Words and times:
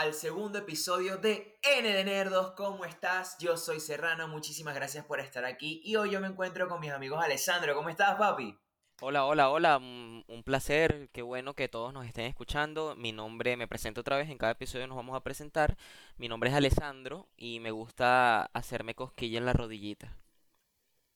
Al 0.00 0.14
segundo 0.14 0.56
episodio 0.56 1.18
de 1.18 1.58
N 1.60 1.86
de 1.86 2.04
Nerdos. 2.04 2.52
¿Cómo 2.52 2.86
estás? 2.86 3.36
Yo 3.38 3.58
soy 3.58 3.80
Serrano, 3.80 4.28
muchísimas 4.28 4.74
gracias 4.74 5.04
por 5.04 5.20
estar 5.20 5.44
aquí. 5.44 5.82
Y 5.84 5.96
hoy 5.96 6.10
yo 6.10 6.22
me 6.22 6.28
encuentro 6.28 6.68
con 6.68 6.80
mis 6.80 6.90
amigos 6.90 7.22
Alessandro. 7.22 7.74
¿Cómo 7.74 7.90
estás, 7.90 8.14
papi? 8.16 8.58
Hola, 9.02 9.26
hola, 9.26 9.50
hola, 9.50 9.76
un, 9.76 10.24
un 10.26 10.42
placer, 10.42 11.10
qué 11.12 11.20
bueno 11.20 11.52
que 11.52 11.68
todos 11.68 11.92
nos 11.92 12.06
estén 12.06 12.24
escuchando. 12.24 12.96
Mi 12.96 13.12
nombre, 13.12 13.58
me 13.58 13.68
presento 13.68 14.00
otra 14.00 14.16
vez, 14.16 14.30
en 14.30 14.38
cada 14.38 14.52
episodio 14.52 14.86
nos 14.86 14.96
vamos 14.96 15.14
a 15.14 15.20
presentar. 15.20 15.76
Mi 16.16 16.28
nombre 16.28 16.48
es 16.48 16.56
Alessandro 16.56 17.28
y 17.36 17.60
me 17.60 17.70
gusta 17.70 18.44
hacerme 18.54 18.94
cosquilla 18.94 19.36
en 19.36 19.44
la 19.44 19.52
rodillita. 19.52 20.16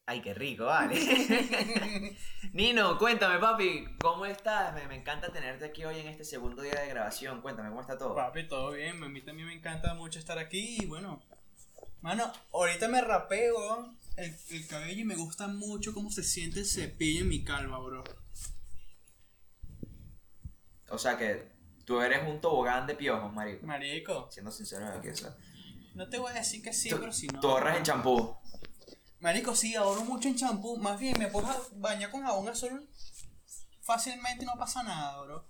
Ay, 0.06 0.20
qué 0.20 0.34
rico, 0.34 0.66
vale. 0.66 0.96
Nino, 2.52 2.98
cuéntame, 2.98 3.38
papi, 3.38 3.86
¿cómo 4.02 4.26
estás? 4.26 4.74
Me, 4.74 4.86
me 4.86 4.96
encanta 4.96 5.32
tenerte 5.32 5.64
aquí 5.64 5.82
hoy 5.84 5.98
en 5.98 6.08
este 6.08 6.24
segundo 6.24 6.60
día 6.60 6.78
de 6.78 6.88
grabación. 6.88 7.40
Cuéntame, 7.40 7.70
¿cómo 7.70 7.80
está 7.80 7.96
todo? 7.96 8.14
Papi, 8.14 8.46
todo 8.46 8.72
bien, 8.72 9.02
a 9.02 9.08
mí 9.08 9.22
también 9.22 9.48
me 9.48 9.54
encanta 9.54 9.94
mucho 9.94 10.18
estar 10.18 10.38
aquí 10.38 10.76
y 10.82 10.86
bueno, 10.86 11.22
mano, 12.02 12.30
ahorita 12.52 12.86
me 12.88 13.00
rapeo 13.00 13.94
el, 14.16 14.36
el 14.50 14.66
cabello 14.66 15.00
y 15.00 15.04
me 15.04 15.16
gusta 15.16 15.48
mucho 15.48 15.94
cómo 15.94 16.10
se 16.10 16.22
siente 16.22 16.60
el 16.60 16.66
cepillo 16.66 17.22
en 17.22 17.28
mi 17.28 17.42
calva, 17.42 17.78
bro. 17.78 18.04
O 20.90 20.98
sea 20.98 21.16
que 21.16 21.50
tú 21.86 22.02
eres 22.02 22.28
un 22.28 22.42
tobogán 22.42 22.86
de 22.86 22.94
piojos, 22.94 23.32
marico. 23.32 23.66
Marico, 23.66 24.28
Siendo 24.30 24.50
sincero 24.50 24.86
aquí, 24.86 25.08
o 25.08 25.16
sea. 25.16 25.34
no 25.94 26.08
te 26.10 26.18
voy 26.18 26.30
a 26.30 26.34
decir 26.34 26.62
que 26.62 26.74
sí, 26.74 26.90
pero 26.90 27.10
si 27.10 27.26
no. 27.28 27.40
tú 27.40 27.48
ahorras 27.48 27.78
en 27.78 27.84
champú. 27.84 28.36
Marico, 29.24 29.56
sí, 29.56 29.74
ahorro 29.74 30.02
mucho 30.02 30.28
en 30.28 30.36
champú, 30.36 30.76
más 30.76 31.00
bien 31.00 31.18
me 31.18 31.28
puedo 31.28 31.48
bañar 31.76 32.10
con 32.10 32.22
jabón 32.22 32.46
azul 32.46 32.86
fácilmente 33.80 34.44
no 34.44 34.52
pasa 34.58 34.82
nada, 34.82 35.22
bro. 35.22 35.48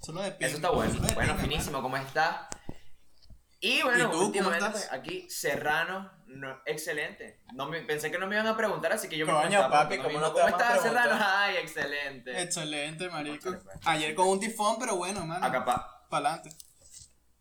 Solo 0.00 0.22
depende. 0.22 0.46
Eso 0.46 0.56
está 0.56 0.70
bueno. 0.70 0.94
Bueno, 1.14 1.36
finísimo, 1.36 1.82
¿cómo 1.82 1.96
está? 1.96 2.48
Y 3.58 3.82
bueno, 3.82 3.98
¿Y 3.98 4.02
tú, 4.02 4.10
cómo 4.10 4.26
últimamente 4.26 4.70
pues, 4.70 4.92
aquí 4.92 5.28
Serrano, 5.28 6.12
no, 6.26 6.60
excelente. 6.64 7.42
No 7.54 7.66
me, 7.66 7.80
pensé 7.82 8.12
que 8.12 8.18
no 8.18 8.28
me 8.28 8.36
iban 8.36 8.46
a 8.46 8.56
preguntar, 8.56 8.92
así 8.92 9.08
que 9.08 9.18
yo 9.18 9.26
me 9.26 9.32
Coño, 9.32 9.68
papi, 9.68 9.98
¿cómo 9.98 10.20
no 10.20 10.20
no 10.20 10.32
te 10.32 10.40
¿Cómo 10.42 10.52
vamos 10.52 10.60
a 10.62 10.68
estás, 10.68 10.82
Serrano? 10.82 11.18
Ay, 11.20 11.56
excelente. 11.56 12.40
Excelente, 12.40 13.08
marico. 13.08 13.50
Pues. 13.50 13.78
Ayer 13.84 14.14
con 14.14 14.28
un 14.28 14.38
tifón, 14.38 14.76
pero 14.78 14.94
bueno, 14.94 15.26
mano. 15.26 15.44
Acapa- 15.44 16.06
Pa'lante. 16.08 16.50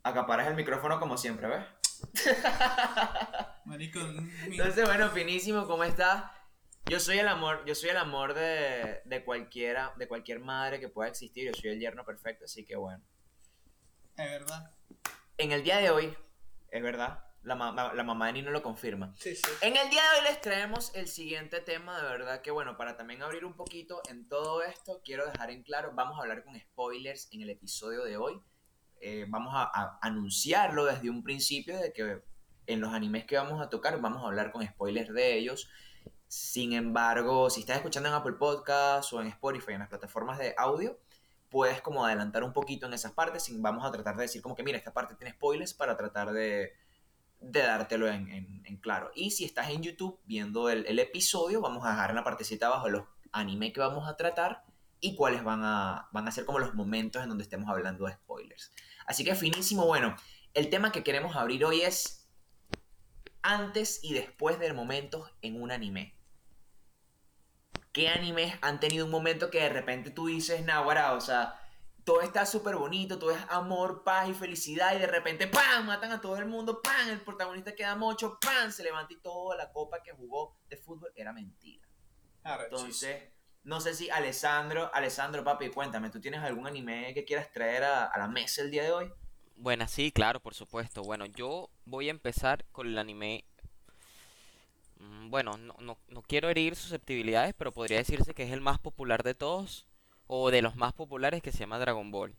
acaparas 0.02 0.48
el 0.48 0.56
micrófono 0.56 1.00
como 1.00 1.18
siempre, 1.18 1.48
¿ves? 1.48 1.66
Marico, 3.66 4.00
mi- 4.00 4.58
Entonces, 4.58 4.86
bueno, 4.86 5.10
finísimo, 5.10 5.66
¿cómo 5.68 5.84
estás? 5.84 6.26
Yo 6.90 7.00
soy 7.00 7.20
el 7.20 7.28
amor, 7.28 7.64
yo 7.66 7.76
soy 7.76 7.90
el 7.90 7.98
amor 7.98 8.34
de, 8.34 9.02
de 9.06 9.24
cualquiera, 9.24 9.94
de 9.98 10.08
cualquier 10.08 10.40
madre 10.40 10.80
que 10.80 10.90
pueda 10.90 11.10
existir. 11.10 11.46
Yo 11.46 11.54
soy 11.60 11.70
el 11.72 11.80
yerno 11.80 12.04
perfecto, 12.06 12.46
así 12.46 12.66
que 12.66 12.76
bueno. 12.76 13.04
es 14.18 14.30
verdad. 14.30 14.74
En 15.38 15.52
el 15.52 15.64
día 15.64 15.78
de 15.78 15.90
hoy, 15.92 16.16
es 16.70 16.84
verdad, 16.84 17.24
la, 17.44 17.56
ma- 17.56 17.94
la 17.94 18.04
mamá 18.04 18.28
de 18.28 18.34
Nino 18.34 18.52
lo 18.52 18.62
confirma. 18.62 19.14
Sí, 19.18 19.36
sí. 19.36 19.44
En 19.62 19.78
el 19.78 19.90
día 19.90 20.02
de 20.02 20.20
hoy 20.20 20.24
les 20.26 20.42
traemos 20.42 20.94
el 20.96 21.08
siguiente 21.08 21.62
tema, 21.62 21.98
de 22.02 22.04
verdad 22.10 22.42
que 22.42 22.52
bueno, 22.52 22.78
para 22.78 22.98
también 22.98 23.22
abrir 23.24 23.46
un 23.46 23.54
poquito 23.56 24.02
en 24.10 24.28
todo 24.28 24.62
esto, 24.64 25.02
quiero 25.06 25.26
dejar 25.30 25.52
en 25.52 25.64
claro, 25.64 25.92
vamos 25.94 26.18
a 26.18 26.24
hablar 26.24 26.44
con 26.44 26.60
spoilers 26.60 27.30
en 27.32 27.42
el 27.42 27.50
episodio 27.52 28.04
de 28.04 28.18
hoy. 28.18 28.42
Eh, 29.02 29.26
vamos 29.28 29.54
a, 29.56 29.98
anunciarlo 30.02 30.86
desde 30.86 31.10
un 31.10 31.24
principio 31.24 31.78
de 31.78 31.92
que 31.92 32.22
en 32.68 32.80
los 32.80 32.94
animes 32.94 33.26
que 33.26 33.36
vamos 33.36 33.60
a 33.60 33.70
tocar 33.70 34.00
vamos 34.00 34.24
a 34.24 34.28
hablar 34.28 34.52
con 34.52 34.66
spoilers 34.66 35.14
de 35.14 35.38
ellos. 35.38 35.70
Sin 36.28 36.74
embargo, 36.74 37.50
si 37.50 37.62
estás 37.62 37.78
escuchando 37.78 38.10
en 38.10 38.16
Apple 38.16 38.34
Podcasts 38.34 39.12
o 39.12 39.22
en 39.22 39.28
Spotify, 39.28 39.74
en 39.74 39.80
las 39.80 39.90
plataformas 39.90 40.38
de 40.38 40.54
audio, 40.58 40.98
puedes 41.50 41.82
como 41.82 42.06
adelantar 42.06 42.44
un 42.44 42.54
poquito 42.54 42.86
en 42.86 42.94
esas 42.94 43.12
partes. 43.12 43.44
Sin, 43.44 43.62
vamos 43.62 43.86
a 43.86 43.92
tratar 43.92 44.16
de 44.16 44.24
decir 44.24 44.42
como 44.42 44.56
que 44.56 44.64
mira, 44.64 44.78
esta 44.78 44.94
parte 44.94 45.16
tiene 45.16 45.34
spoilers 45.34 45.74
para 45.74 45.98
tratar 45.98 46.32
de, 46.32 46.74
de 47.42 47.62
dártelo 47.62 48.08
en, 48.08 48.62
claro. 48.82 49.12
Y 49.16 49.32
si 49.32 49.44
estás 49.44 49.70
en 49.70 49.82
YouTube 49.82 50.20
viendo 50.26 50.70
el, 50.70 51.00
episodio, 51.00 51.60
vamos 51.60 51.86
a 51.86 51.90
dejar 51.90 52.12
en 52.12 52.16
la 52.16 52.24
partecita 52.24 52.68
abajo 52.68 52.90
los 52.90 53.04
anime 53.32 53.74
que 53.74 53.80
vamos 53.80 54.08
a 54.08 54.16
tratar 54.16 54.64
y 55.00 55.16
cuáles 55.16 55.44
van 55.44 55.64
a, 55.64 56.08
van 56.12 56.28
a 56.28 56.32
ser 56.32 56.46
como 56.46 56.60
los 56.60 56.76
momentos 56.76 57.22
en 57.24 57.30
donde 57.30 57.44
estemos 57.44 57.70
hablando 57.70 58.06
de 58.06 58.14
spoilers. 58.14 58.72
Así 59.12 59.26
que 59.26 59.36
finísimo, 59.36 59.86
bueno, 59.86 60.16
el 60.54 60.70
tema 60.70 60.94
que 60.94 61.04
queremos 61.04 61.36
abrir 61.36 61.66
hoy 61.66 61.82
es 61.82 62.30
antes 63.42 64.02
y 64.02 64.14
después 64.14 64.58
del 64.58 64.74
momento 64.74 65.30
en 65.42 65.62
un 65.62 65.70
anime. 65.70 66.16
¿Qué 67.92 68.08
animes 68.08 68.56
han 68.62 68.80
tenido 68.80 69.04
un 69.04 69.12
momento 69.12 69.50
que 69.50 69.60
de 69.60 69.68
repente 69.68 70.12
tú 70.12 70.28
dices, 70.28 70.64
Nahuara, 70.64 71.12
o 71.12 71.20
sea, 71.20 71.60
todo 72.06 72.22
está 72.22 72.46
súper 72.46 72.78
bonito, 72.78 73.20
todo 73.20 73.32
es 73.32 73.46
amor, 73.50 74.06
paz 74.06 74.30
y 74.30 74.34
felicidad, 74.34 74.96
y 74.96 75.00
de 75.00 75.08
repente, 75.08 75.46
¡pam! 75.46 75.88
Matan 75.88 76.14
a 76.14 76.22
todo 76.22 76.38
el 76.38 76.46
mundo, 76.46 76.82
¡pam! 76.82 77.10
El 77.10 77.20
protagonista 77.20 77.76
queda 77.76 77.98
mocho, 77.98 78.40
¡pam! 78.40 78.72
Se 78.72 78.82
levanta 78.82 79.12
y 79.14 79.18
toda 79.18 79.58
la 79.58 79.74
copa 79.74 80.02
que 80.02 80.14
jugó 80.14 80.58
de 80.70 80.78
fútbol 80.78 81.12
era 81.18 81.34
mentira. 81.34 81.86
Entonces, 82.46 83.24
no 83.64 83.80
sé 83.80 83.94
si 83.94 84.10
Alessandro, 84.10 84.90
Alessandro, 84.94 85.44
papi, 85.44 85.70
cuéntame, 85.70 86.10
¿tú 86.10 86.20
tienes 86.20 86.42
algún 86.42 86.68
anime 86.68 87.14
que 87.14 87.26
quieras 87.26 87.52
traer 87.52 87.84
a, 87.84 88.12
la 88.18 88.28
mesa 88.28 88.62
el 88.62 88.72
día 88.72 88.84
de 88.84 88.92
hoy? 88.92 89.12
Bueno, 89.56 89.88
sí, 89.88 90.12
claro, 90.12 90.40
por 90.40 90.56
supuesto. 90.56 91.04
Bueno, 91.04 91.26
yo 91.28 91.70
voy 91.86 92.08
a 92.08 92.12
empezar 92.12 92.66
con 92.72 92.88
el 92.88 92.98
anime. 92.98 93.46
mm, 94.98 95.30
Bueno, 95.30 95.58
no, 95.58 95.76
no, 95.80 95.98
no 96.08 96.22
quiero 96.24 96.50
herir 96.50 96.76
susceptibilidades, 96.76 97.54
pero 97.56 97.72
podría 97.72 97.98
decirse 97.98 98.34
que 98.34 98.44
es 98.44 98.52
el 98.52 98.62
más 98.62 98.80
popular 98.80 99.24
de 99.24 99.36
todos, 99.36 99.86
o 100.26 100.50
de 100.50 100.62
los 100.62 100.76
más 100.76 100.94
populares, 100.94 101.44
que 101.44 101.52
se 101.52 101.60
llama 101.60 101.78
Dragon 101.78 102.10
Ball. 102.10 102.36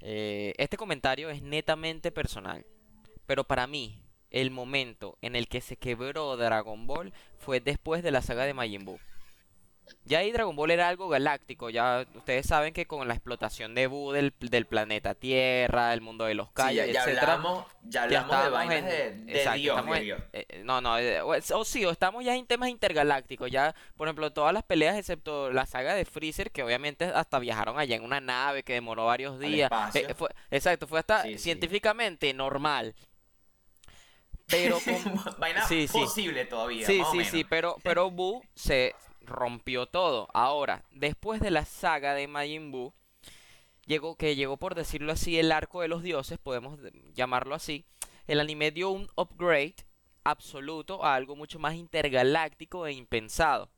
Eh, 0.00 0.54
este 0.58 0.76
comentario 0.76 1.28
es 1.30 1.42
netamente 1.42 2.12
personal, 2.12 2.64
pero 3.26 3.44
para 3.44 3.66
mí, 3.66 4.00
el 4.30 4.50
momento 4.50 5.18
en 5.22 5.34
el 5.36 5.48
que 5.48 5.60
se 5.60 5.76
quebró 5.76 6.36
Dragon 6.36 6.86
Ball 6.86 7.12
fue 7.38 7.60
después 7.60 8.02
de 8.02 8.12
la 8.12 8.22
saga 8.22 8.44
de 8.44 8.54
Majin 8.54 8.84
Buu. 8.84 9.00
Ya 10.04 10.18
ahí 10.20 10.32
Dragon 10.32 10.56
Ball 10.56 10.70
era 10.70 10.88
algo 10.88 11.08
galáctico, 11.08 11.70
ya 11.70 12.06
ustedes 12.14 12.46
saben 12.46 12.72
que 12.72 12.86
con 12.86 13.06
la 13.08 13.14
explotación 13.14 13.74
de 13.74 13.86
Buu 13.86 14.12
del, 14.12 14.32
del 14.40 14.64
planeta 14.66 15.14
Tierra, 15.14 15.92
el 15.92 16.00
mundo 16.00 16.24
de 16.24 16.34
los 16.34 16.48
Sí, 16.48 16.52
Kai, 16.54 16.74
ya, 16.76 16.86
ya 16.86 17.02
etcétera, 17.02 17.34
hablamos, 17.34 17.64
ya 17.82 17.90
ya 17.90 18.02
hablamos 18.22 18.30
de 18.30 18.36
estábamos 18.44 18.52
vainas 18.68 18.78
en- 18.78 18.86
de, 19.26 19.32
de 19.32 19.38
exacto, 19.38 19.58
Dios, 19.60 19.76
estamos 19.76 19.94
de 19.94 19.98
en- 20.00 20.04
Dios. 20.04 20.20
eh, 20.32 20.46
eh, 20.48 20.62
no, 20.64 20.80
no, 20.80 20.98
eh, 20.98 21.20
o, 21.22 21.64
sí, 21.64 21.84
o 21.84 21.90
estamos 21.90 22.24
ya 22.24 22.34
en 22.34 22.46
temas 22.46 22.68
intergalácticos, 22.70 23.50
ya, 23.50 23.74
por 23.96 24.08
ejemplo, 24.08 24.32
todas 24.32 24.52
las 24.54 24.62
peleas 24.62 24.96
excepto 24.96 25.50
la 25.52 25.66
saga 25.66 25.94
de 25.94 26.04
Freezer, 26.04 26.50
que 26.50 26.62
obviamente 26.62 27.04
hasta 27.04 27.38
viajaron 27.38 27.78
allá 27.78 27.96
en 27.96 28.02
una 28.04 28.20
nave 28.20 28.62
que 28.62 28.72
demoró 28.74 29.06
varios 29.06 29.38
días, 29.38 29.70
eh, 29.94 30.14
fue- 30.14 30.30
exacto, 30.50 30.86
fue 30.86 30.98
hasta 31.00 31.22
Sí, 31.24 31.32
sí. 31.34 31.38
científicamente 31.38 32.32
normal, 32.34 32.94
pero 34.46 34.78
con, 34.84 35.38
Vaina 35.38 35.66
Sí, 35.66 35.86
sí. 35.86 35.98
posible 35.98 36.44
todavía, 36.46 36.86
Sí, 36.86 37.02
sí, 37.12 37.24
sí, 37.24 37.44
pero, 37.44 37.76
pero 37.82 38.10
Buu 38.10 38.42
se 38.54 38.94
rompió 39.28 39.86
todo. 39.86 40.28
Ahora, 40.34 40.84
después 40.90 41.40
de 41.40 41.50
la 41.50 41.64
saga 41.64 42.14
de 42.14 42.26
Majin 42.26 42.70
Buu, 42.72 42.92
llegó, 43.86 44.16
que 44.16 44.36
llegó 44.36 44.56
por 44.56 44.74
decirlo 44.74 45.12
así, 45.12 45.38
el 45.38 45.52
arco 45.52 45.80
de 45.82 45.88
los 45.88 46.02
dioses, 46.02 46.38
podemos 46.38 46.80
de- 46.80 46.92
llamarlo 47.14 47.54
así, 47.54 47.84
el 48.26 48.40
anime 48.40 48.70
dio 48.70 48.90
un 48.90 49.08
upgrade 49.16 49.76
absoluto 50.24 51.04
a 51.04 51.14
algo 51.14 51.36
mucho 51.36 51.58
más 51.58 51.74
intergaláctico 51.74 52.86
e 52.86 52.92
impensado. 52.92 53.70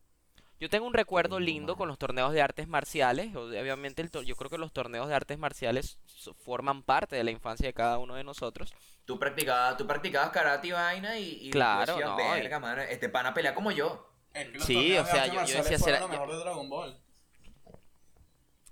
Yo 0.58 0.68
tengo 0.68 0.86
un 0.86 0.92
recuerdo 0.92 1.40
lindo 1.40 1.74
con 1.76 1.88
los 1.88 1.96
torneos 1.96 2.34
de 2.34 2.42
artes 2.42 2.68
marciales. 2.68 3.34
Obviamente, 3.34 4.02
el 4.02 4.10
yo 4.26 4.36
creo 4.36 4.50
que 4.50 4.58
los 4.58 4.72
torneos 4.74 5.08
de 5.08 5.14
artes 5.14 5.38
marciales 5.38 5.98
forman 6.44 6.82
parte 6.82 7.16
de 7.16 7.24
la 7.24 7.30
infancia 7.30 7.66
de 7.66 7.72
cada 7.72 7.96
uno 7.96 8.14
de 8.14 8.24
nosotros. 8.24 8.74
Tú 9.06 9.18
practicabas, 9.18 9.78
tú 9.78 9.86
practicabas 9.86 10.30
karate 10.30 10.68
y 10.68 10.72
vaina 10.72 11.18
y, 11.18 11.46
y 11.46 11.50
Claro, 11.50 11.94
decías, 11.94 12.10
no, 12.10 12.20
y- 12.36 12.40
verga, 12.40 12.60
mano, 12.60 12.82
este 12.82 13.08
pana 13.08 13.32
pelea 13.32 13.54
como 13.54 13.70
yo. 13.70 14.09
Es 14.34 14.46
que 14.48 14.58
los 14.58 14.64
Sí, 14.66 14.96
o 14.96 15.04
de 15.04 15.10
sea, 15.10 15.26
yo- 15.26 15.40
decía, 15.40 15.78
será- 15.78 16.00
lo 16.00 16.08
mejor 16.08 16.30
de 16.30 16.36
Dragon 16.38 16.68
Ball. 16.68 17.00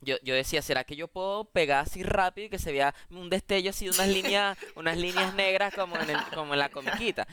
Yo, 0.01 0.17
yo 0.23 0.35
decía, 0.35 0.63
¿será 0.63 0.85
que 0.85 0.95
yo 0.95 1.09
puedo 1.09 1.45
pegar 1.47 1.85
así 1.85 2.05
rápido 2.05 2.47
y 2.47 2.51
que 2.51 2.61
se 2.61 2.71
vea 2.71 2.95
un 3.11 3.29
destello 3.31 3.71
así, 3.71 3.89
unas 3.89 4.07
líneas, 4.07 4.57
unas 4.77 4.97
líneas 4.97 5.35
negras 5.35 5.75
como 5.75 5.97
en 5.97 6.11
el- 6.11 6.23
como 6.35 6.53
en 6.55 6.61
la 6.61 6.69
comiquita? 6.69 7.27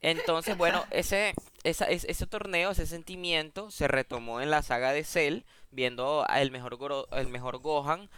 Entonces, 0.00 0.56
bueno, 0.56 0.86
ese, 0.90 1.34
esa, 1.64 1.84
es- 1.86 2.04
ese 2.04 2.26
torneo, 2.26 2.70
ese 2.70 2.86
sentimiento 2.86 3.70
se 3.70 3.86
retomó 3.88 4.40
en 4.40 4.50
la 4.50 4.62
saga 4.62 4.92
de 4.92 5.04
Cell, 5.04 5.42
viendo 5.70 6.24
a 6.28 6.40
el 6.40 6.50
mejor 6.50 6.78
el 7.12 7.28
mejor 7.28 7.58
Gohan, 7.58 8.08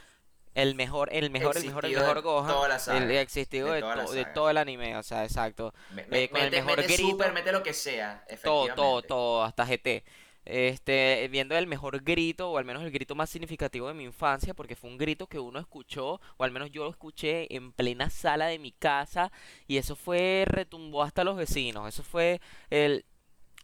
el 0.55 0.75
mejor, 0.75 1.09
el 1.13 1.31
mejor, 1.31 1.57
el 1.57 1.65
mejor, 1.65 1.85
el 1.87 1.95
mejor 1.97 2.21
Gohan, 2.23 2.71
el 3.03 3.11
existido 3.13 3.69
de 3.69 3.75
de, 3.75 3.81
toda 3.81 4.05
to- 4.05 4.13
de 4.13 4.25
todo 4.27 4.51
el 4.51 4.59
anime, 4.59 4.97
o 4.97 5.03
sea, 5.03 5.25
exacto. 5.25 5.73
Me- 5.95 6.03
Eh, 6.03 6.07
me- 6.11 6.29
con 6.29 6.39
el 6.41 6.45
mete, 6.47 6.57
mejor 6.63 6.77
mete 6.79 6.93
grito. 6.95 7.11
super, 7.11 7.33
mete 7.33 7.53
lo 7.53 7.63
que 7.63 7.73
sea, 7.73 8.25
Todo, 8.43 8.75
todo, 8.75 9.03
todo, 9.03 9.45
hasta 9.45 9.65
GT. 9.67 10.05
Este, 10.45 11.29
viendo 11.31 11.57
el 11.57 11.67
mejor 11.67 12.03
grito, 12.03 12.51
o 12.51 12.59
al 12.59 12.65
menos 12.65 12.83
el 12.83 12.91
grito 12.91 13.15
más 13.15 13.29
significativo 13.31 13.87
de 13.89 13.95
mi 13.95 14.05
infancia, 14.05 14.55
porque 14.55 14.75
fue 14.75 14.91
un 14.91 14.99
grito 14.99 15.27
que 15.27 15.39
uno 15.39 15.59
escuchó, 15.61 16.21
o 16.39 16.45
al 16.45 16.51
menos 16.51 16.71
yo 16.73 16.85
lo 16.85 16.91
escuché 16.91 17.55
en 17.55 17.73
plena 17.73 18.09
sala 18.11 18.47
de 18.47 18.59
mi 18.59 18.73
casa, 18.73 19.31
y 19.69 19.77
eso 19.77 19.95
fue, 19.97 20.45
retumbó 20.47 21.03
hasta 21.03 21.25
los 21.25 21.37
vecinos. 21.37 21.87
Eso 21.89 22.03
fue 22.03 22.41
el, 22.71 23.05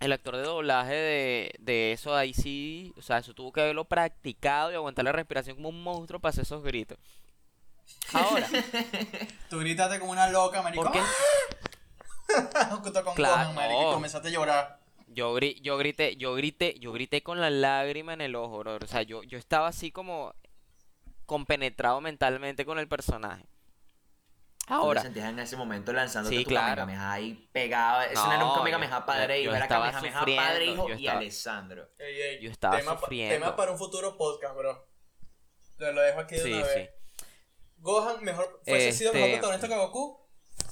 el 0.01 0.13
actor 0.13 0.37
de 0.37 0.43
doblaje 0.43 0.95
de, 0.95 1.55
de 1.59 1.93
eso 1.93 2.15
ahí 2.15 2.35
sí, 2.35 2.93
o 2.97 3.03
sea, 3.03 3.19
eso 3.19 3.33
tuvo 3.35 3.53
que 3.53 3.61
haberlo 3.63 3.85
practicado 3.87 4.71
y 4.71 4.75
aguantar 4.75 5.05
la 5.05 5.13
respiración 5.13 5.57
como 5.57 5.71
un 5.71 5.83
monstruo 5.83 6.21
para 6.21 6.31
hacer 6.31 6.43
esos 6.43 6.63
gritos. 6.63 6.99
Ahora, 8.13 8.49
Tú 9.51 9.59
gritaste 9.61 9.99
como 10.01 10.13
una 10.13 10.29
loca, 10.29 10.61
marico. 10.63 10.83
¿por 10.85 10.93
qué? 10.93 11.01
Junto 12.83 13.05
con 13.05 13.15
Claro, 13.15 13.53
marico, 13.53 13.91
y 13.91 13.95
comenzaste 13.95 14.29
a 14.29 14.31
llorar. 14.33 14.79
Yo, 15.09 15.35
gri- 15.37 15.61
yo 15.63 15.79
grité, 15.79 16.17
yo 16.17 16.35
grité, 16.35 16.79
yo 16.79 16.93
grité 16.93 17.23
con 17.23 17.41
la 17.41 17.49
lágrima 17.49 18.13
en 18.13 18.21
el 18.21 18.35
ojo, 18.35 18.59
bro. 18.59 18.77
O 18.83 18.87
sea, 18.87 19.03
yo, 19.03 19.23
yo 19.23 19.39
estaba 19.39 19.69
así 19.69 19.91
como 19.93 20.35
compenetrado 21.27 22.01
mentalmente 22.01 22.65
con 22.67 22.79
el 22.79 22.89
personaje. 22.89 23.45
¿Tú 24.67 24.73
te 24.73 24.75
Ahora, 24.75 25.01
sentías 25.03 25.29
en 25.29 25.39
ese 25.39 25.57
momento 25.57 25.93
lanzándote 25.93 26.39
Sí, 26.39 26.43
tu 26.45 26.49
claro. 26.51 26.83
Kamehameha 26.83 27.13
ahí 27.13 27.49
pegado? 27.53 28.03
Eso 28.03 28.27
no 28.27 28.33
era 28.33 28.45
un 28.45 28.55
Kamehameha 28.57 29.07
padre, 29.07 29.41
hijo, 29.41 29.55
era 29.55 29.69
Kamehameha 29.69 30.25
padre, 30.25 30.67
hijo 30.67 30.91
y 30.95 31.07
Alessandro. 31.07 31.89
Ey, 31.99 32.21
ey, 32.21 32.41
Yo 32.43 32.51
estaba 32.51 32.77
tema, 32.79 32.95
pa- 32.95 33.01
sufriendo. 33.01 33.35
tema 33.35 33.55
para 33.55 33.71
un 33.71 33.79
futuro 33.79 34.17
podcast, 34.17 34.57
bro. 34.57 34.89
Te 35.79 35.93
lo 35.93 36.01
dejo 36.01 36.19
aquí 36.21 36.35
de 36.35 36.43
sí, 36.43 36.53
una 36.53 36.65
sí. 36.67 36.75
vez. 36.75 36.91
Gohan 37.79 38.25
mejor, 38.25 38.61
fuese 38.65 38.93
sido 38.93 39.11
Este- 39.13 39.21
mejor 39.21 39.39
protagonista 39.41 39.69
que 39.69 39.77
Goku. 39.77 40.21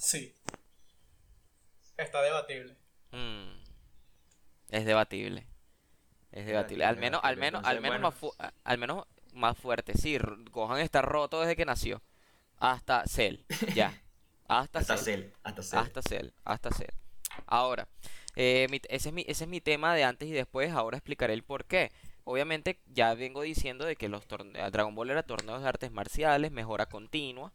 Sí. 0.00 0.34
Está 1.96 2.20
debatible. 2.22 2.76
Mm, 3.12 3.60
es 4.70 4.84
debatible. 4.84 5.46
Es 6.32 6.46
debatible. 6.46 6.84
Al 6.84 6.96
menos, 6.96 7.20
al 7.22 7.36
menos, 7.36 7.64
al 7.64 7.80
menos 7.80 8.00
bueno. 8.00 8.32
más 8.40 8.50
al 8.64 8.78
menos 8.78 9.04
más 9.34 9.56
fuerte. 9.56 9.94
Sí, 9.96 10.18
Gohan 10.50 10.80
está 10.80 11.00
roto 11.00 11.40
desde 11.40 11.54
que 11.54 11.64
nació. 11.64 12.02
Hasta 12.58 13.04
Cell. 13.06 13.36
Ya. 13.74 13.92
Hasta 14.48 14.80
Hasta 14.80 14.96
Cell. 14.98 15.22
Cell, 15.22 15.32
hasta 15.42 15.62
Cell. 15.62 15.78
Hasta 15.78 16.02
Cell, 16.02 16.28
hasta 16.44 16.70
Cell. 16.70 16.90
Ahora, 17.46 17.88
eh, 18.36 18.66
mi- 18.70 18.80
ese, 18.88 19.08
es 19.08 19.14
mi, 19.14 19.24
ese 19.26 19.44
es 19.44 19.50
mi 19.50 19.60
tema 19.60 19.94
de 19.94 20.04
antes 20.04 20.28
y 20.28 20.32
después, 20.32 20.70
ahora 20.72 20.98
explicaré 20.98 21.32
el 21.34 21.42
por 21.42 21.64
qué. 21.64 21.90
Obviamente 22.24 22.78
ya 22.86 23.14
vengo 23.14 23.42
diciendo 23.42 23.84
de 23.84 23.96
que 23.96 24.08
los 24.08 24.26
torne- 24.26 24.70
Dragon 24.70 24.94
Ball 24.94 25.10
era 25.10 25.22
torneos 25.22 25.62
de 25.62 25.68
artes 25.68 25.90
marciales, 25.92 26.52
mejora 26.52 26.86
continua, 26.86 27.52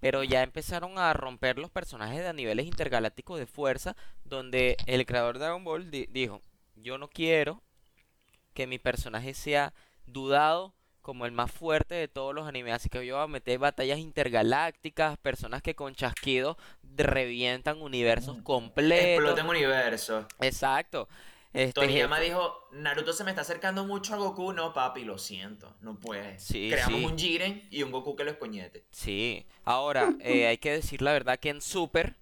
pero 0.00 0.22
ya 0.24 0.42
empezaron 0.42 0.98
a 0.98 1.12
romper 1.12 1.58
los 1.58 1.70
personajes 1.70 2.18
de 2.20 2.28
a 2.28 2.32
niveles 2.32 2.66
intergalácticos 2.66 3.38
de 3.38 3.46
fuerza, 3.46 3.96
donde 4.24 4.76
el 4.86 5.06
creador 5.06 5.34
de 5.38 5.44
Dragon 5.44 5.64
Ball 5.64 5.90
di- 5.90 6.06
dijo, 6.10 6.40
yo 6.76 6.98
no 6.98 7.08
quiero 7.08 7.62
que 8.52 8.66
mi 8.66 8.78
personaje 8.78 9.34
sea 9.34 9.72
dudado 10.06 10.74
como 11.04 11.26
el 11.26 11.32
más 11.32 11.52
fuerte 11.52 11.94
de 11.94 12.08
todos 12.08 12.34
los 12.34 12.48
animes, 12.48 12.72
así 12.72 12.88
que 12.88 13.04
yo 13.04 13.16
voy 13.16 13.24
a 13.24 13.26
meter 13.26 13.58
batallas 13.58 13.98
intergalácticas, 13.98 15.18
personas 15.18 15.60
que 15.60 15.74
con 15.74 15.94
chasquido 15.94 16.56
revientan 16.96 17.82
universos 17.82 18.38
completos. 18.42 19.24
Exploten 19.24 19.46
universo. 19.46 20.26
Exacto. 20.40 21.06
Este, 21.52 21.74
Toriyama 21.74 22.18
dijo, 22.20 22.68
Naruto 22.72 23.12
se 23.12 23.22
me 23.22 23.30
está 23.32 23.42
acercando 23.42 23.84
mucho 23.84 24.14
a 24.14 24.16
Goku. 24.16 24.54
No, 24.54 24.72
papi, 24.72 25.04
lo 25.04 25.18
siento, 25.18 25.76
no 25.82 26.00
puedes. 26.00 26.42
Sí, 26.42 26.70
Creamos 26.72 26.98
sí. 26.98 27.04
un 27.04 27.18
Jiren 27.18 27.68
y 27.70 27.82
un 27.82 27.92
Goku 27.92 28.16
que 28.16 28.24
lo 28.24 28.30
escoñete. 28.30 28.86
Sí, 28.90 29.46
ahora 29.62 30.14
eh, 30.20 30.46
hay 30.46 30.56
que 30.56 30.72
decir 30.72 31.02
la 31.02 31.12
verdad 31.12 31.38
que 31.38 31.50
en 31.50 31.60
Super 31.60 32.16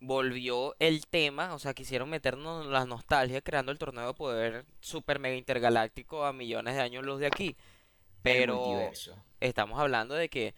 volvió 0.00 0.76
el 0.78 1.06
tema, 1.06 1.54
o 1.54 1.58
sea, 1.58 1.74
quisieron 1.74 2.10
meternos 2.10 2.66
la 2.66 2.84
nostalgia 2.84 3.40
creando 3.40 3.72
el 3.72 3.78
torneo 3.78 4.06
de 4.08 4.14
poder 4.14 4.66
super 4.80 5.18
mega 5.18 5.36
intergaláctico 5.36 6.24
a 6.24 6.32
millones 6.32 6.74
de 6.74 6.82
años 6.82 7.04
luz 7.04 7.20
de 7.20 7.26
aquí. 7.26 7.56
Pero 8.22 8.90
estamos 9.40 9.78
hablando 9.78 10.14
de 10.14 10.28
que 10.28 10.54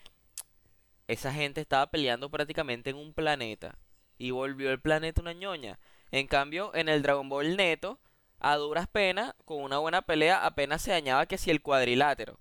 esa 1.06 1.32
gente 1.32 1.60
estaba 1.60 1.90
peleando 1.90 2.30
prácticamente 2.30 2.90
en 2.90 2.96
un 2.96 3.12
planeta 3.12 3.78
y 4.16 4.30
volvió 4.30 4.70
el 4.70 4.80
planeta 4.80 5.20
una 5.20 5.32
ñoña. 5.32 5.78
En 6.10 6.26
cambio, 6.26 6.74
en 6.74 6.88
el 6.88 7.02
Dragon 7.02 7.28
Ball 7.28 7.56
Neto, 7.56 8.00
a 8.40 8.56
duras 8.56 8.88
penas, 8.88 9.34
con 9.44 9.62
una 9.62 9.78
buena 9.78 10.02
pelea, 10.02 10.44
apenas 10.44 10.82
se 10.82 10.90
dañaba 10.90 11.26
que 11.26 11.38
si 11.38 11.50
el 11.50 11.62
cuadrilátero. 11.62 12.40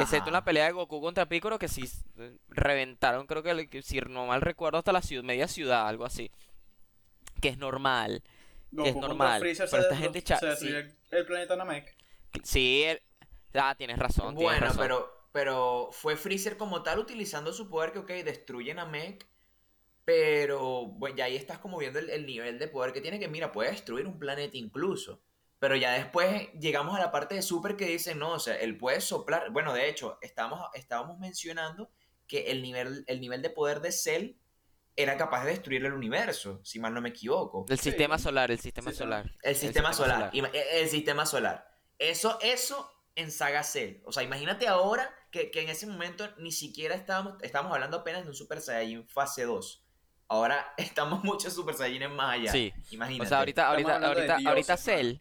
Excepto 0.00 0.28
en 0.28 0.32
la 0.34 0.44
pelea 0.44 0.66
de 0.66 0.72
Goku 0.72 1.00
contra 1.00 1.26
Piccolo, 1.26 1.58
que 1.58 1.68
sí 1.68 1.88
eh, 2.18 2.36
reventaron, 2.48 3.26
creo 3.26 3.42
que, 3.42 3.82
si 3.82 4.00
no 4.00 4.26
mal 4.26 4.40
recuerdo, 4.40 4.78
hasta 4.78 4.92
la 4.92 5.02
ciudad, 5.02 5.24
media 5.24 5.48
ciudad, 5.48 5.86
algo 5.88 6.04
así. 6.04 6.30
Que 7.40 7.48
es 7.48 7.58
normal. 7.58 8.22
Que 8.74 8.88
es 8.88 8.94
Goku 8.94 9.06
normal. 9.06 9.40
Freezer 9.40 9.68
Pero 9.70 9.82
esta 9.82 9.94
destru- 9.94 9.98
gente 9.98 10.22
se 10.36 10.46
destruyó 10.46 10.78
el, 10.78 10.94
el 11.10 11.26
planeta 11.26 11.56
Namek. 11.56 11.96
Sí, 12.44 12.82
el- 12.84 13.00
ah, 13.54 13.74
tienes 13.76 13.98
razón, 13.98 14.34
tienes 14.36 14.42
Bueno, 14.52 14.66
razón. 14.66 14.80
pero, 14.82 15.28
pero 15.32 15.88
fue 15.92 16.16
Freezer 16.16 16.56
como 16.56 16.82
tal 16.82 16.98
utilizando 16.98 17.52
su 17.52 17.68
poder 17.68 17.92
que, 17.92 17.98
ok, 18.00 18.08
destruyen 18.24 18.78
a 18.78 18.84
Mech. 18.86 19.26
Pero 20.04 20.86
bueno, 20.86 21.16
ya 21.16 21.26
ahí 21.26 21.36
estás 21.36 21.58
como 21.58 21.76
viendo 21.78 21.98
el, 21.98 22.08
el 22.08 22.24
nivel 22.24 22.58
de 22.58 22.68
poder 22.68 22.94
que 22.94 23.00
tiene, 23.02 23.18
que 23.18 23.28
mira, 23.28 23.52
puede 23.52 23.70
destruir 23.72 24.06
un 24.06 24.18
planeta 24.18 24.56
incluso. 24.56 25.20
Pero 25.58 25.74
ya 25.76 25.92
después 25.92 26.48
llegamos 26.60 26.96
a 26.96 27.00
la 27.00 27.10
parte 27.10 27.34
de 27.34 27.42
Super 27.42 27.76
que 27.76 27.86
dicen, 27.86 28.18
no, 28.18 28.32
o 28.32 28.38
sea, 28.38 28.54
él 28.56 28.76
puede 28.78 29.00
soplar. 29.00 29.50
Bueno, 29.50 29.72
de 29.74 29.88
hecho, 29.88 30.18
estábamos, 30.22 30.60
estábamos 30.74 31.18
mencionando 31.18 31.90
que 32.26 32.50
el 32.52 32.62
nivel, 32.62 33.04
el 33.08 33.20
nivel 33.20 33.42
de 33.42 33.50
poder 33.50 33.80
de 33.80 33.90
Cell 33.90 34.32
era 34.94 35.16
capaz 35.16 35.44
de 35.44 35.50
destruir 35.50 35.84
el 35.84 35.92
universo, 35.92 36.60
si 36.64 36.78
mal 36.78 36.92
no 36.94 37.00
me 37.00 37.08
equivoco. 37.10 37.64
El 37.68 37.78
Sí. 37.78 37.90
sistema 37.90 38.18
solar, 38.18 38.50
el 38.50 38.58
sistema 38.60 38.90
Sí, 38.90 38.96
solar. 38.98 39.32
El 39.42 39.56
sistema 39.56 39.92
solar. 39.92 40.30
e- 40.32 40.80
El, 40.80 40.88
sistema 40.88 41.24
solar. 41.26 41.68
Eso, 41.98 42.38
eso 42.42 42.90
en 43.14 43.30
Saga 43.32 43.62
Cell. 43.64 44.00
O 44.04 44.12
sea, 44.12 44.22
imagínate 44.22 44.68
ahora 44.68 45.08
que, 45.30 45.50
que 45.50 45.62
en 45.62 45.68
ese 45.70 45.86
momento 45.86 46.28
ni 46.38 46.52
siquiera 46.52 46.94
estábamos, 46.94 47.34
estábamos 47.42 47.72
hablando 47.74 47.98
apenas 47.98 48.22
de 48.24 48.28
un 48.28 48.34
Super 48.34 48.60
Saiyajin 48.60 49.06
fase 49.08 49.44
2. 49.44 49.84
Ahora 50.28 50.74
estamos 50.76 51.24
muchos 51.24 51.52
Super 51.52 51.74
Saiyajines 51.74 52.10
más 52.10 52.34
allá. 52.34 52.52
Sí. 52.52 52.72
Imagínate. 52.90 53.26
O 53.26 53.28
sea, 53.28 53.38
ahorita, 53.38 53.68
ahorita, 53.68 53.96
ahorita, 54.06 54.36
ahorita. 54.46 54.76
Cell. 54.76 55.16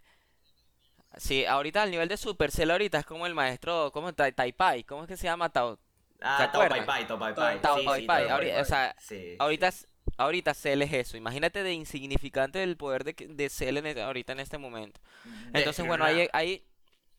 Sí, 1.19 1.45
ahorita 1.45 1.83
al 1.83 1.91
nivel 1.91 2.07
de 2.07 2.17
Super 2.17 2.51
Cell 2.51 2.71
ahorita 2.71 2.99
es 2.99 3.05
como 3.05 3.25
el 3.25 3.33
maestro, 3.33 3.91
¿cómo 3.91 4.09
está? 4.09 4.31
Taipai, 4.31 4.83
¿cómo 4.83 5.03
es 5.03 5.07
que 5.07 5.17
se 5.17 5.23
llama? 5.25 5.49
Tao- 5.49 5.79
Ah, 6.21 6.37
¿se 6.41 6.47
Tao 6.51 6.67
Pai? 6.67 6.85
Pai, 6.85 7.05
Tao 7.07 7.19
Pai 7.19 7.35
Pai. 7.35 7.61
Tao 7.61 7.77
Pai 7.85 8.05
Pai, 8.05 8.27
ahorita- 8.29 8.61
o 8.61 8.65
sea, 8.65 8.95
Sí, 8.99 9.35
Ahorita, 9.39 9.71
sí. 9.71 9.85
ahorita 10.17 10.53
Cell 10.55 10.81
es 10.81 10.93
eso. 10.93 11.15
Imagínate 11.17 11.61
de 11.61 11.73
insignificante 11.73 12.63
el 12.63 12.75
poder 12.75 13.03
de, 13.03 13.13
que- 13.13 13.27
de 13.27 13.49
Cell 13.49 13.77
en 13.77 13.85
e- 13.85 14.01
ahorita 14.01 14.33
en 14.33 14.39
este 14.39 14.57
momento. 14.57 14.99
Entonces, 15.53 15.85
bueno, 15.85 16.05
ahí, 16.05 16.27
ahí, 16.33 16.63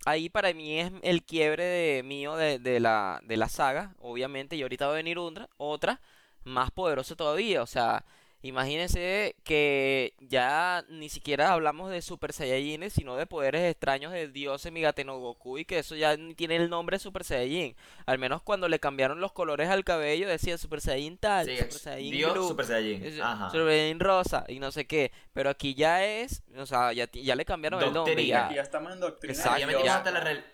ahí 0.04 0.28
para 0.28 0.52
mí 0.52 0.80
es 0.80 0.90
el 1.02 1.22
quiebre 1.24 1.62
de, 1.64 2.02
mío 2.02 2.34
de, 2.36 2.58
de 2.58 2.80
la, 2.80 3.20
de 3.22 3.36
la 3.36 3.48
saga, 3.48 3.94
obviamente, 4.00 4.56
y 4.56 4.62
ahorita 4.62 4.86
va 4.86 4.92
a 4.94 4.96
venir 4.96 5.18
otra, 5.18 5.48
otra 5.58 6.00
más 6.44 6.70
poderosa 6.72 7.14
todavía. 7.14 7.62
O 7.62 7.66
sea, 7.66 8.04
imagínense 8.42 9.36
que 9.44 10.14
ya 10.20 10.84
ni 10.88 11.08
siquiera 11.08 11.52
hablamos 11.52 11.90
de 11.90 12.02
Super 12.02 12.32
Saiyajines, 12.32 12.92
sino 12.92 13.16
de 13.16 13.26
poderes 13.26 13.62
extraños 13.70 14.12
de 14.12 14.28
dioses 14.28 14.72
Migateno 14.72 15.18
Goku, 15.18 15.58
y 15.58 15.64
que 15.64 15.78
eso 15.80 15.96
ya 15.96 16.16
ni 16.16 16.34
tiene 16.34 16.56
el 16.56 16.70
nombre 16.70 16.98
Super 16.98 17.24
Saiyajin. 17.24 17.76
Al 18.06 18.18
menos 18.18 18.42
cuando 18.42 18.68
le 18.68 18.78
cambiaron 18.78 19.20
los 19.20 19.32
colores 19.32 19.68
al 19.68 19.84
cabello, 19.84 20.28
decía 20.28 20.56
Super 20.58 20.80
Saiyajin 20.80 21.18
tal, 21.18 21.46
Sí, 21.46 21.56
Super 21.56 21.72
Saiyajin 21.72 22.10
Dios 22.12 22.32
Blue. 22.32 22.48
Super 22.48 22.66
Saiyajin. 22.66 23.04
Es- 23.06 23.20
Ajá. 23.20 23.50
Super 23.50 23.66
Saiyajin 23.66 24.00
rosa 24.00 24.44
y 24.48 24.58
no 24.60 24.70
sé 24.72 24.86
qué. 24.86 25.12
Pero 25.32 25.50
aquí 25.50 25.74
ya 25.74 26.04
es, 26.04 26.42
o 26.56 26.66
sea, 26.66 26.92
ya, 26.92 27.08
ya 27.12 27.34
le 27.34 27.44
cambiaron 27.44 27.80
el 27.82 27.92
nombre. 27.92 28.12
Doctrina. 28.14 28.48
Ya, 28.50 28.56
ya 28.56 28.62
estamos 28.62 28.92
en 28.92 29.00
doctrina. 29.00 29.34
Exacto, 29.34 29.52
Aquí 29.54 29.60
ya 29.62 29.66
ya. 29.66 29.76
metimos 29.76 29.96
hasta 29.96 30.10
la 30.10 30.24
rel- 30.24 30.44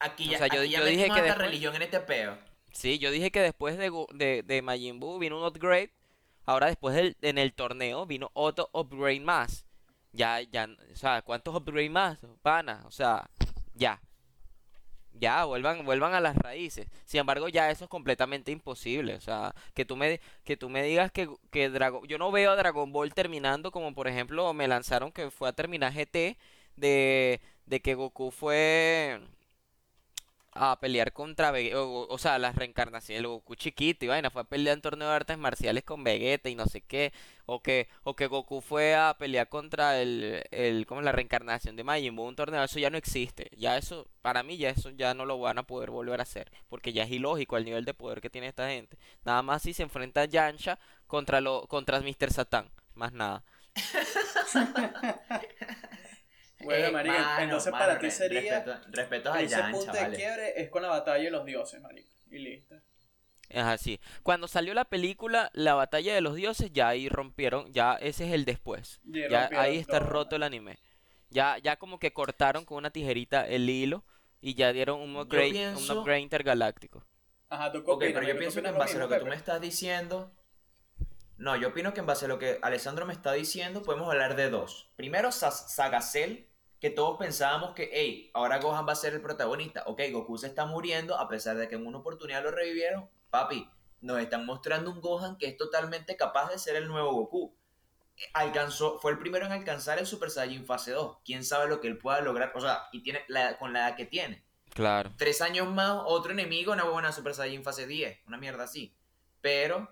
Aquí 0.00 0.34
O 0.34 0.38
sea, 0.38 0.46
yo- 0.48 0.60
aquí 0.60 0.70
ya 0.70 0.78
yo 0.80 0.84
dije 0.84 0.96
metimos 1.02 1.16
que 1.16 1.20
hasta 1.20 1.32
después- 1.34 1.46
religión 1.46 1.74
en 1.76 1.82
este 1.82 2.00
peo. 2.00 2.38
Sí, 2.72 2.98
yo 2.98 3.10
dije 3.10 3.30
que 3.30 3.40
después 3.40 3.78
de, 3.78 3.90
de, 4.14 4.42
de 4.42 4.62
Majin 4.62 4.98
Buu 5.00 5.18
vino 5.18 5.38
un 5.38 5.46
upgrade. 5.46 5.90
Ahora 6.46 6.66
después 6.68 6.94
del, 6.94 7.16
en 7.22 7.38
el 7.38 7.52
torneo 7.54 8.06
vino 8.06 8.30
otro 8.34 8.68
upgrade 8.72 9.20
más. 9.20 9.64
Ya, 10.12 10.40
ya, 10.42 10.68
o 10.92 10.96
sea, 10.96 11.22
¿cuántos 11.22 11.54
upgrade 11.56 11.90
más? 11.90 12.18
Pana, 12.42 12.82
o 12.86 12.90
sea, 12.90 13.28
ya. 13.74 14.00
Ya, 15.16 15.44
vuelvan, 15.44 15.84
vuelvan 15.84 16.12
a 16.14 16.20
las 16.20 16.36
raíces. 16.36 16.88
Sin 17.04 17.20
embargo, 17.20 17.48
ya 17.48 17.70
eso 17.70 17.84
es 17.84 17.90
completamente 17.90 18.50
imposible. 18.50 19.14
O 19.14 19.20
sea, 19.20 19.54
que 19.72 19.84
tú 19.84 19.96
me, 19.96 20.20
que 20.44 20.56
tú 20.56 20.68
me 20.68 20.82
digas 20.82 21.12
que, 21.12 21.28
que 21.50 21.68
Dragon, 21.70 22.04
yo 22.06 22.18
no 22.18 22.32
veo 22.32 22.50
a 22.50 22.56
Dragon 22.56 22.90
Ball 22.92 23.14
terminando 23.14 23.70
como 23.70 23.94
por 23.94 24.08
ejemplo 24.08 24.52
me 24.54 24.66
lanzaron 24.68 25.12
que 25.12 25.30
fue 25.30 25.48
a 25.48 25.52
terminar 25.52 25.92
GT 25.92 26.36
de, 26.76 27.40
de 27.66 27.80
que 27.80 27.94
Goku 27.94 28.30
fue 28.32 29.20
a 30.54 30.78
pelear 30.80 31.12
contra 31.12 31.50
Vegeta, 31.50 31.82
o, 31.82 32.06
o 32.08 32.18
sea, 32.18 32.38
las 32.38 32.54
reencarnaciones, 32.54 33.20
el 33.20 33.26
Goku 33.26 33.56
chiquito 33.56 34.04
y 34.04 34.08
vaina, 34.08 34.30
fue 34.30 34.42
a 34.42 34.44
pelear 34.44 34.76
en 34.76 34.82
torneo 34.82 35.08
de 35.08 35.14
artes 35.14 35.36
marciales 35.36 35.82
con 35.84 36.04
Vegeta 36.04 36.48
y 36.48 36.54
no 36.54 36.66
sé 36.66 36.80
qué, 36.80 37.12
o 37.46 37.60
que, 37.60 37.88
o 38.04 38.14
que 38.14 38.28
Goku 38.28 38.60
fue 38.60 38.94
a 38.94 39.16
pelear 39.18 39.48
contra 39.48 40.00
el, 40.00 40.44
el, 40.50 40.86
¿cómo 40.86 41.00
es 41.00 41.04
la 41.04 41.12
reencarnación 41.12 41.76
de 41.76 41.84
Majin 41.84 42.14
Buu, 42.14 42.28
un 42.28 42.36
torneo, 42.36 42.62
eso 42.62 42.78
ya 42.78 42.90
no 42.90 42.98
existe, 42.98 43.50
ya 43.56 43.76
eso, 43.76 44.08
para 44.22 44.42
mí 44.42 44.56
ya 44.56 44.70
eso 44.70 44.90
ya 44.90 45.14
no 45.14 45.26
lo 45.26 45.38
van 45.38 45.58
a 45.58 45.64
poder 45.64 45.90
volver 45.90 46.20
a 46.20 46.22
hacer, 46.22 46.50
porque 46.68 46.92
ya 46.92 47.04
es 47.04 47.10
ilógico 47.10 47.56
el 47.56 47.64
nivel 47.64 47.84
de 47.84 47.94
poder 47.94 48.20
que 48.20 48.30
tiene 48.30 48.48
esta 48.48 48.68
gente, 48.68 48.96
nada 49.24 49.42
más 49.42 49.62
si 49.62 49.74
se 49.74 49.82
enfrenta 49.82 50.22
a 50.22 50.26
Yansha 50.26 50.78
contra 51.06 51.40
lo, 51.40 51.66
contra 51.66 52.00
Mr. 52.00 52.32
Satan, 52.32 52.70
más 52.94 53.12
nada. 53.12 53.42
Bueno, 56.64 56.86
Eh, 56.86 56.90
marica, 56.90 57.14
mano, 57.18 57.42
entonces 57.44 57.72
mano, 57.72 57.84
para 57.86 57.98
ti 57.98 58.10
sería. 58.10 58.64
respeto- 58.64 58.80
respetos 58.90 59.34
a 59.34 59.40
Ese 59.42 59.56
Yancha, 59.56 59.70
punto 59.70 59.92
de 59.92 60.16
quiebre 60.16 60.62
es 60.62 60.70
con 60.70 60.82
la 60.82 60.88
batalla 60.88 61.24
de 61.24 61.30
los 61.30 61.44
dioses, 61.44 61.80
marico. 61.80 62.08
Y 62.30 62.38
listo. 62.38 62.74
Es 63.48 63.62
así. 63.62 64.00
Cuando 64.22 64.48
salió 64.48 64.74
la 64.74 64.84
película 64.86 65.50
La 65.52 65.74
Batalla 65.74 66.14
de 66.14 66.20
los 66.20 66.34
Dioses, 66.34 66.72
ya 66.72 66.88
ahí 66.88 67.08
rompieron, 67.08 67.72
ya 67.72 67.94
ese 67.94 68.26
es 68.26 68.32
el 68.32 68.44
después. 68.44 69.00
Ya 69.04 69.48
ahí 69.54 69.78
está 69.78 70.00
todo. 70.00 70.08
roto 70.08 70.36
el 70.36 70.42
anime. 70.42 70.78
Ya, 71.30 71.58
ya 71.58 71.76
como 71.76 71.98
que 71.98 72.12
cortaron 72.12 72.64
con 72.64 72.78
una 72.78 72.90
tijerita 72.90 73.46
el 73.46 73.68
hilo 73.68 74.04
y 74.40 74.54
ya 74.54 74.72
dieron 74.72 75.00
un 75.00 75.16
upgrade, 75.16 75.74
un 75.76 75.90
upgrade 75.90 76.20
intergaláctico. 76.20 77.04
Ajá, 77.48 77.70
¿tú 77.70 77.84
qué 77.84 77.90
Ok, 77.92 78.00
pero 78.00 78.22
yo 78.22 78.34
Marico? 78.34 78.34
¿Tú 78.34 78.38
pienso 78.38 78.62
que 78.62 78.68
en 78.68 78.78
base 78.78 78.96
a 78.96 79.00
lo 79.00 79.08
que 79.08 79.18
tú 79.18 79.26
me 79.26 79.36
estás 79.36 79.60
diciendo. 79.60 80.32
No, 81.36 81.56
yo 81.56 81.68
opino 81.68 81.92
que 81.92 82.00
en 82.00 82.06
base 82.06 82.24
a 82.26 82.28
lo 82.28 82.38
que 82.38 82.58
Alessandro 82.62 83.06
me 83.06 83.12
está 83.12 83.32
diciendo, 83.32 83.82
podemos 83.82 84.08
hablar 84.08 84.36
de 84.36 84.50
dos. 84.50 84.88
Primero, 84.96 85.32
Sa- 85.32 85.50
Saga 85.50 86.00
Cell, 86.00 86.44
que 86.84 86.90
todos 86.90 87.16
pensábamos 87.16 87.74
que, 87.74 87.88
hey, 87.94 88.30
ahora 88.34 88.58
Gohan 88.58 88.86
va 88.86 88.92
a 88.92 88.94
ser 88.94 89.14
el 89.14 89.22
protagonista. 89.22 89.84
Ok, 89.86 90.02
Goku 90.12 90.36
se 90.36 90.48
está 90.48 90.66
muriendo, 90.66 91.16
a 91.18 91.30
pesar 91.30 91.56
de 91.56 91.66
que 91.66 91.76
en 91.76 91.86
una 91.86 91.96
oportunidad 91.96 92.42
lo 92.42 92.50
revivieron. 92.50 93.08
Papi, 93.30 93.66
nos 94.02 94.20
están 94.20 94.44
mostrando 94.44 94.90
un 94.90 95.00
Gohan 95.00 95.38
que 95.38 95.46
es 95.46 95.56
totalmente 95.56 96.14
capaz 96.18 96.50
de 96.50 96.58
ser 96.58 96.76
el 96.76 96.86
nuevo 96.86 97.10
Goku. 97.14 97.56
Alcanzó, 98.34 98.98
fue 99.00 99.12
el 99.12 99.18
primero 99.18 99.46
en 99.46 99.52
alcanzar 99.52 99.98
el 99.98 100.04
Super 100.04 100.28
Saiyan 100.28 100.66
fase 100.66 100.90
2. 100.90 101.20
Quién 101.24 101.42
sabe 101.42 101.70
lo 101.70 101.80
que 101.80 101.88
él 101.88 101.96
pueda 101.96 102.20
lograr, 102.20 102.52
o 102.54 102.60
sea, 102.60 102.82
y 102.92 103.02
tiene 103.02 103.24
la, 103.28 103.56
con 103.56 103.72
la 103.72 103.88
edad 103.88 103.96
que 103.96 104.04
tiene. 104.04 104.44
Claro. 104.68 105.10
Tres 105.16 105.40
años 105.40 105.72
más, 105.72 106.02
otro 106.04 106.32
enemigo, 106.32 106.74
una 106.74 106.84
buena 106.84 107.12
Super 107.12 107.32
Saiyan 107.32 107.64
fase 107.64 107.86
10, 107.86 108.26
una 108.26 108.36
mierda 108.36 108.64
así. 108.64 108.94
Pero 109.40 109.88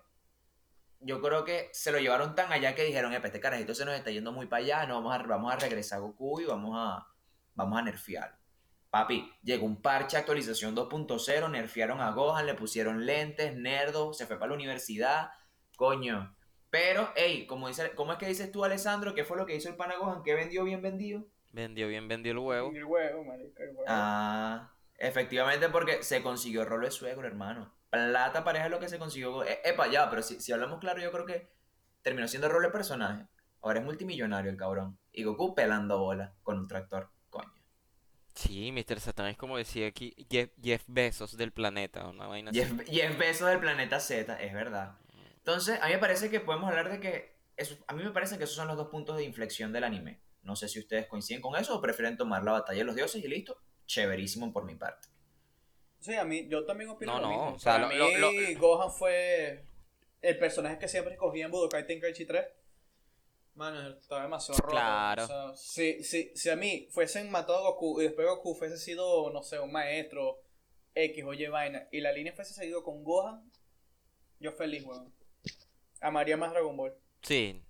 yo 1.04 1.20
creo 1.20 1.44
que 1.44 1.68
se 1.72 1.92
lo 1.92 1.98
llevaron 1.98 2.34
tan 2.34 2.52
allá 2.52 2.74
que 2.74 2.84
dijeron, 2.84 3.12
este 3.12 3.40
carajito 3.40 3.74
se 3.74 3.84
nos 3.84 3.94
está 3.94 4.10
yendo 4.10 4.32
muy 4.32 4.46
para 4.46 4.62
allá, 4.62 4.86
no, 4.86 5.02
vamos 5.02 5.14
a, 5.14 5.22
vamos 5.22 5.52
a 5.52 5.56
regresar 5.56 5.98
a 5.98 6.00
Goku 6.00 6.40
y 6.40 6.44
vamos 6.44 6.74
a, 6.76 7.06
vamos 7.54 7.78
a 7.78 7.82
nerfearlo. 7.82 8.36
Papi, 8.90 9.32
llegó 9.42 9.64
un 9.64 9.80
parche 9.80 10.18
actualización 10.18 10.76
2.0, 10.76 11.50
nerfearon 11.50 12.00
a 12.00 12.10
Gohan, 12.10 12.44
le 12.46 12.54
pusieron 12.54 13.06
lentes, 13.06 13.56
nerdo, 13.56 14.12
se 14.12 14.26
fue 14.26 14.38
para 14.38 14.50
la 14.50 14.54
universidad, 14.56 15.30
coño. 15.76 16.36
Pero, 16.68 17.10
hey, 17.16 17.46
como 17.46 17.68
dice, 17.68 17.94
¿cómo 17.94 18.12
es 18.12 18.18
que 18.18 18.28
dices 18.28 18.52
tú, 18.52 18.64
Alessandro? 18.64 19.14
¿Qué 19.14 19.24
fue 19.24 19.36
lo 19.36 19.46
que 19.46 19.56
hizo 19.56 19.68
el 19.68 19.76
pana 19.76 19.96
Gohan? 19.96 20.22
¿Qué 20.22 20.34
vendió 20.34 20.64
bien 20.64 20.82
vendido? 20.82 21.26
Vendió 21.52 21.88
bien, 21.88 22.08
vendió 22.08 22.32
el 22.32 22.38
huevo. 22.38 22.70
El 22.70 22.84
huevo, 22.84 23.24
marico, 23.24 23.62
el 23.62 23.70
huevo. 23.70 23.84
Ah, 23.88 24.72
efectivamente, 24.98 25.68
porque 25.68 26.02
se 26.02 26.22
consiguió 26.22 26.64
rolo 26.64 26.86
de 26.86 26.90
suegro, 26.90 27.26
hermano. 27.26 27.72
Plata 27.92 28.42
pareja 28.42 28.64
es 28.64 28.70
lo 28.70 28.80
que 28.80 28.88
se 28.88 28.98
consiguió. 28.98 29.44
Eh, 29.44 29.60
epa, 29.64 29.86
ya, 29.86 30.08
pero 30.08 30.22
si, 30.22 30.40
si 30.40 30.50
hablamos 30.50 30.80
claro, 30.80 31.02
yo 31.02 31.12
creo 31.12 31.26
que 31.26 31.52
terminó 32.00 32.26
siendo 32.26 32.48
rolo 32.48 32.68
de 32.68 32.72
personaje. 32.72 33.26
Ahora 33.60 33.80
es 33.80 33.84
multimillonario 33.84 34.50
el 34.50 34.56
cabrón. 34.56 34.98
Y 35.12 35.24
Goku 35.24 35.54
pelando 35.54 35.98
bola 35.98 36.34
con 36.42 36.58
un 36.58 36.66
tractor. 36.66 37.10
Coño. 37.28 37.52
Sí, 38.34 38.72
Mr. 38.72 38.98
Satan 38.98 39.26
es 39.26 39.36
como 39.36 39.58
decía 39.58 39.88
aquí 39.88 40.14
Jeff, 40.30 40.52
Jeff 40.62 40.82
Bezos 40.86 41.36
del 41.36 41.52
planeta, 41.52 42.08
una 42.08 42.26
vaina 42.26 42.50
así. 42.50 42.60
Jeff, 42.60 42.72
Jeff 42.88 43.18
Bezos 43.18 43.48
del 43.50 43.60
planeta 43.60 44.00
Z, 44.00 44.42
es 44.42 44.54
verdad. 44.54 44.96
Entonces, 45.36 45.78
a 45.82 45.88
mí 45.88 45.92
me 45.92 45.98
parece 45.98 46.30
que 46.30 46.40
podemos 46.40 46.70
hablar 46.70 46.90
de 46.90 46.98
que. 46.98 47.36
Eso, 47.58 47.76
a 47.88 47.92
mí 47.92 48.02
me 48.02 48.12
parece 48.12 48.38
que 48.38 48.44
esos 48.44 48.56
son 48.56 48.68
los 48.68 48.78
dos 48.78 48.88
puntos 48.88 49.18
de 49.18 49.24
inflexión 49.24 49.70
del 49.70 49.84
anime. 49.84 50.22
No 50.40 50.56
sé 50.56 50.66
si 50.66 50.78
ustedes 50.78 51.06
coinciden 51.08 51.42
con 51.42 51.56
eso 51.56 51.76
o 51.76 51.82
prefieren 51.82 52.16
tomar 52.16 52.42
la 52.42 52.52
batalla 52.52 52.78
de 52.78 52.84
los 52.84 52.96
dioses 52.96 53.22
y 53.22 53.28
listo. 53.28 53.58
Chéverísimo 53.84 54.50
por 54.50 54.64
mi 54.64 54.76
parte. 54.76 55.11
Sí, 56.02 56.14
a 56.14 56.24
mí, 56.24 56.46
yo 56.48 56.64
también 56.66 56.90
opino 56.90 57.14
No, 57.14 57.20
lo 57.20 57.26
no, 57.26 57.30
mismo. 57.30 57.52
o 57.54 57.58
sea, 57.58 57.72
Para 57.74 57.94
lo- 57.96 58.06
mí, 58.08 58.16
lo- 58.16 58.32
lo- 58.32 58.58
Gohan 58.60 58.90
fue 58.92 59.64
el 60.20 60.38
personaje 60.38 60.78
que 60.78 60.88
siempre 60.88 61.14
escogía 61.14 61.44
en 61.46 61.50
Budokai 61.50 61.86
Tenkaichi 61.86 62.26
3. 62.26 62.44
Mano, 63.54 63.88
estaba 63.90 64.22
demasiado 64.22 64.58
roto. 64.60 64.70
Claro. 64.72 65.24
O 65.24 65.26
sea, 65.26 65.56
si, 65.56 66.02
si, 66.02 66.32
si 66.34 66.50
a 66.50 66.56
mí 66.56 66.88
fuesen 66.90 67.30
matado 67.30 67.58
a 67.58 67.70
Goku 67.70 68.00
y 68.00 68.04
después 68.04 68.26
Goku 68.26 68.54
fuese 68.54 68.78
sido, 68.78 69.30
no 69.30 69.42
sé, 69.42 69.58
un 69.60 69.70
maestro 69.70 70.40
X 70.94 71.24
o 71.24 71.32
Y 71.34 71.46
vaina 71.48 71.86
y 71.92 72.00
la 72.00 72.12
línea 72.12 72.32
fuese 72.32 72.54
seguido 72.54 72.82
con 72.82 73.04
Gohan, 73.04 73.48
yo 74.40 74.52
feliz, 74.52 74.84
weón. 74.84 75.12
Amaría 76.00 76.36
más 76.36 76.50
Dragon 76.50 76.76
Ball. 76.76 76.94
Sí. 77.22 77.62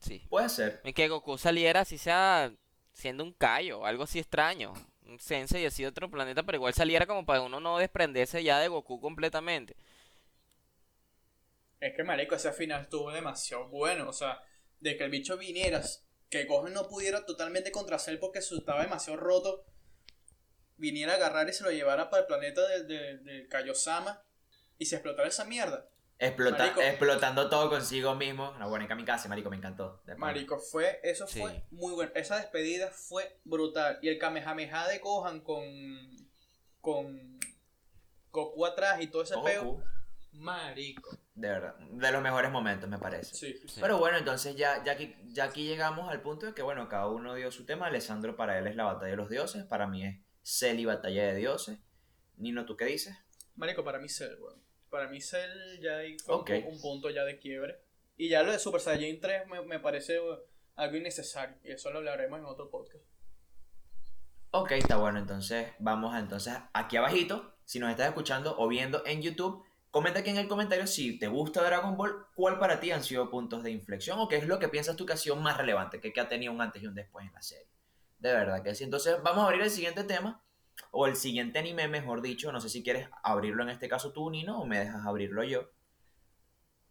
Sí. 0.00 0.26
Puede 0.28 0.48
ser. 0.48 0.80
Y 0.84 0.92
que 0.92 1.08
Goku 1.08 1.38
saliera 1.38 1.80
así 1.80 1.96
sea 1.96 2.52
siendo 2.92 3.24
un 3.24 3.32
callo, 3.32 3.86
algo 3.86 4.02
así 4.04 4.18
extraño. 4.18 4.72
Sensei 5.18 5.66
así 5.66 5.82
de 5.82 5.88
otro 5.88 6.10
planeta, 6.10 6.42
pero 6.42 6.56
igual 6.56 6.74
saliera 6.74 7.06
como 7.06 7.24
para 7.24 7.42
uno 7.42 7.60
no 7.60 7.78
desprenderse 7.78 8.42
ya 8.42 8.58
de 8.58 8.68
Goku 8.68 9.00
completamente. 9.00 9.76
Es 11.80 11.94
que, 11.94 12.04
marico, 12.04 12.34
ese 12.34 12.52
final 12.52 12.82
estuvo 12.82 13.10
demasiado 13.12 13.68
bueno. 13.68 14.08
O 14.08 14.12
sea, 14.12 14.40
de 14.80 14.96
que 14.96 15.04
el 15.04 15.10
bicho 15.10 15.36
viniera, 15.36 15.82
que 16.28 16.44
Gohan 16.44 16.72
no 16.72 16.88
pudiera 16.88 17.24
totalmente 17.24 17.70
contra 17.70 17.98
Cell 17.98 18.18
porque 18.18 18.40
estaba 18.40 18.82
demasiado 18.82 19.18
roto, 19.18 19.64
viniera 20.76 21.12
a 21.12 21.16
agarrar 21.16 21.48
y 21.48 21.52
se 21.52 21.64
lo 21.64 21.70
llevara 21.70 22.10
para 22.10 22.22
el 22.22 22.26
planeta 22.26 22.66
del 22.66 22.86
de, 22.86 23.18
del 23.18 23.48
Kaiosama 23.48 24.22
y 24.78 24.86
se 24.86 24.96
explotara 24.96 25.28
esa 25.28 25.44
mierda. 25.44 25.88
Explota- 26.18 26.58
Marico. 26.58 26.80
explotando 26.80 27.50
todo 27.50 27.68
consigo 27.68 28.14
mismo. 28.14 28.50
Una 28.56 28.66
buena 28.66 28.88
kamikaze, 28.88 29.28
marico, 29.28 29.50
me 29.50 29.56
encantó. 29.56 30.02
Marico, 30.16 30.58
fue, 30.58 30.98
eso 31.02 31.26
Sí. 31.26 31.40
fue 31.40 31.64
muy 31.70 31.92
bueno. 31.92 32.10
Esa 32.14 32.36
despedida 32.38 32.88
fue 32.90 33.38
brutal. 33.44 33.98
Y 34.00 34.08
el 34.08 34.18
Kamehameha 34.18 34.88
de 34.88 34.98
Gohan 34.98 35.40
con, 35.40 35.62
con 36.80 37.38
Goku 38.30 38.64
atrás 38.66 39.00
y 39.02 39.08
todo 39.08 39.22
ese 39.22 39.34
peo. 39.44 39.82
Marico. 40.32 41.16
De 41.34 41.48
verdad, 41.48 41.76
de 41.78 42.12
los 42.12 42.22
mejores 42.22 42.50
momentos, 42.50 42.88
me 42.88 42.98
parece. 42.98 43.34
Sí, 43.34 43.54
sí. 43.68 43.78
Pero 43.80 43.98
bueno, 43.98 44.16
entonces 44.16 44.56
ya, 44.56 44.82
ya, 44.84 44.92
aquí, 44.92 45.14
ya 45.26 45.44
aquí 45.44 45.66
llegamos 45.66 46.10
al 46.10 46.22
punto 46.22 46.46
de 46.46 46.54
que, 46.54 46.62
bueno, 46.62 46.88
cada 46.88 47.08
uno 47.08 47.34
dio 47.34 47.50
su 47.50 47.66
tema. 47.66 47.86
Alessandro 47.88 48.36
para 48.36 48.58
él 48.58 48.66
es 48.66 48.76
la 48.76 48.84
batalla 48.84 49.10
de 49.10 49.16
los 49.16 49.28
dioses, 49.28 49.64
para 49.64 49.86
mí 49.86 50.04
es 50.06 50.16
Cell 50.42 50.78
y 50.78 50.84
batalla 50.86 51.26
de 51.26 51.34
dioses. 51.34 51.78
Nino, 52.36 52.64
¿tú 52.64 52.76
qué 52.76 52.86
dices? 52.86 53.16
Marico, 53.54 53.84
para 53.84 53.98
mí 53.98 54.08
Cell, 54.08 54.34
weón. 54.40 54.62
Para 54.96 55.10
mí 55.10 55.20
Cell 55.20 55.78
ya 55.82 55.98
ahí 55.98 56.16
fue 56.18 56.36
un 56.36 56.80
punto 56.80 57.10
ya 57.10 57.22
de 57.24 57.38
quiebre. 57.38 57.78
Y 58.16 58.30
ya 58.30 58.42
lo 58.42 58.50
de 58.50 58.58
Super 58.58 58.80
Saiyan 58.80 59.20
3 59.20 59.46
me, 59.46 59.60
me 59.60 59.78
parece 59.78 60.18
weón, 60.18 60.38
algo 60.74 60.96
innecesario. 60.96 61.54
Y 61.62 61.70
eso 61.72 61.90
lo 61.90 61.98
hablaremos 61.98 62.38
en 62.38 62.46
otro 62.46 62.70
podcast. 62.70 63.04
Ok, 64.52 64.72
está 64.72 64.96
bueno, 64.96 65.18
entonces 65.18 65.68
vamos 65.80 66.14
a, 66.14 66.18
entonces 66.18 66.54
aquí 66.72 66.96
abajito, 66.96 67.58
si 67.66 67.78
nos 67.78 67.90
estás 67.90 68.08
escuchando 68.08 68.56
o 68.56 68.68
viendo 68.68 69.04
en 69.04 69.20
YouTube, 69.20 69.62
comenta 69.90 70.20
aquí 70.20 70.30
en 70.30 70.38
el 70.38 70.48
comentario 70.48 70.86
si 70.86 71.18
te 71.18 71.28
gusta 71.28 71.62
Dragon 71.62 71.94
Ball, 71.98 72.28
cuál 72.34 72.58
para 72.58 72.80
ti 72.80 72.90
han 72.90 73.04
sido 73.04 73.28
puntos 73.28 73.62
de 73.62 73.72
inflexión 73.72 74.18
o 74.18 74.28
qué 74.28 74.36
es 74.36 74.46
lo 74.46 74.58
que 74.58 74.70
piensas 74.70 74.96
tú 74.96 75.04
que 75.04 75.12
ha 75.12 75.18
sido 75.18 75.36
más 75.36 75.58
relevante, 75.58 76.00
que, 76.00 76.10
que 76.10 76.20
ha 76.22 76.28
tenido 76.30 76.54
un 76.54 76.62
antes 76.62 76.82
y 76.82 76.86
un 76.86 76.94
después 76.94 77.26
en 77.26 77.34
la 77.34 77.42
serie. 77.42 77.68
De 78.18 78.32
verdad 78.32 78.62
que 78.62 78.74
sí. 78.74 78.84
Entonces 78.84 79.22
vamos 79.22 79.44
a 79.44 79.48
abrir 79.48 79.60
el 79.60 79.70
siguiente 79.70 80.04
tema, 80.04 80.42
o 80.90 81.06
el 81.06 81.16
siguiente 81.16 81.58
anime, 81.58 81.88
mejor 81.88 82.22
dicho. 82.22 82.52
No 82.52 82.60
sé 82.60 82.68
si 82.68 82.82
quieres 82.82 83.08
abrirlo 83.22 83.62
en 83.62 83.70
este 83.70 83.88
caso 83.88 84.12
tú, 84.12 84.30
Nino, 84.30 84.60
o 84.60 84.66
me 84.66 84.78
dejas 84.78 85.04
abrirlo 85.06 85.42
yo. 85.44 85.70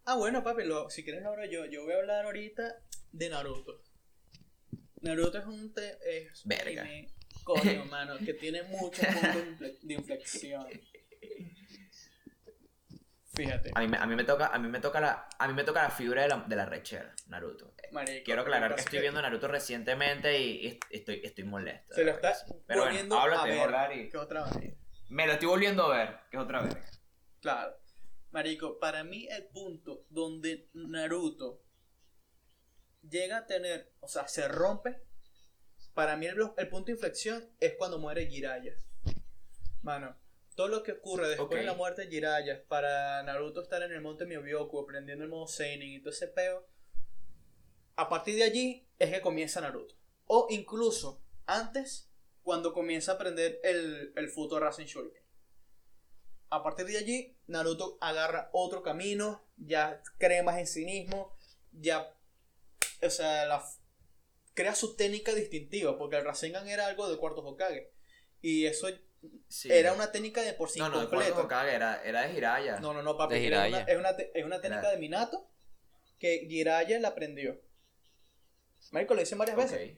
Ah, 0.06 0.16
bueno, 0.16 0.44
papi, 0.44 0.64
lo- 0.64 0.90
si 0.90 1.04
quieres 1.04 1.26
hablo 1.26 1.46
yo. 1.46 1.66
Yo 1.66 1.84
voy 1.84 1.94
a 1.94 1.98
hablar 1.98 2.26
ahorita 2.26 2.76
de 3.12 3.30
Naruto. 3.30 3.82
Naruto 5.02 5.38
es 5.40 5.46
un... 5.46 5.74
Te, 5.74 5.98
es 6.28 6.42
Verga. 6.46 6.82
anime, 6.84 7.10
coño, 7.44 7.86
mano, 7.90 8.18
que 8.20 8.34
tiene 8.34 8.64
muchos 8.64 9.06
puntos 9.06 9.36
de 9.36 9.52
infle- 9.58 9.80
de 9.82 9.94
inflexión. 9.94 10.68
Fíjate, 13.34 13.72
A 13.76 13.82
mí, 13.82 13.88
me- 13.90 13.98
a 13.98 14.06
mí 14.06 14.16
me 14.16 14.24
toca, 14.24 14.48
a 14.48 14.58
mí 14.60 14.70
me 14.70 14.80
toca 14.80 15.02
la, 15.02 15.28
a 15.38 15.48
mí 15.48 15.54
me 15.54 15.64
toca 15.66 15.84
la 15.84 15.90
fibra 15.90 16.22
de 16.22 16.30
la, 16.30 16.38
de 16.48 16.56
la 16.56 16.66
rechera, 16.66 17.14
Naruto. 17.28 17.74
Marico. 17.96 18.26
Quiero 18.26 18.42
aclarar 18.42 18.76
que 18.76 18.82
estoy 18.82 18.98
es 18.98 19.02
viendo 19.02 19.22
Naruto 19.22 19.48
recientemente 19.48 20.40
y, 20.40 20.80
estoy, 20.92 21.22
estoy 21.24 21.46
molesto. 21.46 21.96
Se 21.96 22.04
lo 22.04 22.12
está. 22.12 22.36
Pero 22.68 22.82
bueno, 22.82 23.20
a 23.20 23.46
ver. 23.46 23.98
y... 23.98 24.10
¿Qué 24.10 24.18
otra 24.18 24.42
vaina? 24.42 24.76
Me 25.10 25.26
lo 25.26 25.34
estoy 25.34 25.48
volviendo 25.48 25.84
a 25.86 25.98
ver, 25.98 26.20
que 26.30 26.38
es 26.38 26.44
otra 26.44 26.62
vez. 26.62 26.76
Claro. 27.42 27.76
Marico, 28.32 28.80
para 28.80 29.04
mí 29.04 29.28
el 29.32 29.46
punto 29.46 30.06
donde 30.10 30.70
Naruto 30.74 31.64
llega 33.10 33.38
a 33.38 33.46
tener, 33.46 33.94
o 34.02 34.08
sea, 34.08 34.28
se 34.28 34.48
rompe, 34.48 35.02
para 35.94 36.18
mí 36.18 36.26
el, 36.26 36.38
el 36.58 36.68
punto 36.68 36.88
de 36.88 36.94
inflexión 36.94 37.50
es 37.60 37.76
cuando 37.78 37.98
muere 37.98 38.28
Jiraiya. 38.28 38.76
Mano, 39.84 40.18
todo 40.56 40.68
lo 40.68 40.84
que 40.84 40.94
ocurre 40.94 41.30
después 41.30 41.62
de 41.62 41.64
la 41.64 41.76
muerte 41.76 42.04
de 42.04 42.08
Jiraiya, 42.10 42.66
para 42.68 43.24
Naruto 43.24 43.62
estar 43.62 43.82
en 43.84 43.92
el 43.92 44.02
monte 44.02 44.26
Myobyoku, 44.26 44.80
aprendiendo 44.80 45.24
el 45.24 45.30
modo 45.30 45.48
Seinen 45.48 45.90
y 45.90 46.00
todo 46.00 46.10
ese 46.10 46.28
peo, 46.28 46.68
a 47.96 48.10
partir 48.10 48.36
de 48.36 48.44
allí 48.44 48.88
es 49.00 49.12
que 49.12 49.22
comienza 49.22 49.62
Naruto. 49.62 49.96
O 50.28 50.48
incluso 50.50 51.22
antes, 51.46 52.10
cuando 52.44 52.74
comienza 52.74 53.14
a 53.14 53.16
aprender 53.16 53.60
el, 53.64 54.14
el 54.16 54.30
Futo 54.30 54.60
Rasen 54.60 54.86
Shuriken. 54.86 55.22
A 56.50 56.64
partir 56.64 56.86
de 56.86 56.98
allí, 56.98 57.38
Naruto 57.48 57.98
agarra 58.02 58.50
otro 58.54 58.82
camino, 58.84 59.46
ya 59.58 60.02
cree 60.18 60.44
más 60.44 60.58
en 60.60 60.68
sí 60.68 60.86
mismo, 60.86 61.36
ya, 61.72 62.08
o 63.02 63.10
sea, 63.10 63.46
la, 63.46 63.64
crea 64.54 64.76
su 64.76 64.96
técnica 64.96 65.34
distintiva, 65.34 65.98
porque 65.98 66.18
el 66.18 66.24
Rasengan 66.26 66.68
era 66.68 66.88
algo 66.88 67.10
de 67.10 67.18
cuarto 67.18 67.42
Hokage. 67.42 67.92
Y 68.42 68.66
eso 68.66 68.88
Sí. 69.48 69.72
era 69.72 69.92
una 69.94 70.12
técnica 70.12 70.42
de 70.42 70.54
por 70.54 70.70
sí 70.70 70.78
No, 70.78 70.90
no, 70.90 71.00
de 71.02 71.08
completa. 71.10 71.42
Hokage, 71.42 71.74
era, 71.74 72.04
era 72.04 72.22
de 72.28 72.34
Jiraiya. 72.34 72.80
No, 72.80 72.94
no, 72.94 73.02
no, 73.02 73.18
papi. 73.18 73.36
Era 73.44 73.68
una- 73.68 73.82
es, 73.82 73.98
una, 73.98 74.10
es 74.12 74.46
una 74.46 74.62
técnica 74.62 74.82
Era- 74.84 74.92
de 74.92 74.98
Minato 74.98 75.50
que 76.20 76.46
Jiraiya 76.48 77.00
la 77.00 77.08
aprendió. 77.10 77.60
Marico 78.92 79.14
lo 79.14 79.20
dicen 79.20 79.38
varias 79.38 79.58
Ok. 79.58 79.64
veces. 79.64 79.98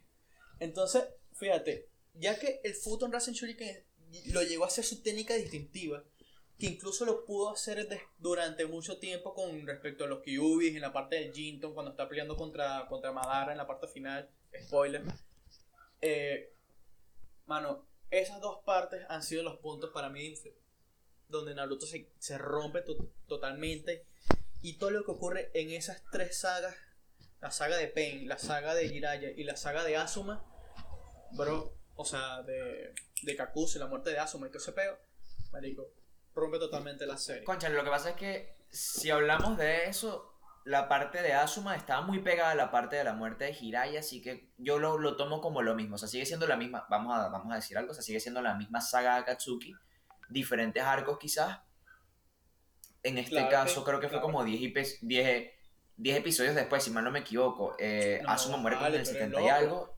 Entonces, 0.60 1.04
fíjate, 1.34 1.90
ya 2.14 2.38
que 2.40 2.62
el 2.64 2.74
Futon 2.74 3.12
Rasen 3.12 3.34
Shuriken 3.34 3.84
lo 4.32 4.42
llegó 4.44 4.64
a 4.64 4.68
hacer 4.68 4.84
su 4.84 5.02
técnica 5.04 5.34
distintiva, 5.36 6.04
que 6.58 6.66
incluso 6.68 7.06
lo 7.06 7.26
pudo 7.26 7.52
hacer 7.52 7.88
de- 7.88 8.02
durante 8.18 8.66
mucho 8.66 8.98
tiempo 8.98 9.34
con 9.36 9.68
respecto 9.68 10.06
a 10.06 10.08
los 10.08 10.24
Kyubis 10.24 10.74
en 10.76 10.82
la 10.82 10.92
parte 10.94 11.18
del 11.18 11.32
Jinton, 11.34 11.74
cuando 11.74 11.92
está 11.92 12.08
peleando 12.10 12.36
contra, 12.36 12.88
contra 12.88 13.12
Madara 13.12 13.52
en 13.52 13.58
la 13.60 13.68
parte 13.68 13.88
final, 13.88 14.30
spoiler. 14.66 15.04
Eh, 16.02 16.54
mano, 17.46 17.88
esas 18.10 18.42
dos 18.42 18.64
partes 18.66 19.06
han 19.10 19.22
sido 19.24 19.44
los 19.44 19.58
puntos 19.60 19.92
para 19.94 20.10
mí 20.10 20.34
donde 21.28 21.54
Naruto 21.54 21.86
se, 21.86 22.10
se 22.20 22.38
rompe 22.38 22.82
to- 22.82 23.12
totalmente. 23.28 24.06
Y 24.62 24.78
todo 24.78 24.90
lo 24.92 25.06
que 25.06 25.12
ocurre 25.12 25.52
en 25.54 25.72
esas 25.72 26.02
tres 26.12 26.40
sagas, 26.40 26.76
la 27.42 27.52
saga 27.52 27.78
de 27.78 27.88
Pain, 27.88 28.28
la 28.28 28.38
saga 28.38 28.74
de 28.74 28.90
Jiraiya 28.90 29.30
y 29.32 29.44
la 29.44 29.56
saga 29.56 29.84
de 29.84 29.96
Asuma, 29.98 30.44
bro, 31.32 31.74
o 31.96 32.06
sea, 32.06 32.42
de, 32.44 32.94
de 33.24 33.36
Kakuzu, 33.36 33.80
la 33.80 33.88
muerte 33.88 34.10
de 34.12 34.20
Asuma 34.20 34.48
y 34.48 34.50
todo 34.50 34.60
ese 34.60 34.72
peo, 34.74 34.98
marico, 35.52 35.88
rompe 36.34 36.60
totalmente 36.60 37.06
la 37.06 37.18
serie. 37.18 37.44
Concha, 37.44 37.70
lo 37.70 37.84
que 37.84 37.90
pasa 37.90 38.12
es 38.12 38.16
que 38.16 38.58
si 38.70 39.10
hablamos 39.12 39.58
de 39.58 39.86
eso, 39.86 40.34
la 40.66 40.90
parte 40.90 41.22
de 41.22 41.34
Asuma 41.34 41.76
estaba 41.76 42.02
muy 42.02 42.20
pegada 42.20 42.52
a 42.52 42.56
la 42.56 42.72
parte 42.72 42.96
de 42.98 43.04
la 43.04 43.14
muerte 43.14 43.46
de 43.46 43.54
Jiraiya, 43.54 44.00
así 44.02 44.22
que 44.22 44.52
yo 44.58 44.80
lo, 44.80 44.98
lo 44.98 45.16
tomo 45.16 45.40
como 45.40 45.62
lo 45.62 45.76
mismo. 45.76 45.96
O 45.96 45.98
sea, 45.98 46.08
sigue 46.10 46.26
siendo 46.26 46.46
la 46.48 46.58
misma, 46.58 46.86
vamos 46.90 47.16
a, 47.18 47.30
vamos 47.30 47.52
a 47.54 47.56
decir 47.56 47.78
algo, 47.78 47.92
o 47.92 47.94
sea, 47.94 48.04
sigue 48.04 48.20
siendo 48.20 48.42
la 48.42 48.56
misma 48.56 48.82
saga 48.82 49.14
de 49.16 49.22
Akatsuki, 49.22 49.74
diferentes 50.30 50.84
arcos 50.84 51.18
quizás. 51.20 51.60
En 53.04 53.18
este 53.18 53.32
Claro 53.32 53.50
caso 53.50 53.84
que- 53.84 53.90
creo 53.92 54.00
que 54.02 54.10
fue 54.10 54.20
como 54.22 54.44
10, 54.44 54.60
epi- 54.62 54.98
10, 55.02 55.52
10 55.98 56.18
episodios 56.18 56.56
después, 56.56 56.84
si 56.84 56.92
mal 56.92 57.04
no 57.04 57.12
me 57.12 57.20
equivoco. 57.20 57.76
Eh, 57.80 58.20
No, 58.24 58.30
Asuma 58.30 58.58
muere 58.58 58.78
como 58.78 58.88
en 58.88 58.94
el 58.96 59.02
pero 59.02 59.12
es 59.12 59.18
70 59.18 59.42
y 59.42 59.50
algo. 59.50 59.98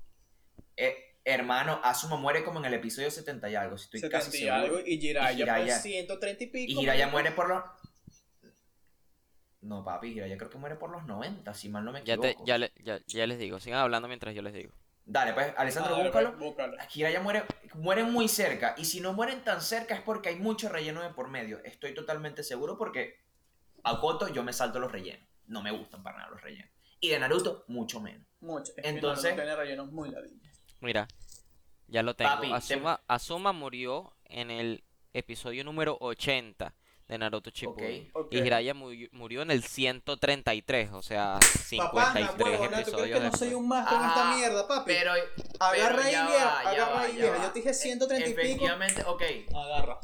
Eh, 0.77 0.95
hermano, 1.25 1.79
Asuma 1.83 2.15
muere 2.15 2.43
como 2.43 2.59
en 2.59 2.65
el 2.65 2.73
episodio 2.73 3.11
70 3.11 3.49
y 3.49 3.55
algo, 3.55 3.77
si 3.77 3.85
estoy 3.85 3.99
70 3.99 4.17
casi 4.25 4.37
y 4.37 4.39
seguro. 4.41 4.55
algo, 4.55 4.79
y 4.79 4.97
Jiraiya, 4.99 5.31
Y 5.31 5.37
Jiraiya- 5.37 5.65
pues 5.65 5.81
130 5.81 6.43
y 6.43 6.47
pico. 6.47 6.71
Y 6.71 6.75
Jiraiya 6.75 7.07
muere 7.07 7.31
por 7.31 7.49
los. 7.49 7.63
No, 9.61 9.83
papi, 9.83 10.13
Jiraiya 10.13 10.37
creo 10.37 10.49
que 10.49 10.57
muere 10.57 10.75
por 10.77 10.89
los 10.89 11.05
90, 11.05 11.53
si 11.53 11.67
mal 11.67 11.83
no 11.83 11.91
me 11.91 12.03
Ya, 12.05 12.13
equivoco. 12.13 12.43
te, 12.43 12.49
ya, 12.49 12.57
le- 12.57 12.71
ya, 12.81 12.99
ya 13.05 13.27
les 13.27 13.37
digo, 13.39 13.59
sigan 13.59 13.79
hablando 13.81 14.07
mientras 14.07 14.33
yo 14.33 14.41
les 14.41 14.53
digo. 14.53 14.71
Dale, 15.05 15.33
pues, 15.33 15.53
Alessandro, 15.57 15.93
dale, 15.93 16.05
búscalo. 16.05 16.29
pues, 16.29 16.39
búscalo. 16.39 16.77
Jiraiya 16.87 17.19
muere, 17.19 17.43
muere 17.73 18.03
muy 18.05 18.27
cerca. 18.29 18.75
Y 18.77 18.85
si 18.85 19.01
no 19.01 19.11
mueren 19.11 19.43
tan 19.43 19.59
cerca 19.61 19.95
es 19.95 20.01
porque 20.01 20.29
hay 20.29 20.35
mucho 20.35 20.69
relleno 20.69 21.01
de 21.01 21.09
por 21.09 21.27
medio. 21.29 21.59
Estoy 21.65 21.93
totalmente 21.93 22.41
seguro 22.43 22.77
porque 22.77 23.19
a 23.83 23.99
Koto 23.99 24.27
yo 24.29 24.43
me 24.43 24.53
salto 24.53 24.79
los 24.79 24.91
rellenos. 24.91 25.27
No 25.49 25.61
me 25.61 25.71
gustan 25.71 26.01
para 26.03 26.17
nada 26.19 26.29
los 26.31 26.41
rellenos. 26.41 26.71
Y 27.01 27.09
de 27.09 27.19
Naruto, 27.19 27.65
mucho 27.67 27.99
menos. 27.99 28.25
Mucho. 28.41 28.71
Es 28.77 28.83
que 28.83 28.89
Entonces- 28.89 29.23
Naruto 29.25 29.41
tiene 29.43 29.55
rellenos 29.55 29.91
muy 29.91 30.09
ladillas. 30.09 30.59
Mira, 30.79 31.07
ya 31.87 32.03
lo 32.03 32.15
tengo. 32.15 32.31
Papi, 32.31 32.47
te- 32.49 32.53
Asuma, 32.53 33.01
Asuma 33.07 33.51
murió 33.51 34.15
en 34.25 34.51
el 34.51 34.83
episodio 35.13 35.63
número 35.63 35.97
80 35.99 36.73
de 37.07 37.17
Naruto 37.17 37.49
Shippuden. 37.49 38.11
Ok. 38.13 38.31
Y 38.31 38.41
Jiraiya 38.43 38.73
murió, 38.75 39.09
murió 39.11 39.41
en 39.41 39.49
el 39.49 39.63
133, 39.63 40.91
o 40.93 41.01
sea, 41.01 41.39
Papá, 41.77 42.13
53 42.13 42.37
huevona, 42.37 42.37
¿tú 42.37 42.43
crees 42.43 42.87
episodios 42.87 43.19
que 43.19 43.25
no 43.25 43.31
soy 43.35 43.53
un 43.55 43.65
en 43.73 43.79
esta 43.79 44.31
Ah, 44.31 44.35
mierda, 44.37 44.67
papi? 44.67 44.83
Pero. 44.93 45.11
agarra 45.59 45.95
pero 45.95 46.01
ahí, 46.03 46.11
ya 46.11 46.27
vieja, 46.27 46.45
va, 46.45 46.63
ya 46.63 46.69
agarra 46.69 47.07
ya 47.07 47.13
vieja. 47.15 47.31
va. 47.37 47.43
Yo 47.45 47.51
te 47.51 47.59
dije 47.59 47.73
130 47.73 48.29
y 48.29 48.33
pico. 48.33 48.41
Efectivamente, 48.41 49.03
ok. 49.07 49.23
Agarra. 49.55 49.99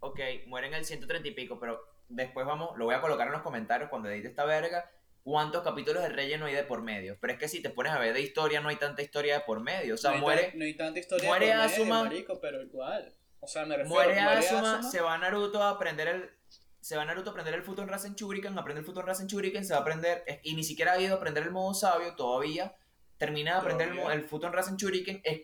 Ok, 0.00 0.20
mueren 0.46 0.74
el 0.74 0.84
130 0.84 1.28
y 1.28 1.32
pico, 1.32 1.58
pero 1.58 1.82
después 2.10 2.46
vamos, 2.46 2.76
lo 2.76 2.84
voy 2.84 2.94
a 2.94 3.00
colocar 3.00 3.26
en 3.26 3.32
los 3.32 3.42
comentarios 3.42 3.88
cuando 3.88 4.08
edite 4.08 4.28
esta 4.28 4.44
verga, 4.44 4.90
cuántos 5.22 5.62
capítulos 5.62 6.02
de 6.02 6.10
relleno 6.10 6.46
hay 6.46 6.54
de 6.54 6.64
por 6.64 6.82
medio. 6.82 7.16
Pero 7.20 7.32
es 7.32 7.38
que 7.38 7.48
si 7.48 7.62
te 7.62 7.70
pones 7.70 7.92
a 7.92 7.98
ver 7.98 8.12
de 8.12 8.20
historia, 8.20 8.60
no 8.60 8.68
hay 8.68 8.76
tanta 8.76 9.02
historia 9.02 9.34
de 9.34 9.40
por 9.40 9.60
medio. 9.60 9.94
O 9.94 9.98
sea, 9.98 10.12
no, 10.12 10.18
muere, 10.18 10.52
no 10.54 10.64
hay 10.64 10.76
tanta 10.76 10.98
historia 10.98 11.28
muere 11.28 11.46
por 11.46 11.56
medio, 11.56 11.70
Asuma. 11.70 12.02
marico, 12.04 12.40
pero 12.40 12.62
igual. 12.62 13.14
O 13.40 13.46
sea, 13.46 13.64
me 13.64 13.76
refiero 13.76 13.94
muere 13.94 14.20
muere 14.20 14.38
Asuma, 14.38 14.74
Asuma. 14.74 14.90
se 14.90 15.00
va 15.00 15.16
Naruto 15.18 15.62
a 15.62 15.70
aprender 15.70 16.08
el... 16.08 16.30
Se 16.80 16.96
va 16.96 17.04
Naruto 17.04 17.30
a 17.30 17.32
aprender 17.32 17.54
el 17.54 17.62
Futon 17.62 17.88
Rasen 17.88 18.14
Shuriken, 18.14 18.58
aprende 18.58 18.80
el 18.80 18.86
Futon 18.86 19.06
Rasen 19.06 19.26
Shuriken, 19.26 19.64
se 19.64 19.72
va 19.72 19.78
a 19.78 19.82
aprender... 19.82 20.24
Y 20.42 20.54
ni 20.54 20.64
siquiera 20.64 20.92
ha 20.92 21.00
ido 21.00 21.14
a 21.14 21.16
aprender 21.18 21.42
el 21.42 21.50
modo 21.50 21.74
sabio 21.74 22.14
todavía. 22.16 22.74
Termina 23.18 23.52
de 23.52 23.58
aprender 23.58 23.88
el, 23.88 23.98
el 23.98 24.24
Futon 24.24 24.52
Rasen 24.52 24.76
Shuriken, 24.76 25.20
es, 25.24 25.42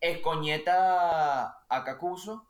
escoñeta 0.00 1.64
a 1.68 1.84
Kakuzu. 1.84 2.42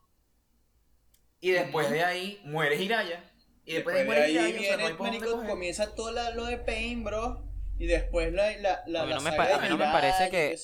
Y 1.41 1.51
después 1.51 1.91
de 1.91 2.05
ahí 2.05 2.41
muere 2.45 2.77
Jiraiya. 2.77 3.23
Y 3.69 3.75
después, 3.75 3.97
Después 3.97 4.19
de 4.19 4.25
de 4.25 4.39
ahí 4.39 4.53
Jiraiya, 4.53 4.59
o 4.61 4.63
sea, 4.63 4.77
no 4.77 5.11
viene, 5.11 5.47
comienza 5.49 5.95
todo 5.95 6.11
la- 6.11 6.31
lo 6.31 6.47
de 6.47 6.57
Pain, 6.59 7.05
bro. 7.05 7.45
Y 7.79 7.87
después 7.87 8.33
la, 8.33 8.51
la, 8.59 8.83
la, 8.87 9.03
A 9.03 9.05
mí 9.05 9.11
la 9.11 9.17
no 9.17 9.21
me 9.23 9.31
saga 9.31 9.37
pa- 9.37 9.47
de 9.49 9.55
a 9.55 9.59
mí 9.59 9.69
no 9.69 9.77
me 9.77 9.85
parece 9.85 10.31
que- 10.31 10.57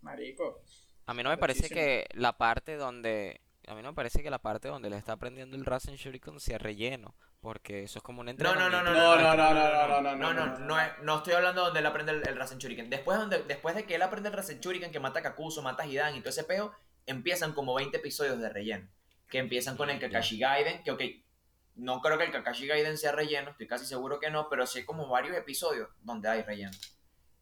Marico. 0.00 0.62
A 1.06 1.14
mí 1.14 1.22
no 1.22 1.30
me 1.30 1.38
parece 1.38 1.68
que 1.68 2.06
la 2.14 2.38
parte 2.38 2.76
donde... 2.76 3.40
A 3.66 3.74
mí 3.74 3.82
no 3.82 3.90
me 3.90 3.94
parece 3.94 4.22
que 4.22 4.30
la 4.30 4.38
parte 4.38 4.68
donde 4.68 4.90
le 4.90 4.96
está 4.96 5.12
aprendiendo 5.12 5.56
el 5.56 5.64
Rasen 5.64 5.96
Shuriken 5.96 6.40
sea 6.40 6.58
relleno, 6.58 7.14
porque 7.40 7.82
eso 7.84 7.98
es 7.98 8.02
como 8.02 8.20
un 8.20 8.26
No, 8.26 8.32
no, 8.32 8.54
no, 8.54 8.70
no, 8.70 8.78
entrenamiento. 8.78 8.92
no, 8.94 9.16
No, 9.16 9.34
no, 9.34 9.54
no, 9.54 9.54
no, 9.54 9.88
no, 9.88 9.88
no, 9.88 10.00
no, 10.00 10.16
no, 10.16 10.32
no, 10.32 10.58
no, 10.58 10.58
no, 10.58 10.76
no 11.02 11.16
estoy 11.18 11.34
hablando 11.34 11.64
donde 11.64 11.80
él 11.80 11.86
aprende 11.86 12.12
el, 12.12 12.36
Rasen 12.36 12.58
Shuriken. 12.58 12.90
Después, 12.90 13.18
donde, 13.18 13.42
después 13.42 13.74
de 13.74 13.84
que 13.84 13.96
él 13.96 14.02
aprende 14.02 14.28
el 14.28 14.34
Rasen 14.36 14.60
Shuriken, 14.60 14.92
que 14.92 15.00
mata 15.00 15.18
a 15.18 15.22
Kakuzu, 15.22 15.62
mata 15.62 15.82
a 15.82 15.86
Hidan 15.86 16.14
y 16.16 16.20
todo 16.20 16.30
ese 16.30 16.44
peo, 16.44 16.72
empiezan 17.06 17.52
como 17.52 17.74
20 17.74 17.96
episodios 17.98 18.38
de 18.40 18.48
relleno. 18.48 18.88
Que 19.28 19.38
empiezan 19.38 19.76
con 19.76 19.90
el. 19.90 19.98
Kakashi 20.00 20.38
Gaiden, 20.38 20.82
que 20.84 20.90
ok, 20.92 21.02
no 21.80 22.00
creo 22.00 22.18
que 22.18 22.24
el 22.24 22.32
Kakashi 22.32 22.66
Gaiden 22.66 22.98
sea 22.98 23.12
relleno, 23.12 23.50
estoy 23.50 23.66
casi 23.66 23.86
seguro 23.86 24.20
que 24.20 24.30
no, 24.30 24.48
pero 24.48 24.66
sí 24.66 24.80
hay 24.80 24.84
como 24.84 25.08
varios 25.08 25.36
episodios 25.36 25.88
donde 26.02 26.28
hay 26.28 26.42
relleno. 26.42 26.72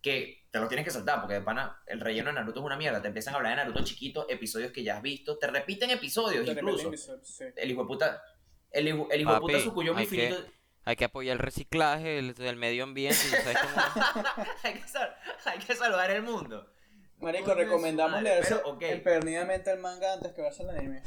Que 0.01 0.47
te 0.53 0.61
los 0.61 0.69
tienes 0.69 0.85
que 0.85 0.93
saltar, 0.93 1.21
porque 1.21 1.35
de 1.35 1.41
pana, 1.41 1.83
el 1.87 2.01
relleno 2.01 2.29
de 2.29 2.35
Naruto 2.35 2.61
es 2.61 2.67
una 2.67 2.77
mierda. 2.77 3.03
Te 3.03 3.09
empiezan 3.09 3.35
a 3.35 3.39
hablar 3.39 3.53
de 3.53 3.65
Naruto 3.65 3.83
chiquito, 3.85 4.27
episodios 4.29 4.71
que 4.71 4.85
ya 4.85 4.97
has 4.97 5.03
visto, 5.03 5.39
te 5.39 5.49
repiten 5.49 5.91
episodios 5.91 6.47
incluso. 6.47 6.93
sí. 7.25 7.45
El 7.57 7.71
hijo 7.73 7.83
de 7.83 7.87
puta. 7.89 8.23
El 8.71 8.89
hijo, 8.89 9.09
el 9.11 9.21
hijo 9.23 9.35
de 9.35 9.41
puta 9.41 10.09
que-. 10.09 10.59
Hay 10.85 10.97
que 10.97 11.05
apoyar 11.05 11.35
el 11.35 11.39
reciclaje, 11.41 12.19
el, 12.19 12.35
el 12.39 12.57
medio 12.57 12.85
ambiente, 12.85 13.19
y 13.27 13.31
¿sabes 13.31 13.59
cómo? 13.59 14.15
hay, 14.63 14.75
que 14.75 14.89
sal- 14.89 15.17
hay 15.45 15.59
que 15.59 15.75
salvar 15.75 16.11
el 16.11 16.23
mundo. 16.23 16.73
Marico, 17.19 17.53
recomendamos 17.53 18.23
leerse 18.23 18.55
pero, 18.55 18.69
ok. 18.71 18.83
empernidamente 18.83 19.73
el 19.73 19.81
manga 19.81 20.13
antes 20.15 20.33
que 20.33 20.41
verse 20.41 20.63
el 20.63 20.71
anime. 20.71 21.03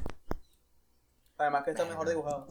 Además 1.38 1.64
que 1.64 1.72
está 1.72 1.86
mejor 1.86 2.08
dibujado. 2.10 2.48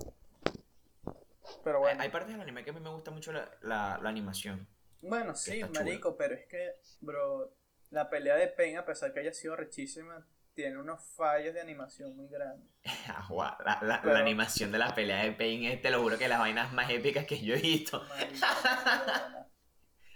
Pero 1.65 1.81
bueno. 1.81 2.03
Hay 2.03 2.09
partes 2.09 2.33
del 2.33 2.41
anime 2.41 2.65
que 2.65 2.71
a 2.71 2.73
mí 2.73 2.81
me 2.81 2.91
gusta 2.91 3.11
mucho 3.11 3.33
la, 3.33 3.51
la, 3.63 3.99
la 4.03 4.09
animación. 4.09 4.67
Bueno, 5.03 5.35
sí, 5.35 5.63
marico, 5.73 6.17
pero 6.17 6.35
es 6.35 6.47
que, 6.47 6.75
bro, 7.01 7.53
la 7.91 8.09
pelea 8.11 8.37
de 8.37 8.49
Pain, 8.49 8.77
a 8.79 8.85
pesar 8.85 9.13
que 9.13 9.21
haya 9.21 9.33
sido 9.33 9.57
rechísima, 9.57 10.27
tiene 10.55 10.79
unos 10.79 11.03
fallos 11.17 11.55
de 11.55 11.61
animación 11.61 12.17
muy 12.17 12.29
grandes. 12.29 12.69
Ah, 13.09 13.27
la, 13.65 13.79
la- 13.83 14.03
la 14.05 14.19
animación 14.21 14.73
de 14.73 14.79
la 14.79 14.95
pelea 14.95 15.25
de 15.25 15.33
Pain 15.33 15.65
es, 15.65 15.83
te 15.83 15.91
lo 15.91 16.01
juro 16.03 16.17
que 16.19 16.29
las 16.29 16.39
vainas 16.39 16.73
más 16.73 16.91
épicas 16.91 17.27
que 17.27 17.41
yo 17.41 17.55
he 17.55 17.61
visto. 17.61 18.03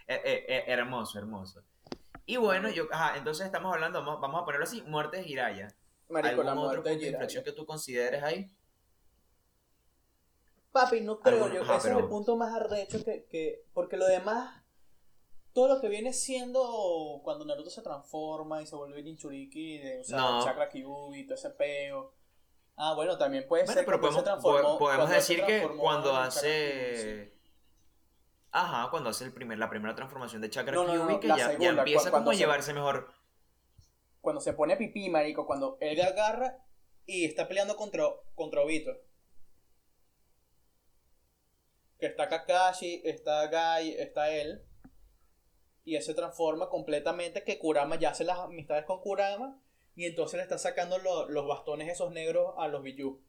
Eh, 0.06 0.20
eh, 0.22 0.44
eh, 0.48 0.64
hermoso, 0.66 1.18
hermoso. 1.18 1.64
Y 2.26 2.36
bueno, 2.36 2.68
yo, 2.68 2.86
ajá, 2.92 3.16
entonces 3.16 3.46
estamos 3.46 3.72
hablando, 3.72 4.00
vamos, 4.04 4.20
vamos 4.20 4.42
a 4.42 4.44
ponerlo 4.44 4.64
así, 4.64 4.82
muerte 4.82 5.16
de 5.18 5.24
Jiraiya. 5.24 5.68
Marico, 6.10 6.28
¿Algún 6.42 6.44
la 6.46 6.52
otro 6.52 6.66
muerte 6.66 6.90
punto 6.90 7.04
de 7.04 7.10
inflexión 7.10 7.44
que 7.44 7.52
tú 7.52 7.66
consideres 7.66 8.22
ahí? 8.22 8.50
Papi, 10.74 11.00
no 11.02 11.20
creo 11.20 11.48
yo. 11.52 11.62
ajá, 11.62 11.76
ese 11.76 11.90
es 11.92 11.96
el 11.96 12.08
punto 12.08 12.36
más 12.36 12.52
arrecho 12.52 13.02
que, 13.04 13.26
que. 13.26 13.64
Porque 13.72 13.96
lo 13.96 14.06
demás. 14.06 14.60
Todo 15.52 15.68
lo 15.72 15.80
que 15.80 15.88
viene 15.88 16.12
siendo 16.12 17.20
cuando 17.22 17.44
Naruto 17.44 17.70
se 17.70 17.80
transforma 17.80 18.60
y 18.60 18.66
se 18.66 18.74
vuelve 18.74 19.04
Jinchuriki, 19.04 19.78
de, 19.78 20.02
No. 20.08 20.42
Chakra 20.44 20.68
Kyuubi 20.68 21.20
y 21.20 21.24
todo 21.26 21.36
ese 21.36 21.50
peo. 21.50 22.12
Ah, 22.74 22.94
bueno, 22.96 23.16
también 23.16 23.46
puede 23.46 23.62
Bueno, 23.62 23.78
ser 23.78 23.86
pero 23.86 24.00
podemos, 24.00 24.20
se 24.24 24.28
transformó- 24.28 24.62
po- 24.72 24.78
podemos 24.78 25.08
decir 25.10 25.44
que 25.44 25.62
cuando 25.78 26.12
hace... 26.16 27.32
Ajá, 28.50 28.90
cuando 28.90 29.10
hace 29.10 29.24
el 29.26 29.32
primer, 29.32 29.58
la 29.58 29.70
primera 29.70 29.94
transformación 29.94 30.42
de 30.42 30.50
Chakra 30.50 30.74
No, 30.74 30.82
no, 30.82 30.94
no, 30.94 31.06
Kyuubi, 31.06 31.20
que 31.20 31.28
ya, 31.28 31.52
empieza 31.52 32.10
como 32.10 32.30
a 32.30 32.34
se- 32.34 32.38
llevarse 32.40 32.74
mejor. 32.74 33.12
Cuando 34.20 34.40
se 34.40 34.54
pone 34.54 34.76
pipí, 34.76 35.08
marico, 35.08 35.46
cuando 35.46 35.76
él 35.80 36.00
agarra 36.00 36.58
y 37.06 37.26
está 37.26 37.46
peleando 37.46 37.76
contra, 37.76 38.06
contra 38.34 38.60
Obito. 38.62 38.90
Que 42.04 42.10
está 42.10 42.28
Kakashi, 42.28 43.00
está 43.02 43.46
Gai, 43.46 43.92
está 43.98 44.30
él. 44.30 44.60
Y 45.84 45.96
él 45.96 46.02
se 46.02 46.12
transforma 46.12 46.68
completamente 46.68 47.44
que 47.44 47.58
Kurama 47.58 47.98
ya 47.98 48.10
hace 48.10 48.24
las 48.24 48.38
amistades 48.40 48.84
con 48.84 49.00
Kurama. 49.00 49.58
Y 49.96 50.04
entonces 50.04 50.36
le 50.36 50.42
está 50.42 50.58
sacando 50.58 50.98
lo- 50.98 51.30
los 51.30 51.46
bastones 51.48 51.88
esos 51.90 52.12
negros 52.12 52.52
a 52.58 52.68
los 52.68 52.82
Biju. 52.82 53.24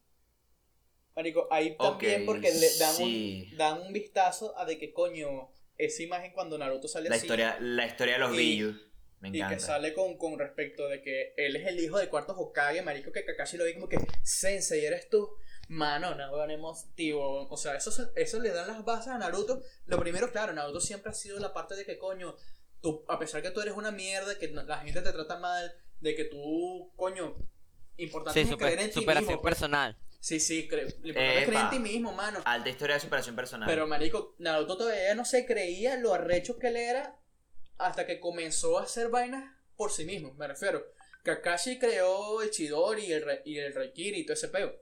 Marico, 1.16 1.48
ahí 1.52 1.78
también 1.78 2.26
porque 2.26 2.52
le 2.52 2.78
dan, 2.78 2.94
sí. 2.96 3.48
un, 3.54 3.58
dan 3.58 3.82
un 3.82 3.94
vistazo 3.94 4.58
a 4.60 4.66
de 4.66 4.78
que 4.78 4.92
coño, 4.92 5.54
esa 5.78 6.04
imagen 6.04 6.34
cuando 6.34 6.58
Naruto 6.58 6.90
sale 6.90 7.08
La 7.08 7.16
así. 7.16 7.28
historia, 7.28 7.58
la 7.62 7.86
historia 7.86 8.16
de 8.16 8.20
los 8.20 8.34
Y- 8.34 8.38
Biju. 8.38 8.74
Me 9.22 9.30
Y 9.30 9.38
encanta. 9.38 9.56
que 9.56 9.60
sale 9.62 9.94
con, 9.94 10.18
con 10.18 10.38
respecto 10.38 10.90
de 10.90 11.02
que 11.02 11.34
él 11.38 11.56
es 11.56 11.66
el 11.66 11.80
hijo 11.80 11.98
de 11.98 12.10
cuarto 12.10 12.34
Hokage, 12.38 12.82
marico, 12.82 13.14
que 13.14 13.24
Kakashi 13.24 13.56
lo 13.56 13.64
ve 13.64 13.74
como 13.74 13.88
que, 13.88 13.98
Sensei, 14.24 14.84
eres 14.86 15.08
tú. 15.10 15.30
Mano, 15.68 16.14
no, 16.16 16.32
weón, 16.32 16.52
emotivo. 16.52 17.48
O 17.50 17.58
sea, 17.58 17.76
eso, 17.76 17.92
eso 18.16 18.40
le 18.40 18.50
dan 18.52 18.68
las 18.68 18.86
bases 18.86 19.08
a 19.14 19.18
Naruto. 19.18 19.62
Lo 19.86 20.00
primero, 20.00 20.32
claro, 20.32 20.54
Naruto 20.54 20.80
siempre 20.80 21.12
ha 21.12 21.14
sido 21.16 21.40
la 21.40 21.54
parte 21.54 21.76
de 21.76 21.86
que, 21.86 21.98
coño, 21.98 22.36
tú, 22.82 23.04
a 23.08 23.18
pesar 23.18 23.42
que 23.42 23.52
tú 23.52 23.62
eres 23.62 23.74
una 23.76 23.92
mierda, 23.92 24.38
que 24.38 24.48
la 24.50 24.78
gente 24.80 25.02
te 25.02 25.12
trata 25.12 25.38
mal, 25.40 25.74
de 26.02 26.16
que 26.16 26.26
tú, 26.26 26.92
coño, 26.96 27.36
importante 27.98 28.44
Sí, 28.44 28.50
es 28.52 28.56
creer 28.58 28.80
en 28.80 28.88
ti 28.92 29.00
superación 29.00 29.28
mismo. 29.28 29.42
pues. 29.42 29.52
personal. 29.56 29.98
Sí, 30.20 30.40
sí, 30.40 30.68
cre- 30.70 30.96
lo 31.02 31.08
importante 31.10 31.40
es 31.40 31.48
creer 31.48 31.62
en 31.64 31.70
ti 31.70 31.80
mismo, 31.80 32.12
mano. 32.12 32.42
Alta 32.46 32.70
historia 32.70 32.96
de 32.96 33.02
superación 33.02 33.36
personal. 33.36 33.68
Pero 33.68 33.88
marico, 33.88 34.36
Naruto 34.40 34.78
todavía 34.78 35.14
no 35.16 35.24
se 35.26 35.46
creía 35.46 35.98
lo 35.98 36.14
arrecho 36.14 36.58
que 36.58 36.68
él 36.68 36.78
era 36.78 37.20
hasta 37.78 38.06
que 38.06 38.20
comenzó 38.20 38.80
a 38.80 38.84
hacer 38.84 39.10
vainas 39.10 39.52
por 39.76 39.92
sí 39.92 40.06
mismo, 40.06 40.34
me 40.36 40.48
refiero. 40.48 40.86
Kakashi 41.24 41.80
creó 41.80 42.42
el 42.44 42.52
Chidori 42.52 43.06
y 43.06 43.14
el, 43.14 43.24
Re- 43.24 43.42
y 43.46 43.58
el 43.58 43.74
Reikiri 43.74 44.20
y 44.20 44.26
todo 44.26 44.34
ese 44.36 44.48
peo. 44.48 44.76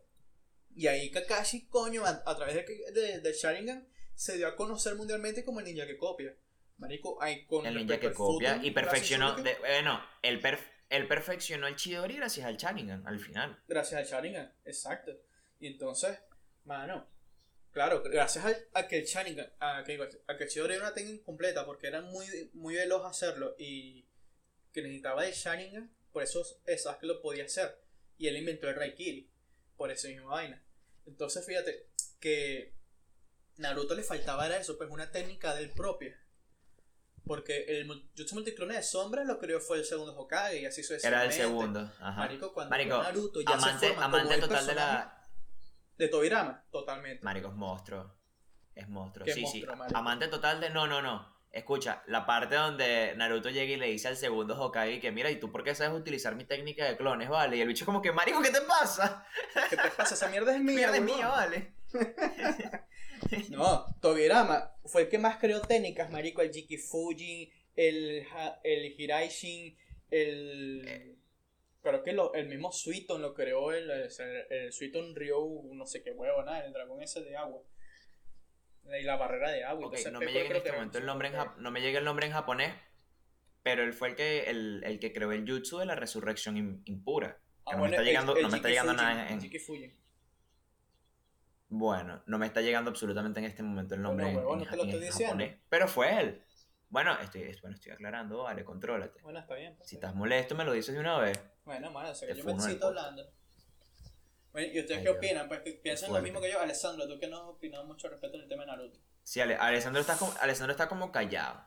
Y 0.76 0.88
ahí 0.88 1.12
Kakashi, 1.12 1.68
coño, 1.68 2.06
a, 2.06 2.24
a 2.26 2.36
través 2.36 2.56
de, 2.56 2.92
de- 2.92 3.20
del 3.20 3.34
Sharingan, 3.34 3.88
se 4.16 4.38
dio 4.38 4.48
a 4.48 4.56
conocer 4.56 4.96
mundialmente 4.96 5.44
como 5.44 5.60
el 5.60 5.66
ninja 5.66 5.86
que 5.86 5.98
copia. 5.98 6.36
Marico, 6.78 7.22
ahí 7.22 7.46
con 7.46 7.66
El 7.66 7.76
ninja 7.76 8.00
que 8.00 8.12
copia 8.14 8.60
y 8.62 8.72
perfeccionó. 8.72 9.36
de- 9.36 9.56
bueno, 9.60 10.04
él, 10.22 10.42
perf- 10.42 10.68
él 10.90 11.08
perfeccionó 11.08 11.68
el 11.68 11.76
Chidori 11.76 12.16
gracias 12.18 12.46
al 12.48 12.58
Sharingan 12.58 13.06
al 13.08 13.20
final. 13.20 13.62
Gracias 13.68 14.02
al 14.02 14.06
Sharingan, 14.08 14.54
exacto. 14.66 15.12
Y 15.60 15.68
entonces, 15.68 16.18
mano, 16.66 17.08
claro, 17.72 18.02
gracias 18.04 18.44
al, 18.46 18.58
a 18.74 18.88
que 18.88 18.98
el 19.00 19.06
Sharingan, 19.06 19.54
a 19.60 19.84
que, 19.86 20.00
a 20.28 20.38
que 20.38 20.44
el 20.44 20.50
Chidori 20.50 20.74
era 20.76 20.84
una 20.86 20.94
técnica 20.94 21.24
completa, 21.24 21.66
porque 21.66 21.88
era 21.88 22.02
muy, 22.02 22.26
muy 22.54 22.76
veloz 22.76 23.06
hacerlo 23.06 23.56
y 23.58 24.08
que 24.74 24.82
necesitaba 24.82 25.26
el 25.26 25.34
Sharingan, 25.34 25.96
por 26.12 26.24
eso 26.24 26.44
el 26.66 26.78
Sasuke 26.80 27.04
lo 27.04 27.22
podía 27.22 27.46
hacer. 27.46 27.80
Y 28.18 28.28
él 28.28 28.38
inventó 28.38 28.68
el 28.70 28.76
Raikiri, 28.76 29.30
por 29.78 29.92
esa 29.92 30.08
misma 30.08 30.26
vaina. 30.32 30.63
Entonces, 31.06 31.46
fíjate 31.46 31.90
que 32.20 32.76
Naruto 33.58 33.96
le 33.96 34.04
faltaba 34.04 34.46
era 34.46 34.58
eso, 34.58 34.78
pues 34.78 34.90
una 34.90 35.12
técnica 35.12 35.54
del 35.56 35.72
propia. 35.72 36.20
Porque 37.26 37.64
el 37.68 37.88
Jutsu 38.18 38.36
Multiclone 38.36 38.76
de 38.76 38.84
Sombra 38.84 39.24
lo 39.24 39.40
creó 39.40 39.62
fue 39.62 39.78
el 39.78 39.86
segundo 39.86 40.14
Hokage 40.18 40.60
y 40.60 40.66
así 40.66 40.82
Era 40.82 40.88
sucesivamente. 40.88 41.36
el 41.36 41.42
segundo. 41.42 41.80
Ajá. 42.00 42.18
Marico, 42.18 42.54
cuando 42.54 42.70
Marico, 42.72 43.02
Naruto 43.02 43.40
ya 43.42 43.54
amante, 43.54 43.80
se 43.88 43.94
forma 43.94 44.06
amante 44.06 44.36
como 44.36 44.48
total 44.48 44.68
de 44.68 44.76
la. 44.76 45.28
de 45.98 46.08
Tobirama, 46.10 46.66
totalmente. 46.70 47.24
Marico, 47.24 47.48
es 47.48 47.54
monstruo. 47.54 48.14
Es 48.76 48.90
monstruo. 48.90 49.26
¿Qué 49.26 49.34
Sí, 49.34 49.42
monstruo, 49.42 49.72
sí. 49.74 49.80
marico? 49.80 49.98
Amante 49.98 50.28
total 50.28 50.60
de. 50.60 50.70
No, 50.72 50.86
no, 50.86 51.02
no. 51.02 51.33
Escucha, 51.54 52.02
la 52.08 52.26
parte 52.26 52.56
donde 52.56 53.14
Naruto 53.16 53.50
llega 53.52 53.72
y 53.72 53.78
le 53.78 53.86
dice 53.86 54.08
al 54.08 54.18
segundo 54.18 54.60
Hokage 54.60 55.00
que 55.00 55.12
mira, 55.12 55.30
¿y 55.30 55.36
tú 55.36 55.52
por 55.52 55.64
qué 55.64 55.76
sabes 55.76 55.98
utilizar 55.98 56.36
mi 56.36 56.46
técnica 56.46 56.84
de 56.86 56.98
clones, 56.98 57.30
vale? 57.30 57.58
Y 57.58 57.62
el 57.62 57.68
bicho 57.68 57.86
como 57.86 58.02
que, 58.02 58.12
marico, 58.12 58.42
¿qué 58.42 58.50
te 58.50 58.62
pasa? 58.62 59.24
¿Qué 59.70 59.78
te 59.78 59.90
pasa? 59.96 60.16
Esa 60.16 60.30
mierda 60.30 60.52
es 60.56 60.60
mía, 60.62 60.76
Mierda 60.76 60.98
es 60.98 61.04
mía, 61.04 61.28
vale. 61.28 61.74
No, 63.50 63.86
Tobirama 64.02 64.74
fue 64.86 65.04
el 65.04 65.10
que 65.10 65.18
más 65.20 65.38
creó 65.38 65.62
técnicas, 65.62 66.10
marico, 66.12 66.42
el 66.42 66.52
Jiki 66.52 66.78
Fujin, 66.78 67.50
el, 67.76 68.26
el 68.64 69.00
Hiraishin, 69.00 69.78
el... 70.10 70.86
Eh. 70.88 71.16
Creo 71.84 72.02
que 72.02 72.14
lo- 72.14 72.34
el 72.34 72.48
mismo 72.48 72.72
Suiton 72.72 73.22
lo 73.22 73.34
creó, 73.34 73.72
el, 73.74 73.92
el, 73.92 74.10
el 74.50 74.72
Suiton 74.74 75.14
Ryu, 75.16 75.70
no 75.74 75.86
sé 75.86 76.02
qué 76.02 76.12
huevo, 76.12 76.42
nada, 76.44 76.66
el 76.66 76.72
dragón 76.74 77.02
ese 77.04 77.22
de 77.22 77.36
agua. 77.36 77.62
Y 78.86 79.04
la 79.04 79.16
barrera 79.16 79.50
de 79.52 79.64
agua. 79.64 79.88
Ok, 79.88 79.94
entonces 79.96 80.12
no 80.14 80.20
me 80.20 80.32
llega 80.32 80.50
en 80.50 80.56
este 80.58 80.72
momento 80.72 80.98
el 80.98 81.06
nombre 81.06 81.28
en 81.30 81.34
jap- 81.36 81.56
no 81.58 81.72
me 81.72 81.82
llega 81.82 82.00
el 82.00 82.06
nombre 82.06 82.26
en 82.28 82.34
japonés, 82.34 82.74
pero 83.64 83.84
él 83.84 83.94
fue 83.94 84.10
el 84.10 84.16
que 84.16 84.50
el, 84.50 84.84
el 84.86 85.00
que 85.00 85.14
creó 85.14 85.32
el 85.32 85.50
jutsu 85.50 85.78
de 85.80 85.86
la 85.86 85.96
resurrección 85.96 86.56
im- 86.58 86.82
impura. 86.86 87.40
Ah, 87.66 87.72
que 87.72 87.78
no 87.78 87.78
me 87.78 87.80
bueno, 87.80 87.94
está 87.94 88.02
el- 88.02 88.08
llegando, 88.08 88.36
el 88.36 88.44
no 88.44 88.50
me 88.50 88.58
está 88.58 88.70
llegando 88.70 88.94
nada 88.94 89.30
en, 89.30 89.40
bueno, 91.70 92.22
no 92.28 92.38
me 92.38 92.46
está 92.46 92.62
llegando 92.62 92.92
absolutamente 92.92 93.40
en 93.40 93.46
este 93.46 93.64
momento 93.64 93.96
el 93.96 94.02
nombre 94.02 94.26
Bueno, 94.26 94.40
en- 94.40 94.46
huevón, 94.46 94.62
en, 94.62 94.70
te 94.70 94.76
lo 94.76 94.84
en 94.84 94.90
estoy 94.90 95.06
diciendo. 95.06 95.26
japonés, 95.34 95.58
pero 95.70 95.88
fue 95.88 96.20
él. 96.22 96.44
Bueno, 96.90 97.18
estoy, 97.20 97.42
es- 97.44 97.62
bueno, 97.62 97.76
estoy 97.76 97.94
aclarando, 97.94 98.44
vale, 98.44 98.64
contrólate. 98.64 99.22
Bueno, 99.24 99.40
está 99.40 99.56
bien. 99.56 99.76
pues, 99.76 99.90
Si 99.90 99.96
está 99.96 100.08
estás 100.08 100.18
molesto 100.20 100.54
me 100.56 100.66
lo 100.66 100.74
dices 100.74 100.94
de 100.94 101.00
una 101.02 101.18
vez. 101.18 101.42
Bueno, 101.66 101.90
mano, 101.92 102.12
o 102.12 102.16
sea, 102.16 102.28
que 102.28 102.36
yo 102.36 102.44
me 102.46 102.52
podcast. 102.54 102.84
hablando. 102.84 103.24
Bueno, 104.54 104.72
¿y 104.74 104.80
ustedes 104.80 105.00
Ay, 105.00 105.04
qué 105.04 105.10
Dios. 105.10 105.18
opinan? 105.18 105.48
Pues 105.48 105.62
que 105.62 105.72
piensan 105.74 106.14
lo 106.14 106.22
mismo 106.22 106.40
que 106.40 106.52
yo. 106.52 106.60
Alessandro, 106.60 107.08
tú 107.08 107.20
que 107.20 107.28
no 107.28 107.38
has 107.38 107.44
opinado 107.44 107.84
mucho 107.86 108.08
respecto 108.08 108.38
al 108.38 108.48
tema 108.48 108.62
de 108.64 108.68
Naruto. 108.68 109.00
Sí, 109.24 109.42
Ale- 109.42 109.56
Alessandro 109.56 110.00
está 110.02 110.18
como, 110.18 110.34
Alessandro 110.40 110.72
está 110.72 110.88
como 110.88 111.12
callado. 111.12 111.64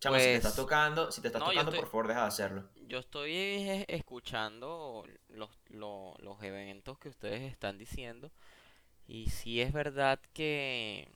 Chamo, 0.00 0.16
si 0.16 0.22
te 0.22 0.28
Pues, 0.30 0.36
estás 0.36 0.54
tocando, 0.56 1.10
si 1.10 1.20
te 1.20 1.26
estás 1.28 1.40
no, 1.40 1.48
tocando, 1.48 1.70
estoy- 1.72 1.80
por 1.80 1.90
favor, 1.90 2.06
deja 2.08 2.20
de 2.22 2.26
hacerlo. 2.28 2.68
Yo 2.86 2.98
estoy 3.00 3.32
eh, 3.34 3.84
escuchando 3.88 5.04
los, 5.28 5.50
lo- 5.68 6.14
los 6.20 6.40
eventos 6.42 6.98
que 6.98 7.08
ustedes 7.08 7.42
están 7.50 7.76
diciendo 7.78 8.30
y 9.08 9.30
sí 9.30 9.60
es 9.60 9.72
verdad 9.72 10.20
que, 10.32 11.08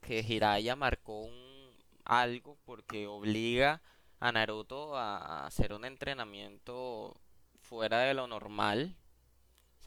que 0.00 0.22
Jiraiya 0.22 0.76
marcó 0.76 1.20
un, 1.22 1.76
algo 2.04 2.56
porque 2.64 3.06
obliga 3.06 3.82
a 4.20 4.32
Naruto 4.32 4.96
a 4.96 5.46
hacer 5.46 5.72
un 5.74 5.84
entrenamiento 5.84 7.14
fuera 7.60 8.00
de 8.00 8.14
lo 8.14 8.26
normal. 8.26 8.96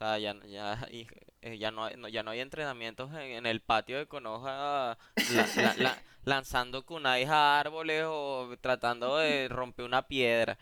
O 0.02 0.04
sea, 0.04 0.18
ya, 0.18 0.34
ya, 0.48 0.88
y- 0.92 1.06
eh, 1.42 1.60
ya, 1.60 1.70
no, 1.70 1.86
hay- 1.86 1.96
no- 1.96 2.08
ya 2.08 2.24
no 2.24 2.32
hay 2.32 2.40
entrenamientos 2.40 3.12
en, 3.14 3.20
en 3.22 3.46
el 3.46 3.62
patio 3.62 4.00
de 4.00 4.08
Konoha 4.08 4.98
la- 4.98 4.98
la- 5.56 5.76
la- 5.78 5.98
lanzando 6.24 6.84
kunais 6.86 7.30
a 7.30 7.60
árboles 7.60 8.06
o 8.08 8.56
tratando 8.62 9.18
de 9.18 9.48
romper 9.48 9.86
una 9.86 10.08
piedra. 10.08 10.58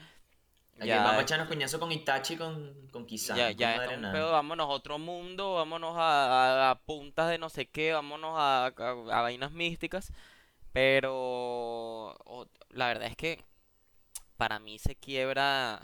Ya, 0.79 0.97
vamos 1.03 1.19
a 1.19 1.21
echarnos 1.23 1.47
coñazo 1.47 1.79
con 1.79 1.91
Itachi 1.91 2.35
con, 2.37 2.87
con 2.91 3.05
Kisame. 3.05 3.39
ya, 3.39 3.75
es 3.75 3.89
un 3.97 4.01
pedo, 4.11 4.31
vámonos 4.31 4.65
a 4.67 4.69
otro 4.69 4.99
mundo, 4.99 5.53
vámonos 5.55 5.95
a, 5.97 6.67
a- 6.67 6.71
a 6.71 6.79
puntas 6.79 7.29
de 7.29 7.37
no 7.37 7.49
sé 7.49 7.65
qué, 7.67 7.93
vámonos 7.93 8.33
a, 8.37 8.71
vainas 9.05 9.51
místicas. 9.51 10.11
Pero 10.73 12.15
la 12.71 12.87
verdad 12.87 13.07
es 13.07 13.15
que 13.15 13.43
para 14.37 14.59
mí 14.59 14.79
se 14.79 14.95
quiebra, 14.95 15.81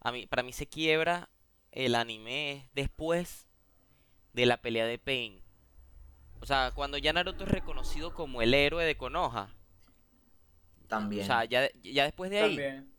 a 0.00 0.12
mí, 0.12 0.26
para 0.26 0.42
mí 0.42 0.52
se 0.52 0.66
quiebra 0.68 1.28
el 1.74 1.94
anime 1.96 2.68
después 2.74 3.46
de 4.32 4.46
la 4.46 4.56
pelea 4.56 4.86
de 4.86 4.98
Pain. 4.98 5.40
O 6.40 6.46
sea, 6.46 6.70
cuando 6.74 6.98
ya 6.98 7.12
Naruto 7.12 7.44
es 7.44 7.50
reconocido 7.50 8.14
como 8.14 8.42
el 8.42 8.54
héroe 8.54 8.84
de 8.84 8.96
Konoha. 8.96 9.52
También. 10.88 11.22
O 11.22 11.26
sea, 11.26 11.44
ya, 11.44 11.68
ya 11.82 12.04
después 12.04 12.30
de 12.30 12.38
ahí, 12.40 12.56
También. 12.56 12.92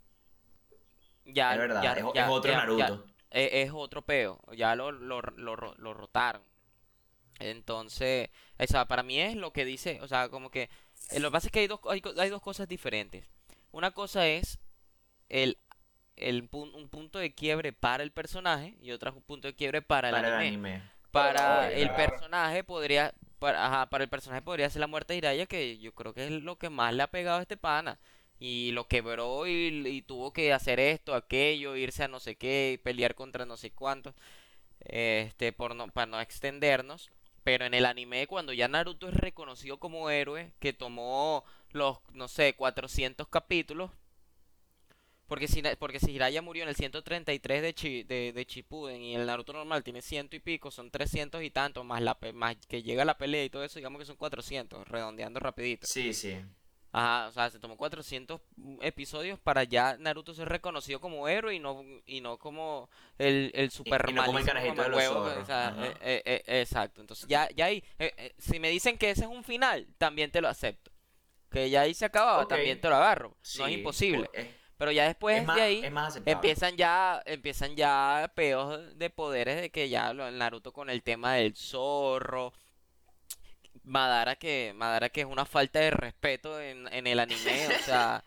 ya, 1.26 1.54
es 1.54 1.58
verdad, 1.60 1.84
ya- 1.84 1.94
es, 1.94 2.06
ya- 2.14 2.24
es 2.26 2.30
otro 2.30 2.52
ya- 2.52 2.58
ya- 2.58 2.66
Naruto. 2.90 3.06
es, 3.30 3.50
es 3.54 3.72
otro 3.74 4.02
peo, 4.02 4.42
ya 4.56 4.76
lo, 4.76 4.92
lo, 4.92 5.22
lo, 5.22 5.56
lo 5.56 5.94
rotaron. 5.94 6.42
Entonces, 7.40 8.30
o 8.58 8.66
sea, 8.68 8.86
para 8.86 9.04
mí 9.04 9.20
es 9.20 9.36
lo 9.36 9.52
que 9.54 9.66
dice, 9.66 10.00
o 10.02 10.08
sea, 10.08 10.30
como 10.30 10.50
que 10.50 10.70
eh, 11.12 11.20
lo 11.20 11.30
que 11.30 11.34
pasa 11.34 11.48
es 11.48 11.52
que 11.52 11.60
hay 11.60 11.68
dos, 11.68 11.80
hay 12.18 12.30
dos 12.30 12.42
cosas 12.42 12.68
diferentes. 12.68 13.26
Una 13.72 13.92
cosa 13.92 14.26
es 14.28 14.60
el, 15.30 15.58
el 16.18 16.50
un 16.52 16.90
punto 16.90 17.20
de 17.20 17.34
quiebre 17.34 17.74
para 17.74 18.04
el 18.04 18.12
personaje 18.12 18.78
y 18.82 18.92
otro 18.92 19.14
punto 19.22 19.48
de 19.48 19.56
quiebre 19.56 19.82
para 19.82 20.10
el 20.10 20.16
para 20.16 20.28
el 20.28 20.34
anime. 20.34 20.74
anime. 20.74 20.96
Para 21.12 21.72
el 21.72 21.90
personaje 21.92 22.64
podría, 22.64 23.14
para, 23.40 23.66
ajá, 23.66 23.90
para 23.90 24.04
el 24.04 24.10
personaje 24.10 24.42
podría 24.42 24.70
ser 24.70 24.82
la 24.82 24.88
muerte 24.88 25.14
de 25.14 25.18
Jiraiya, 25.20 25.46
que 25.46 25.78
yo 25.78 25.94
creo 25.94 26.14
que 26.14 26.26
es 26.26 26.32
lo 26.32 26.58
que 26.58 26.70
más 26.70 26.94
le 26.94 27.04
ha 27.04 27.08
pegado 27.08 27.40
a 27.40 27.42
este 27.42 27.58
pana. 27.58 28.00
Y 28.38 28.72
lo 28.72 28.88
quebró 28.90 29.48
y, 29.48 29.88
y 29.88 30.02
tuvo 30.02 30.34
que 30.34 30.52
hacer 30.52 30.80
esto, 30.82 31.16
aquello, 31.16 31.78
irse 31.78 32.04
a 32.04 32.10
no 32.10 32.20
sé 32.20 32.36
qué, 32.36 32.82
pelear 32.84 33.16
contra 33.16 33.46
no 33.46 33.56
sé 33.56 33.72
cuántos, 33.72 34.14
este, 34.82 35.54
por 35.54 35.74
no, 35.76 35.88
para 35.88 36.08
no 36.08 36.20
extendernos. 36.20 37.12
Pero 37.46 37.66
en 37.66 37.74
el 37.76 37.86
anime, 37.86 38.28
cuando 38.28 38.54
ya 38.54 38.68
Naruto 38.68 39.08
es 39.08 39.14
reconocido 39.14 39.78
como 39.80 40.10
héroe, 40.10 40.52
que 40.60 40.74
tomó 40.74 41.46
los, 41.70 42.00
no 42.12 42.28
sé, 42.28 42.56
400 42.56 43.28
capítulos, 43.28 43.92
porque 45.28 45.48
si, 45.48 45.62
porque 45.80 46.00
si 46.00 46.08
Jiraiya 46.12 46.42
murió 46.42 46.64
en 46.64 46.70
el 46.70 46.76
133 46.76 47.62
de, 47.62 47.74
Chi- 47.74 48.04
de, 48.04 48.32
de 48.34 48.44
Shippuden 48.46 49.02
y 49.02 49.16
el 49.16 49.26
Naruto 49.26 49.54
normal 49.54 49.84
tiene 49.84 50.02
ciento 50.02 50.36
y 50.36 50.40
pico, 50.40 50.72
son 50.72 50.92
300 50.92 51.42
y 51.44 51.50
tanto, 51.52 51.84
más, 51.84 52.02
la, 52.02 52.18
más 52.34 52.56
que 52.68 52.84
llega 52.84 53.06
la 53.06 53.18
pelea 53.18 53.44
y 53.44 53.50
todo 53.50 53.64
eso, 53.64 53.80
digamos 53.80 54.00
que 54.00 54.06
son 54.06 54.16
400, 54.18 54.88
redondeando 54.88 55.40
rapidito. 55.40 55.88
Sí, 55.88 56.14
sí. 56.14 56.38
Ajá, 56.92 57.28
o 57.28 57.32
sea, 57.34 57.50
se 57.50 57.60
tomó 57.60 57.76
400 57.76 58.40
episodios 58.80 59.38
para 59.38 59.66
ya 59.66 59.98
Naruto 59.98 60.34
ser 60.34 60.48
reconocido 60.48 61.02
como 61.02 61.28
héroe 61.28 61.54
y 61.54 61.60
no, 61.60 61.84
y 62.06 62.22
no 62.22 62.38
como 62.38 62.90
el, 63.18 63.52
el 63.54 63.70
super 63.70 64.06
y 64.08 64.14
no 64.14 64.24
como 64.26 64.40
el 64.40 64.46
carajito 64.46 64.82
de 64.82 64.90
los 64.90 65.04
mamahuevo, 65.04 65.26
zorros, 65.26 65.44
o 65.44 65.46
sea, 65.46 65.68
ajá. 65.68 65.88
eh, 65.88 66.22
eh, 66.26 66.44
eh, 66.48 66.62
exacto. 66.62 67.02
Entonces 67.02 67.28
ya, 67.28 67.50
ya 67.54 67.66
ahí, 67.66 67.84
eh, 68.00 68.14
eh, 68.18 68.34
si 68.38 68.60
me 68.62 68.70
dicen 68.70 68.98
que 68.98 69.10
ese 69.10 69.24
es 69.26 69.28
un 69.30 69.44
final, 69.44 69.88
también 69.98 70.32
te 70.32 70.40
lo 70.40 70.48
acepto. 70.48 70.90
Que 71.52 71.70
ya 71.70 71.82
ahí 71.82 71.94
se 71.94 72.06
acababa, 72.06 72.48
también 72.48 72.80
te 72.80 72.88
lo 72.90 72.96
agarro. 72.96 73.36
no 73.60 73.68
es 73.68 73.74
imposible. 73.74 74.30
Es, 74.34 74.48
Pero 74.78 74.92
ya 74.92 75.06
después 75.08 75.44
más, 75.44 75.56
de 75.58 75.62
ahí 75.62 75.82
empiezan 76.26 76.76
ya, 76.78 77.22
empiezan 77.26 77.76
ya 77.76 78.32
peos 78.36 78.98
de 78.98 79.10
poderes 79.10 79.62
de 79.62 79.70
que 79.72 79.90
ya 79.90 80.14
Naruto 80.14 80.74
con 80.74 80.90
el 80.90 81.04
tema 81.04 81.34
del 81.36 81.56
zorro. 81.56 82.54
Madara 83.84 84.36
que, 84.36 84.74
Madara 84.76 85.10
que 85.10 85.22
es 85.22 85.28
una 85.28 85.46
falta 85.46 85.80
de 85.80 85.92
respeto 85.92 86.60
en, 86.60 86.92
en 86.92 87.08
el 87.08 87.20
anime, 87.20 87.68
o 87.70 87.80
sea, 87.86 88.24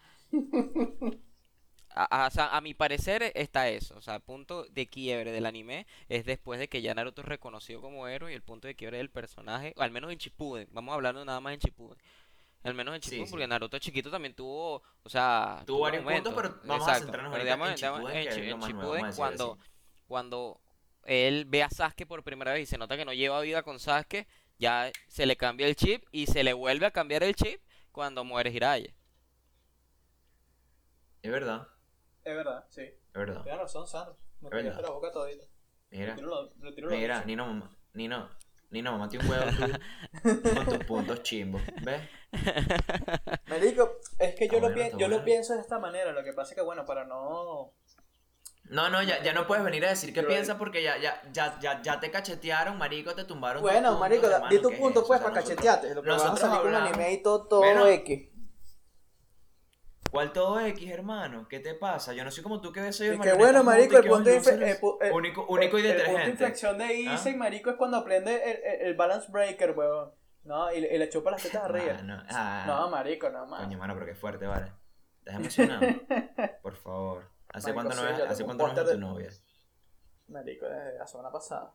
a, 1.94 2.04
a- 2.24 2.26
o 2.26 2.30
sea, 2.30 2.56
a 2.56 2.60
mi 2.60 2.74
parecer 2.74 3.32
está 3.34 3.68
eso, 3.68 3.96
o 3.96 4.00
sea, 4.02 4.18
punto 4.20 4.64
de 4.66 4.86
quiebre 4.86 5.32
del 5.32 5.46
anime 5.46 5.86
es 6.08 6.24
después 6.24 6.60
de 6.60 6.68
que 6.68 6.82
ya 6.82 6.94
Naruto 6.94 7.22
es 7.22 7.28
reconocido 7.28 7.80
como 7.80 8.06
héroe 8.08 8.32
y 8.32 8.34
el 8.34 8.42
punto 8.42 8.68
de 8.68 8.74
quiebre 8.76 8.98
del 8.98 9.10
personaje, 9.10 9.72
o 9.76 9.82
al 9.82 9.90
menos 9.90 10.12
en 10.12 10.18
Shippuden, 10.18 10.68
vamos 10.72 10.94
hablando 10.94 11.24
nada 11.24 11.40
más 11.40 11.54
en 11.54 11.60
Shippuden. 11.60 11.98
Al 12.64 12.74
menos 12.74 12.94
en 12.94 13.00
Shippuden, 13.00 13.26
sí. 13.26 13.30
porque 13.30 13.46
Naruto 13.46 13.78
chiquito 13.78 14.10
también 14.10 14.34
tuvo, 14.34 14.82
o 15.02 15.08
sea, 15.08 15.62
Tuvo 15.64 15.80
varios 15.80 16.04
puntos, 16.04 16.32
momentos. 16.32 16.34
pero 16.34 16.68
vamos 16.68 16.88
a 16.88 16.90
Exacto, 16.92 17.04
centrarnos 17.04 17.32
pero 17.32 17.42
ahorita 17.42 17.44
digamos, 17.44 17.68
en 17.70 17.76
Shippuden, 17.76 18.16
en 18.16 18.28
en 18.28 18.58
nuevo, 18.58 18.66
Shippuden, 18.66 19.04
a 19.06 19.12
cuando, 19.14 19.58
cuando 20.06 20.60
él 21.04 21.44
ve 21.46 21.62
a 21.62 21.70
Sasuke 21.70 22.06
por 22.06 22.22
primera 22.24 22.52
vez 22.52 22.62
y 22.62 22.66
se 22.66 22.76
nota 22.78 22.96
que 22.96 23.04
no 23.04 23.12
lleva 23.12 23.40
vida 23.40 23.62
con 23.62 23.78
Sasuke, 23.78 24.26
ya 24.58 24.90
se 25.06 25.24
le 25.26 25.36
cambia 25.36 25.66
el 25.68 25.76
chip 25.76 26.04
y 26.10 26.26
se 26.26 26.42
le 26.42 26.52
vuelve 26.52 26.84
a 26.86 26.90
cambiar 26.90 27.22
el 27.22 27.34
chip 27.36 27.60
cuando 27.92 28.24
muere 28.24 28.50
Jiraiya. 28.50 28.92
Es 31.22 31.30
verdad, 31.30 31.68
Es 32.24 32.34
verdad, 32.34 32.64
sí. 32.68 32.82
es 32.82 32.96
verdad. 33.12 33.42
Tienes 33.42 33.60
razón, 33.60 33.86
Sandro. 33.86 34.16
Me 34.40 34.50
callaste 34.50 34.82
la 34.82 34.90
boca 34.90 35.10
todita. 35.12 35.44
Mira, 35.90 36.10
Retiro 36.14 36.52
retiro 36.60 36.90
mira. 36.90 37.24
Nino, 37.24 37.70
Nino, 37.94 38.30
Nino, 38.70 38.92
mamá, 38.92 39.08
un 39.10 39.30
huevo 39.30 39.50
tú 40.22 40.42
con 40.54 40.64
tus 40.66 40.84
puntos 40.84 41.22
chimbos, 41.22 41.62
¿ves? 41.82 42.02
Marico, 43.48 43.96
es 44.18 44.34
que 44.34 44.48
yo, 44.48 44.60
lo, 44.60 44.74
yo 44.98 45.08
lo 45.08 45.24
pienso 45.24 45.54
de 45.54 45.60
esta 45.60 45.78
manera. 45.78 46.12
Lo 46.12 46.22
que 46.24 46.32
pasa 46.32 46.50
es 46.52 46.56
que, 46.56 46.62
bueno, 46.62 46.84
para 46.84 47.04
no. 47.04 47.72
No, 48.70 48.90
no, 48.90 49.02
ya, 49.02 49.22
ya 49.22 49.32
no 49.32 49.46
puedes 49.46 49.64
venir 49.64 49.84
a 49.86 49.88
decir 49.88 50.12
qué 50.12 50.22
piensas 50.22 50.56
porque 50.56 50.82
ya, 50.82 50.98
ya, 50.98 51.22
ya, 51.32 51.58
ya, 51.58 51.80
ya 51.80 52.00
te 52.00 52.10
cachetearon, 52.10 52.76
marico, 52.76 53.14
te 53.14 53.24
tumbaron 53.24 53.62
Bueno, 53.62 53.98
marico, 53.98 54.26
hermano, 54.26 54.50
di 54.50 54.58
tu 54.60 54.68
¿qué 54.68 54.74
es 54.74 54.80
punto, 54.80 55.00
eso? 55.00 55.08
pues, 55.08 55.20
O 55.20 55.22
sea, 55.24 55.32
para 55.32 55.40
nosotros- 55.40 55.64
cachetearte. 55.66 55.94
Lo 55.94 56.02
que 56.02 56.10
vas 56.10 56.42
a 56.44 56.60
con 56.60 56.74
anime 56.74 57.12
y 57.14 57.22
todo, 57.22 57.46
todo 57.48 57.60
Bueno. 57.60 57.86
X. 57.86 58.28
¿Cuál 60.10 60.32
todo 60.32 60.60
X, 60.60 60.90
hermano? 60.90 61.46
¿Qué 61.48 61.60
te 61.60 61.74
pasa? 61.74 62.12
Yo 62.12 62.24
no 62.24 62.30
soy 62.30 62.42
como 62.42 62.60
tú 62.60 62.72
que 62.72 62.80
ves 62.80 63.00
el 63.00 63.20
que 63.20 63.32
bueno, 63.34 63.62
marico, 63.64 63.96
el 63.98 64.06
punto 64.06 64.28
de 64.30 64.78
único, 65.12 65.46
único 65.48 65.78
y 65.78 65.86
el- 65.86 65.86
el 65.86 65.96
punto 65.96 66.10
de 66.10 66.12
detergente. 66.12 66.30
inflexión 66.30 66.78
de 66.78 66.94
Isaac, 66.94 67.36
marico, 67.36 67.70
es 67.70 67.76
cuando 67.76 67.96
aprende 67.98 68.34
el, 68.50 68.56
el- 68.64 68.86
el 68.88 68.94
balance 68.96 69.28
breaker, 69.30 69.70
weón. 69.72 70.10
No, 70.48 70.72
y, 70.72 70.80
le- 70.80 70.94
y 70.94 70.98
le 70.98 71.08
chupa 71.10 71.30
las 71.30 71.42
tetas 71.42 71.64
arriba. 71.64 72.00
No, 72.02 72.22
ah, 72.30 72.64
No, 72.66 72.88
marico, 72.88 73.28
no 73.28 73.44
más. 73.46 73.60
Coño, 73.64 73.76
mano, 73.76 73.92
pero 73.92 74.06
qué 74.06 74.14
fuerte, 74.14 74.46
vale. 74.46 74.72
Estás 75.18 75.34
emocionado. 75.36 75.80
Por 76.62 76.74
favor. 76.76 77.28
¿Hace 77.52 77.72
Marico, 77.72 77.74
cuánto 77.94 78.02
no 78.02 78.16
sí, 78.16 78.22
hace 78.22 78.44
cuánto 78.44 78.66
no 78.66 78.70
ves 78.70 78.78
a 78.78 78.82
póster 78.82 78.84
tu 78.84 78.90
de- 78.90 78.98
novia? 78.98 79.30
Marico, 80.28 80.66
desde 80.66 80.98
la 80.98 81.06
semana 81.06 81.30
pasada. 81.30 81.74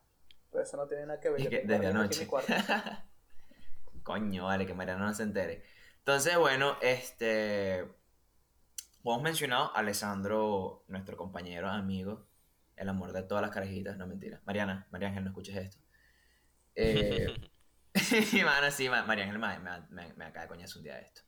Pero 0.52 0.64
eso 0.64 0.78
no 0.78 0.88
tiene 0.88 1.06
nada 1.06 1.20
que 1.20 1.30
ver. 1.30 1.42
Yo 1.42 1.50
que 1.52 1.62
desde 1.66 1.86
anoche. 1.88 2.28
Coño, 4.04 4.46
vale, 4.46 4.66
que 4.66 4.74
Mariano 4.74 5.06
no 5.06 5.14
se 5.14 5.24
entere. 5.24 5.64
Entonces, 6.00 6.36
bueno, 6.38 6.76
este. 6.82 7.88
Hemos 9.06 9.22
mencionado 9.22 9.66
a 9.76 9.80
Alessandro, 9.80 10.84
nuestro 10.88 11.16
compañero, 11.18 11.68
amigo, 11.70 12.26
el 12.76 12.90
amor 12.90 13.12
de 13.14 13.22
todas 13.24 13.42
las 13.42 13.52
carajitas, 13.52 13.98
no 13.98 14.08
mentira. 14.08 14.42
Mariana, 14.46 14.88
María 14.92 15.10
Ángel, 15.10 15.24
no 15.26 15.30
escuches 15.30 15.56
esto. 15.58 15.78
Eh, 16.76 17.28
mano, 18.46 18.72
sí, 18.72 18.90
Ma- 18.90 19.04
María 19.04 19.26
Ángel 19.26 19.40
me, 19.40 20.14
me 20.16 20.26
acaba 20.26 20.44
de 20.44 20.48
coñazo 20.50 20.80
un 20.80 20.84
día 20.86 20.96
de 20.96 21.04
esto. 21.04 21.22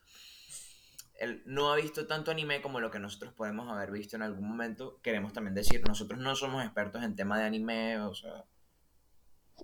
Él 1.15 1.41
no 1.45 1.73
ha 1.73 1.77
visto 1.77 2.07
tanto 2.07 2.31
anime 2.31 2.61
como 2.61 2.79
lo 2.79 2.89
que 2.91 2.99
nosotros 2.99 3.33
podemos 3.33 3.69
haber 3.71 3.91
visto 3.91 4.15
en 4.15 4.21
algún 4.21 4.47
momento. 4.47 5.01
Queremos 5.01 5.33
también 5.33 5.55
decir, 5.55 5.81
nosotros 5.87 6.19
no 6.19 6.35
somos 6.35 6.63
expertos 6.63 7.03
en 7.03 7.15
tema 7.15 7.39
de 7.39 7.45
anime, 7.45 7.99
o 8.01 8.13
sea, 8.13 8.45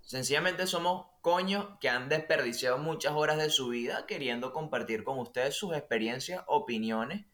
Sencillamente 0.04 0.68
somos 0.68 1.08
coños 1.22 1.78
que 1.80 1.90
han 1.90 2.10
desperdiciado 2.10 2.78
muchas 2.78 3.14
horas 3.14 3.38
de 3.38 3.50
su 3.50 3.70
vida 3.70 4.06
queriendo 4.06 4.52
compartir 4.54 5.04
con 5.04 5.20
ustedes 5.20 5.56
sus 5.56 5.76
experiencias, 5.76 6.44
opiniones 6.48 7.26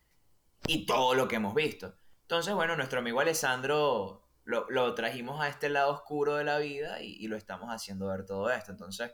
y 0.67 0.85
todo 0.85 1.15
lo 1.15 1.27
que 1.27 1.37
hemos 1.37 1.55
visto. 1.55 1.95
Entonces, 2.23 2.53
bueno, 2.55 2.75
nuestro 2.77 2.99
amigo 2.99 3.19
Alessandro 3.21 4.23
lo, 4.45 4.69
lo 4.69 4.95
trajimos 4.95 5.41
a 5.41 5.49
este 5.49 5.69
lado 5.69 5.91
oscuro 5.93 6.35
de 6.35 6.43
la 6.45 6.59
vida 6.59 7.01
y, 7.01 7.13
y 7.15 7.27
lo 7.27 7.37
estamos 7.37 7.69
haciendo 7.69 8.07
ver 8.07 8.25
todo 8.25 8.49
esto. 8.51 8.71
Entonces, 8.71 9.13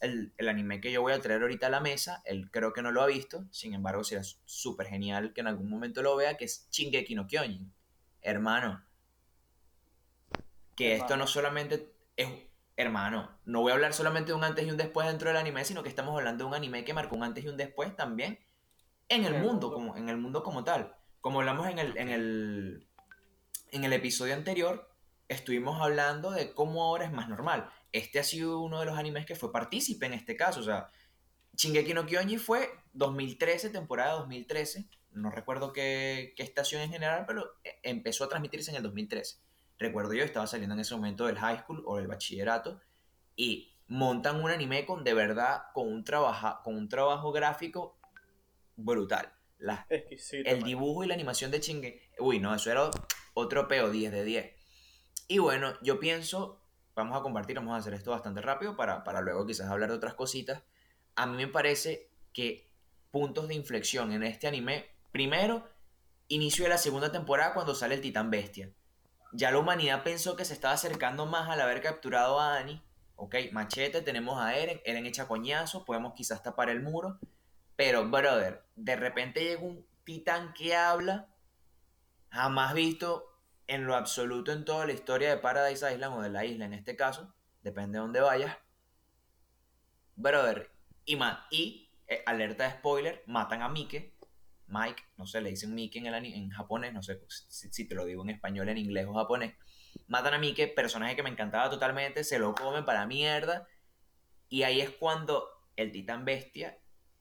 el, 0.00 0.32
el 0.36 0.48
anime 0.48 0.80
que 0.80 0.92
yo 0.92 1.02
voy 1.02 1.12
a 1.12 1.20
traer 1.20 1.42
ahorita 1.42 1.66
a 1.68 1.70
la 1.70 1.80
mesa, 1.80 2.22
él 2.24 2.50
creo 2.50 2.72
que 2.72 2.82
no 2.82 2.92
lo 2.92 3.02
ha 3.02 3.06
visto, 3.06 3.44
sin 3.50 3.74
embargo, 3.74 4.04
será 4.04 4.22
súper 4.44 4.86
genial 4.88 5.32
que 5.32 5.40
en 5.40 5.48
algún 5.48 5.68
momento 5.70 6.02
lo 6.02 6.16
vea, 6.16 6.36
que 6.36 6.44
es 6.46 6.68
Shingeki 6.70 7.14
no 7.14 7.26
Kyojin. 7.26 7.72
Hermano, 8.22 8.84
que 10.74 10.94
esto 10.94 11.16
no 11.16 11.26
solamente 11.26 11.92
es 12.16 12.28
hermano, 12.76 13.38
no 13.46 13.62
voy 13.62 13.70
a 13.72 13.74
hablar 13.74 13.94
solamente 13.94 14.32
de 14.32 14.34
un 14.34 14.44
antes 14.44 14.66
y 14.66 14.70
un 14.70 14.76
después 14.76 15.06
dentro 15.08 15.28
del 15.28 15.38
anime, 15.38 15.64
sino 15.64 15.82
que 15.82 15.88
estamos 15.88 16.14
hablando 16.16 16.44
de 16.44 16.48
un 16.48 16.54
anime 16.54 16.84
que 16.84 16.92
marcó 16.92 17.16
un 17.16 17.24
antes 17.24 17.44
y 17.44 17.48
un 17.48 17.56
después 17.56 17.96
también 17.96 18.38
en 19.08 19.24
el 19.24 19.34
En 19.34 19.40
el 19.40 19.42
mundo, 19.42 19.70
mundo. 19.70 19.72
como 19.72 19.96
en 19.96 20.08
el 20.08 20.16
mundo 20.18 20.42
como 20.42 20.64
tal. 20.64 20.94
Como 21.20 21.40
hablamos 21.40 21.68
en 21.68 21.78
el, 21.78 21.96
en 21.96 22.08
el, 22.10 22.86
en 23.70 23.84
el 23.84 23.92
episodio 23.92 24.34
anterior, 24.34 24.90
estuvimos 25.28 25.80
hablando 25.80 26.30
de 26.30 26.52
cómo 26.52 26.82
ahora 26.84 27.06
es 27.06 27.12
más 27.12 27.28
normal. 27.28 27.70
Este 27.96 28.18
ha 28.18 28.24
sido 28.24 28.60
uno 28.60 28.80
de 28.80 28.86
los 28.86 28.98
animes 28.98 29.24
que 29.24 29.34
fue 29.34 29.52
partícipe 29.52 30.06
en 30.06 30.12
este 30.12 30.36
caso, 30.36 30.60
o 30.60 30.64
sea, 30.64 30.90
Shingeki 31.56 31.94
no 31.94 32.04
Kyojin 32.04 32.38
fue 32.38 32.68
2013, 32.92 33.70
temporada 33.70 34.12
2013, 34.14 34.86
no 35.12 35.30
recuerdo 35.30 35.72
qué, 35.72 36.34
qué 36.36 36.42
estación 36.42 36.82
en 36.82 36.90
general, 36.90 37.24
pero 37.26 37.54
eh, 37.64 37.78
empezó 37.82 38.24
a 38.24 38.28
transmitirse 38.28 38.70
en 38.70 38.76
el 38.76 38.82
2013. 38.82 39.38
Recuerdo 39.78 40.12
yo, 40.12 40.24
estaba 40.24 40.46
saliendo 40.46 40.74
en 40.74 40.80
ese 40.80 40.94
momento 40.94 41.26
del 41.26 41.38
high 41.38 41.60
school 41.60 41.82
o 41.86 41.96
del 41.96 42.06
bachillerato 42.06 42.80
y 43.34 43.74
montan 43.86 44.42
un 44.42 44.50
anime 44.50 44.84
con 44.84 45.02
de 45.02 45.14
verdad, 45.14 45.62
con 45.72 45.88
un, 45.88 46.04
trabaja, 46.04 46.60
con 46.62 46.76
un 46.76 46.88
trabajo 46.88 47.32
gráfico 47.32 47.98
brutal. 48.76 49.32
Las 49.58 49.86
Exquisito. 49.90 50.50
el 50.50 50.60
marico. 50.60 50.66
dibujo 50.66 51.04
y 51.04 51.06
la 51.06 51.14
animación 51.14 51.50
de 51.50 51.60
Chingue. 51.60 52.10
Uy, 52.18 52.40
no, 52.40 52.54
eso 52.54 52.70
era 52.70 52.90
otro 53.32 53.68
peo, 53.68 53.90
10 53.90 54.12
de 54.12 54.24
10. 54.24 54.54
Y 55.28 55.38
bueno, 55.38 55.74
yo 55.82 55.98
pienso, 55.98 56.62
vamos 56.96 57.18
a 57.18 57.22
compartir, 57.22 57.56
vamos 57.56 57.74
a 57.74 57.76
hacer 57.76 57.94
esto 57.94 58.10
bastante 58.10 58.40
rápido 58.40 58.74
para, 58.74 59.04
para 59.04 59.20
luego 59.20 59.46
quizás 59.46 59.70
hablar 59.70 59.90
de 59.90 59.96
otras 59.96 60.14
cositas. 60.14 60.62
A 61.14 61.26
mí 61.26 61.36
me 61.36 61.46
parece 61.46 62.10
que 62.32 62.68
puntos 63.10 63.48
de 63.48 63.54
inflexión 63.54 64.12
en 64.12 64.22
este 64.22 64.48
anime, 64.48 64.86
primero, 65.12 65.68
inicio 66.28 66.64
de 66.64 66.70
la 66.70 66.78
segunda 66.78 67.12
temporada 67.12 67.54
cuando 67.54 67.74
sale 67.74 67.94
el 67.94 68.00
titán 68.00 68.30
bestia. 68.30 68.72
Ya 69.32 69.50
la 69.50 69.58
humanidad 69.58 70.02
pensó 70.02 70.36
que 70.36 70.44
se 70.44 70.54
estaba 70.54 70.74
acercando 70.74 71.26
más 71.26 71.50
al 71.50 71.60
haber 71.60 71.82
capturado 71.82 72.40
a 72.40 72.56
Annie. 72.58 72.82
Ok, 73.16 73.34
machete, 73.52 74.00
tenemos 74.00 74.40
a 74.40 74.56
Eren, 74.56 74.80
Eren 74.84 75.06
echa 75.06 75.28
coñazo, 75.28 75.84
podemos 75.84 76.14
quizás 76.14 76.42
tapar 76.42 76.70
el 76.70 76.82
muro. 76.82 77.18
Pero, 77.76 78.08
brother, 78.08 78.64
de 78.74 78.96
repente 78.96 79.44
llega 79.44 79.62
un 79.62 79.86
titán 80.04 80.54
que 80.54 80.74
habla, 80.74 81.28
jamás 82.30 82.72
visto 82.72 83.35
en 83.66 83.86
lo 83.86 83.94
absoluto 83.94 84.52
en 84.52 84.64
toda 84.64 84.86
la 84.86 84.92
historia 84.92 85.30
de 85.30 85.38
Paradise 85.38 85.92
Island 85.92 86.14
o 86.14 86.22
de 86.22 86.30
la 86.30 86.44
isla 86.44 86.64
en 86.64 86.74
este 86.74 86.96
caso, 86.96 87.34
depende 87.62 87.98
de 87.98 88.02
dónde 88.02 88.20
vayas. 88.20 88.56
Brother, 90.14 90.70
y, 91.04 91.18
y 91.50 91.90
eh, 92.06 92.22
alerta 92.26 92.64
de 92.64 92.70
spoiler, 92.70 93.22
matan 93.26 93.62
a 93.62 93.68
Mike, 93.68 94.16
Mike, 94.68 95.02
no 95.16 95.26
sé, 95.26 95.40
le 95.40 95.50
dicen 95.50 95.74
Mike 95.74 95.98
en, 95.98 96.06
el, 96.06 96.24
en 96.24 96.50
japonés, 96.50 96.92
no 96.92 97.02
sé 97.02 97.20
si, 97.28 97.70
si 97.70 97.88
te 97.88 97.94
lo 97.94 98.04
digo 98.04 98.22
en 98.22 98.30
español, 98.30 98.68
en 98.68 98.78
inglés 98.78 99.06
o 99.08 99.14
japonés. 99.14 99.54
Matan 100.08 100.34
a 100.34 100.38
Mike, 100.38 100.68
personaje 100.68 101.16
que 101.16 101.22
me 101.22 101.30
encantaba 101.30 101.70
totalmente, 101.70 102.24
se 102.24 102.38
lo 102.38 102.54
comen 102.54 102.84
para 102.84 103.06
mierda. 103.06 103.66
Y 104.48 104.62
ahí 104.62 104.80
es 104.80 104.90
cuando 104.90 105.48
el 105.76 105.92
titán 105.92 106.24
bestia 106.24 106.78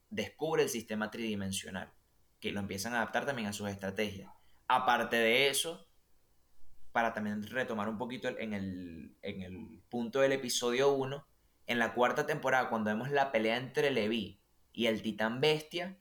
descubre 0.09 0.63
el 0.63 0.69
sistema 0.69 1.11
tridimensional, 1.11 1.91
que 2.39 2.51
lo 2.51 2.59
empiezan 2.59 2.93
a 2.93 2.97
adaptar 2.97 3.25
también 3.25 3.47
a 3.47 3.53
sus 3.53 3.69
estrategias. 3.69 4.31
Aparte 4.67 5.17
de 5.17 5.49
eso, 5.49 5.87
para 6.95 7.13
también 7.13 7.43
retomar 7.47 7.89
un 7.89 7.97
poquito 7.97 8.29
el- 8.29 8.39
en 8.39 8.53
el, 8.53 9.11
en 9.21 9.41
el 9.41 9.81
punto 9.89 10.21
del 10.21 10.31
episodio 10.31 10.93
1, 10.93 11.27
en 11.67 11.77
la 11.77 11.93
cuarta 11.93 12.25
temporada, 12.25 12.69
cuando 12.69 12.89
vemos 12.89 13.11
la 13.11 13.33
pelea 13.33 13.57
entre 13.57 13.91
Levi 13.91 14.39
y 14.71 14.85
el 14.85 15.01
titán 15.01 15.41
bestia, 15.41 15.97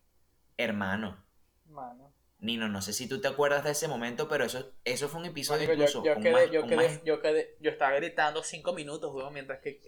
hermano, 0.57 1.21
Mano. 1.67 2.13
Nino, 2.39 2.69
no 2.69 2.81
sé 2.81 2.93
si 2.93 3.09
tú 3.09 3.21
te 3.21 3.27
acuerdas 3.27 3.65
de 3.65 3.73
ese 3.73 3.89
momento, 3.89 4.29
pero 4.29 4.45
eso, 4.45 4.73
eso 4.85 5.09
fue 5.09 5.19
un 5.19 5.27
episodio 5.27 5.67
Marico, 5.67 5.83
incluso 5.83 6.05
yo 6.05 6.15
quedé, 6.21 6.31
más- 6.33 6.51
yo, 6.53 6.63
quedé, 6.65 6.77
más- 6.77 7.03
yo 7.05 7.21
quedé, 7.21 7.57
yo 7.59 7.71
estaba 7.73 7.97
gritando 7.97 8.45
cinco 8.45 8.73
minutos, 8.73 9.13
weón, 9.13 9.35
mientras 9.35 9.59
que, 9.59 9.81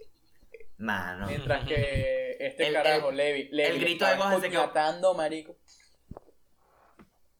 Mano. 0.77 1.27
mientras 1.27 1.65
que 1.65 2.35
este 2.41 2.67
El- 2.67 2.73
carajo, 2.73 3.11
el- 3.11 3.15
Levi, 3.15 3.47
Levi, 3.53 3.79
grito 3.79 4.05
de 4.05 4.17
coñatando, 4.17 5.13
marico. 5.13 5.55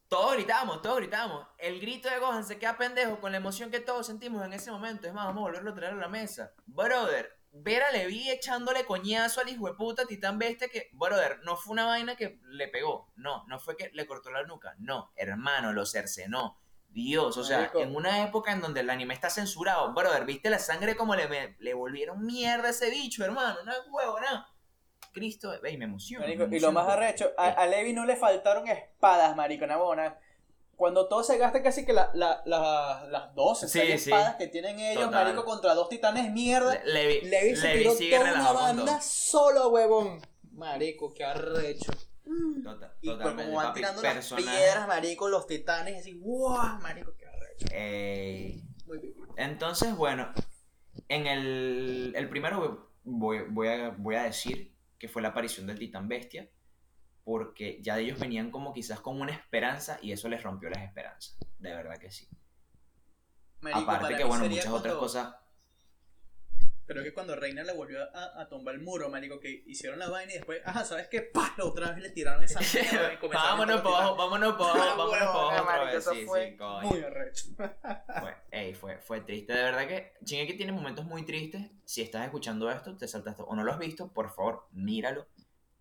Todos 0.07 0.35
gritamos, 0.35 0.81
todos 0.81 0.97
gritamos. 0.97 1.45
El 1.57 1.81
grito 1.81 2.09
de 2.09 2.19
Gohan 2.19 2.45
se 2.45 2.57
queda 2.57 2.77
pendejo 2.77 3.19
con 3.19 3.31
la 3.31 3.39
emoción 3.39 3.69
que 3.69 3.81
todos 3.81 4.07
sentimos 4.07 4.45
en 4.45 4.53
ese 4.53 4.71
momento. 4.71 5.05
Es 5.05 5.13
más, 5.13 5.25
vamos 5.25 5.41
a 5.41 5.47
volverlo 5.47 5.71
a 5.71 5.75
traer 5.75 5.93
a 5.93 5.97
la 5.97 6.07
mesa. 6.07 6.53
Brother, 6.65 7.37
ver 7.51 7.83
a 7.83 7.91
Levi 7.91 8.29
echándole 8.29 8.85
coñazo 8.85 9.41
al 9.41 9.49
hijo 9.49 9.67
de 9.67 9.73
puta 9.73 10.05
titán 10.05 10.39
bestia 10.39 10.69
que, 10.69 10.89
brother, 10.93 11.39
no 11.43 11.57
fue 11.57 11.73
una 11.73 11.85
vaina 11.85 12.15
que 12.15 12.39
le 12.45 12.69
pegó. 12.69 13.11
No, 13.17 13.45
no 13.47 13.59
fue 13.59 13.75
que 13.75 13.91
le 13.93 14.07
cortó 14.07 14.31
la 14.31 14.43
nuca. 14.43 14.75
No, 14.77 15.11
hermano, 15.15 15.73
lo 15.73 15.85
cercenó. 15.85 16.57
Dios, 16.87 17.37
o 17.37 17.43
sea, 17.43 17.59
Marico. 17.59 17.81
en 17.81 17.93
una 17.93 18.23
época 18.23 18.53
en 18.53 18.61
donde 18.61 18.79
el 18.79 18.89
anime 18.89 19.13
está 19.13 19.29
censurado, 19.29 19.93
brother, 19.93 20.25
viste 20.25 20.49
la 20.49 20.57
sangre 20.57 20.95
como 20.95 21.15
le, 21.15 21.55
le 21.59 21.73
volvieron 21.73 22.25
mierda 22.25 22.69
a 22.69 22.71
ese 22.71 22.89
bicho, 22.89 23.25
hermano. 23.25 23.59
No 23.65 23.71
es 23.73 23.81
huevo, 23.89 24.19
nada. 24.21 24.47
Cristo, 25.17 25.51
ve, 25.61 25.77
me 25.77 25.85
emociona. 25.85 26.25
Marico, 26.25 26.47
me 26.47 26.57
y 26.57 26.59
lo 26.59 26.71
más 26.71 26.87
arrecho, 26.87 27.31
a, 27.37 27.47
a 27.49 27.65
Levi 27.67 27.93
no 27.93 28.05
le 28.05 28.15
faltaron 28.15 28.67
espadas, 28.67 29.35
marico, 29.35 29.65
una 29.65 29.77
bona. 29.77 30.17
Cuando 30.75 31.07
todo 31.07 31.23
se 31.23 31.39
gasta 31.39 31.63
casi 31.63 31.85
que 31.85 31.93
la, 31.93 32.11
la, 32.13 32.43
la- 32.45 33.07
las 33.09 33.33
12 33.33 33.67
Sí, 33.67 33.79
sí. 33.79 33.91
espadas 33.93 34.35
que 34.35 34.47
tienen 34.47 34.79
ellos, 34.79 35.05
Total. 35.05 35.23
marico, 35.25 35.43
contra 35.43 35.73
dos 35.73 35.89
titanes 35.89 36.31
mierda. 36.31 36.75
Le- 36.85 36.93
Levi, 36.93 37.21
Levi 37.27 37.55
se 37.55 37.67
Levi 37.69 37.79
tiró 37.79 37.93
sigue 37.95 38.17
toda 38.19 38.33
una 38.33 38.51
banda 38.51 39.01
solo, 39.01 39.69
huevón. 39.69 40.21
Marico, 40.51 41.11
qué 41.13 41.25
arrecho. 41.25 41.91
Tota- 42.63 42.93
Y 43.01 43.07
pues 43.07 43.17
totalmente, 43.19 43.43
como 43.45 43.57
van 43.57 43.67
papi, 43.69 43.79
tirando 43.79 44.01
las 44.03 44.33
piedras, 44.33 44.87
marico, 44.87 45.29
los 45.29 45.47
titanes, 45.47 45.99
así, 45.99 46.13
¡guau! 46.13 46.79
Marico, 46.81 47.13
qué 47.17 47.25
arrecho. 47.25 47.67
Ey. 47.71 48.63
Muy 48.85 48.99
bien. 48.99 49.13
Entonces, 49.37 49.95
bueno, 49.95 50.31
en 51.09 51.25
el, 51.25 52.13
el 52.15 52.29
primero 52.29 52.87
voy, 53.03 53.43
voy, 53.49 53.67
a, 53.69 53.89
voy 53.97 54.15
a 54.15 54.23
decir 54.23 54.75
que 54.97 55.07
fue 55.07 55.21
la 55.21 55.29
aparición 55.29 55.67
del 55.67 55.79
titán 55.79 56.07
bestia, 56.07 56.49
porque 57.23 57.81
ya 57.81 57.99
ellos 57.99 58.19
venían 58.19 58.51
como 58.51 58.73
quizás 58.73 58.99
con 58.99 59.19
una 59.19 59.31
esperanza 59.31 59.99
y 60.01 60.11
eso 60.11 60.29
les 60.29 60.43
rompió 60.43 60.69
las 60.69 60.83
esperanzas, 60.83 61.37
de 61.59 61.73
verdad 61.73 61.97
que 61.97 62.11
sí. 62.11 62.27
Marico, 63.61 63.91
Aparte 63.91 64.15
que, 64.15 64.23
bueno, 64.23 64.47
muchas 64.47 64.67
otras 64.67 64.95
cosas. 64.95 65.35
Creo 66.87 67.03
que 67.03 67.13
cuando 67.13 67.35
Reina 67.35 67.63
le 67.63 67.73
volvió 67.73 68.01
a, 68.01 68.41
a 68.41 68.47
tumbar 68.47 68.73
el 68.73 68.81
muro, 68.81 69.09
marico, 69.09 69.41
que 69.41 69.63
hicieron 69.67 69.99
la 69.99 70.09
vaina 70.09 70.31
y 70.31 70.35
después, 70.37 70.61
ajá, 70.63 70.85
¿sabes 70.85 71.09
qué? 71.09 71.21
¡Pah! 71.21 71.53
Otra 71.61 71.91
vez 71.91 72.01
le 72.01 72.09
tiraron 72.11 72.41
esa 72.45 72.59
mierda 72.91 73.13
y 73.13 73.17
comenzaron 73.17 73.59
vámonos 73.59 73.81
para 73.81 73.97
abajo, 73.97 74.15
vámonos 74.15 74.55
para 74.55 74.71
abajo, 74.71 74.97
vámonos 74.97 75.19
para 75.19 75.31
abajo 75.31 75.63
otra 75.63 75.83
vez. 75.83 75.95
eso 75.95 76.13
Sí, 76.13 76.25
fue 76.25 76.51
sí, 76.51 76.57
coño. 76.57 76.87
Muy 76.89 77.01
arrecho. 77.01 77.45
Fue, 78.21 78.35
ey, 78.51 78.73
fue, 78.73 78.97
fue 78.99 79.21
triste. 79.21 79.53
De 79.53 79.63
verdad 79.63 79.87
que 79.87 80.13
Shingeki 80.21 80.55
tiene 80.55 80.71
momentos 80.71 81.03
muy 81.05 81.23
tristes. 81.25 81.69
Si 81.83 82.01
estás 82.01 82.23
escuchando 82.23 82.71
esto, 82.71 82.95
te 82.95 83.07
saltaste 83.07 83.43
o 83.45 83.55
no 83.55 83.63
lo 83.63 83.71
has 83.73 83.79
visto, 83.79 84.13
por 84.13 84.33
favor, 84.33 84.67
míralo. 84.71 85.27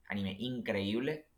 Anime 0.09 0.37
increíble. 0.39 1.29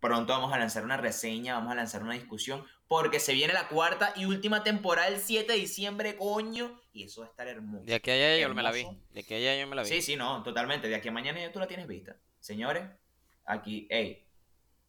Pronto 0.00 0.32
vamos 0.32 0.52
a 0.52 0.58
lanzar 0.58 0.84
una 0.84 0.96
reseña, 0.96 1.54
vamos 1.54 1.72
a 1.72 1.76
lanzar 1.76 2.02
una 2.02 2.14
discusión, 2.14 2.64
porque 2.88 3.20
se 3.20 3.34
viene 3.34 3.52
la 3.52 3.68
cuarta 3.68 4.12
y 4.16 4.24
última 4.24 4.64
temporada 4.64 5.06
el 5.08 5.20
7 5.20 5.52
de 5.52 5.58
diciembre, 5.58 6.16
coño. 6.16 6.81
Y 6.92 7.04
eso 7.04 7.22
va 7.22 7.26
a 7.26 7.30
estar 7.30 7.48
hermoso. 7.48 7.84
De 7.84 7.94
aquí 7.94 8.10
a 8.10 8.14
allá 8.14 8.36
yo 8.38 8.54
me 8.54 8.62
la 8.62 8.70
vi. 8.70 8.86
De 9.10 9.20
aquí 9.20 9.34
a 9.34 9.36
allá 9.38 9.56
yo 9.60 9.66
me 9.66 9.76
la 9.76 9.82
vi. 9.82 9.88
Sí, 9.88 10.02
sí, 10.02 10.16
no, 10.16 10.42
totalmente. 10.42 10.88
De 10.88 10.94
aquí 10.94 11.08
a 11.08 11.12
mañana 11.12 11.40
ya 11.40 11.50
tú 11.52 11.58
la 11.58 11.66
tienes 11.66 11.86
vista. 11.86 12.16
Señores, 12.38 12.84
aquí, 13.44 13.86
ey, 13.90 14.26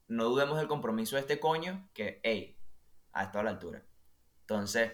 no 0.08 0.26
dudemos 0.26 0.58
del 0.58 0.68
compromiso 0.68 1.16
de 1.16 1.22
este 1.22 1.39
coño, 1.39 1.89
que, 1.94 2.20
ey, 2.24 2.58
a 3.13 3.32
toda 3.32 3.46
la 3.46 3.52
altura. 3.52 3.84
Entonces, 4.42 4.92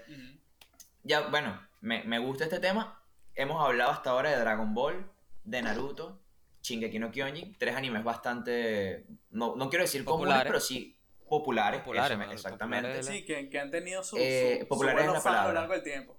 ya, 1.04 1.28
bueno, 1.30 1.60
me, 1.82 2.04
me 2.04 2.19
gusta 2.19 2.43
este 2.43 2.60
tema. 2.60 3.04
Hemos 3.34 3.63
hablado 3.65 3.91
hasta 3.91 4.12
ahora 4.12 4.30
de 4.30 4.38
Dragon 4.38 4.74
Ball, 4.74 5.10
de 5.43 5.62
Naruto, 5.62 6.22
Shingeki 6.62 7.00
no 7.00 7.10
Kyojin, 7.12 7.56
tres 7.58 7.76
animes 7.76 8.04
bastante, 8.04 9.08
no, 9.32 9.56
no 9.56 9.69
quiero 9.69 9.84
decir 9.86 10.04
comunes, 10.04 10.28
Populares. 10.34 10.52
pero 10.52 10.60
sí 10.60 10.95
populares. 11.28 11.80
Populares, 11.82 12.19
eso 12.19 12.32
exactamente. 12.32 12.89
populares 12.89 13.06
Sí, 13.06 13.26
que, 13.26 13.50
que 13.50 13.60
han 13.60 13.72
tenido 13.72 14.04
su, 14.04 14.17
Eh, 14.17 14.56
su, 14.58 14.63
su 14.63 14.67
populares 14.67 15.02
es 15.02 15.08
buenos 15.08 15.24
la 15.24 15.32
fans 15.32 15.45
a 15.45 15.48
lo 15.48 15.54
largo 15.54 15.74
del 15.74 15.84
tiempo. 15.84 16.18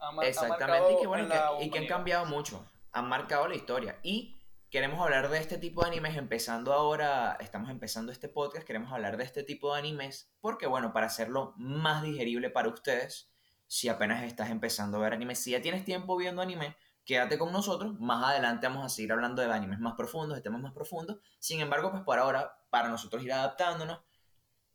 Ha 0.00 0.12
Exactamente, 0.26 0.92
y 0.94 1.00
que 1.00 1.06
bueno, 1.06 1.28
que- 1.28 1.64
y 1.64 1.70
que 1.70 1.78
han 1.78 1.86
cambiado 1.86 2.24
mucho, 2.26 2.64
han 2.92 3.08
marcado 3.08 3.46
la 3.48 3.54
historia. 3.54 3.98
Y 4.02 4.40
queremos 4.70 5.00
hablar 5.00 5.28
de 5.28 5.38
este 5.38 5.58
tipo 5.58 5.82
de 5.82 5.88
animes, 5.88 6.16
empezando 6.16 6.72
ahora, 6.72 7.36
estamos 7.40 7.70
empezando 7.70 8.12
este 8.12 8.28
podcast, 8.28 8.66
queremos 8.66 8.92
hablar 8.92 9.16
de 9.16 9.24
este 9.24 9.42
tipo 9.42 9.72
de 9.72 9.78
animes, 9.80 10.32
porque 10.40 10.66
bueno, 10.66 10.92
para 10.92 11.06
hacerlo 11.06 11.54
más 11.56 12.02
digerible 12.02 12.50
para 12.50 12.68
ustedes, 12.68 13.30
si 13.66 13.88
apenas 13.88 14.22
estás 14.24 14.50
empezando 14.50 14.98
a 14.98 15.00
ver 15.02 15.12
anime, 15.12 15.34
si 15.34 15.50
ya 15.52 15.60
tienes 15.60 15.84
tiempo 15.84 16.16
viendo 16.16 16.40
anime, 16.42 16.76
quédate 17.04 17.38
con 17.38 17.52
nosotros, 17.52 17.98
más 18.00 18.24
adelante 18.24 18.66
vamos 18.68 18.84
a 18.84 18.88
seguir 18.88 19.12
hablando 19.12 19.42
de 19.42 19.52
animes 19.52 19.80
más 19.80 19.94
profundos, 19.94 20.36
de 20.36 20.42
temas 20.42 20.60
más 20.60 20.72
profundos, 20.72 21.18
sin 21.38 21.60
embargo, 21.60 21.90
pues 21.90 22.02
por 22.02 22.18
ahora, 22.18 22.56
para 22.70 22.88
nosotros 22.88 23.22
ir 23.22 23.32
adaptándonos, 23.32 24.00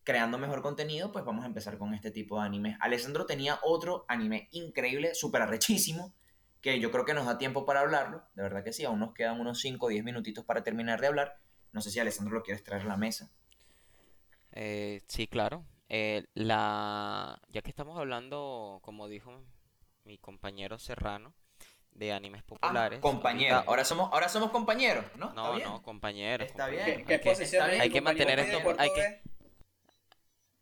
creando 0.05 0.37
mejor 0.37 0.61
contenido, 0.61 1.11
pues 1.11 1.25
vamos 1.25 1.43
a 1.43 1.47
empezar 1.47 1.77
con 1.77 1.93
este 1.93 2.11
tipo 2.11 2.39
de 2.39 2.45
animes. 2.45 2.77
Alessandro 2.79 3.25
tenía 3.25 3.59
otro 3.63 4.05
anime 4.07 4.47
increíble, 4.51 5.13
súper 5.15 5.41
arrechísimo, 5.41 6.13
que 6.61 6.79
yo 6.79 6.91
creo 6.91 7.03
que 7.05 7.13
nos 7.13 7.25
da 7.25 7.37
tiempo 7.37 7.65
para 7.65 7.81
hablarlo, 7.81 8.23
de 8.35 8.43
verdad 8.43 8.63
que 8.63 8.71
sí, 8.71 8.85
aún 8.85 8.99
nos 8.99 9.13
quedan 9.13 9.39
unos 9.41 9.59
5 9.59 9.85
o 9.87 9.89
10 9.89 10.03
minutitos 10.05 10.45
para 10.45 10.63
terminar 10.63 11.01
de 11.01 11.07
hablar. 11.07 11.37
No 11.73 11.81
sé 11.81 11.91
si 11.91 11.99
Alessandro 11.99 12.33
lo 12.35 12.43
quieres 12.43 12.63
traer 12.63 12.83
a 12.83 12.85
la 12.85 12.97
mesa. 12.97 13.29
Eh, 14.53 15.01
sí, 15.07 15.27
claro. 15.27 15.65
Eh, 15.89 16.25
la... 16.33 17.41
Ya 17.49 17.61
que 17.61 17.69
estamos 17.69 17.97
hablando, 17.99 18.79
como 18.83 19.07
dijo 19.07 19.43
mi 20.05 20.17
compañero 20.17 20.79
Serrano, 20.79 21.33
de 21.91 22.13
animes 22.13 22.41
Ah, 22.43 22.47
populares. 22.47 22.99
compañero, 22.99 23.55
ahorita- 23.55 23.69
ahora 23.69 23.85
somos, 23.85 24.09
ahora 24.13 24.29
somos 24.29 24.51
compañeros, 24.51 25.05
¿no? 25.17 25.29
¿Está 25.29 25.41
No, 25.41 25.55
bien? 25.55 25.67
no, 25.67 25.81
compañeros. 25.81 26.47
Está 26.47 26.67
bien. 26.67 26.79
compañeros. 26.79 27.07
¿Qué, 27.07 27.13
Hay 27.13 27.19
que- 27.19 27.81
hay 27.81 27.89
que 27.89 27.97
compañero? 27.99 28.03
mantener 28.03 28.45
¿Qué 28.45 28.57
esto- 28.57 28.75
hay 28.81 28.89
que-? 28.93 29.21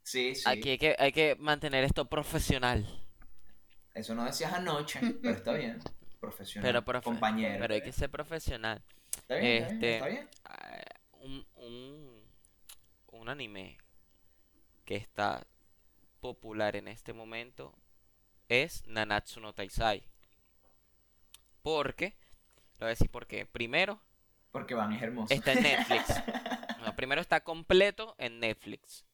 Sí, 0.03 0.35
sí. 0.35 0.43
Aquí 0.45 0.69
hay 0.71 0.77
que, 0.77 0.95
hay 0.99 1.11
que 1.11 1.35
mantener 1.39 1.83
esto 1.83 2.05
profesional. 2.05 2.85
Eso 3.93 4.13
no 4.15 4.25
decías 4.25 4.53
anoche, 4.53 4.99
pero 5.21 5.35
está 5.35 5.53
bien. 5.53 5.79
Profesional. 6.19 6.67
Pero, 6.69 6.85
profe- 6.85 7.03
compañero. 7.03 7.57
pero 7.59 7.73
hay 7.73 7.81
que 7.81 7.91
ser 7.91 8.09
profesional. 8.09 8.81
Está 9.15 9.35
bien, 9.35 9.63
está 9.63 9.67
bien, 9.69 9.73
este- 9.75 9.93
está 9.95 10.07
bien. 10.07 10.29
Eh, 10.71 10.83
un, 11.21 11.47
un, 11.55 12.23
un 13.11 13.29
anime 13.29 13.77
que 14.85 14.95
está 14.95 15.45
popular 16.19 16.75
en 16.75 16.87
este 16.87 17.13
momento 17.13 17.73
es 18.49 18.85
Nanatsu 18.87 19.39
no 19.39 19.53
Taizai. 19.53 20.03
Porque, 21.61 22.15
lo 22.79 22.79
voy 22.79 22.87
a 22.87 22.89
decir 22.89 23.09
porque, 23.09 23.45
primero, 23.45 24.01
Porque 24.51 24.73
Van 24.73 24.91
es 24.93 25.01
hermoso. 25.01 25.33
está 25.33 25.53
en 25.53 25.63
Netflix. 25.63 26.05
No, 26.83 26.93
primero 26.97 27.21
está 27.21 27.39
completo 27.39 28.13
en 28.17 28.41
Netflix. 28.41 29.05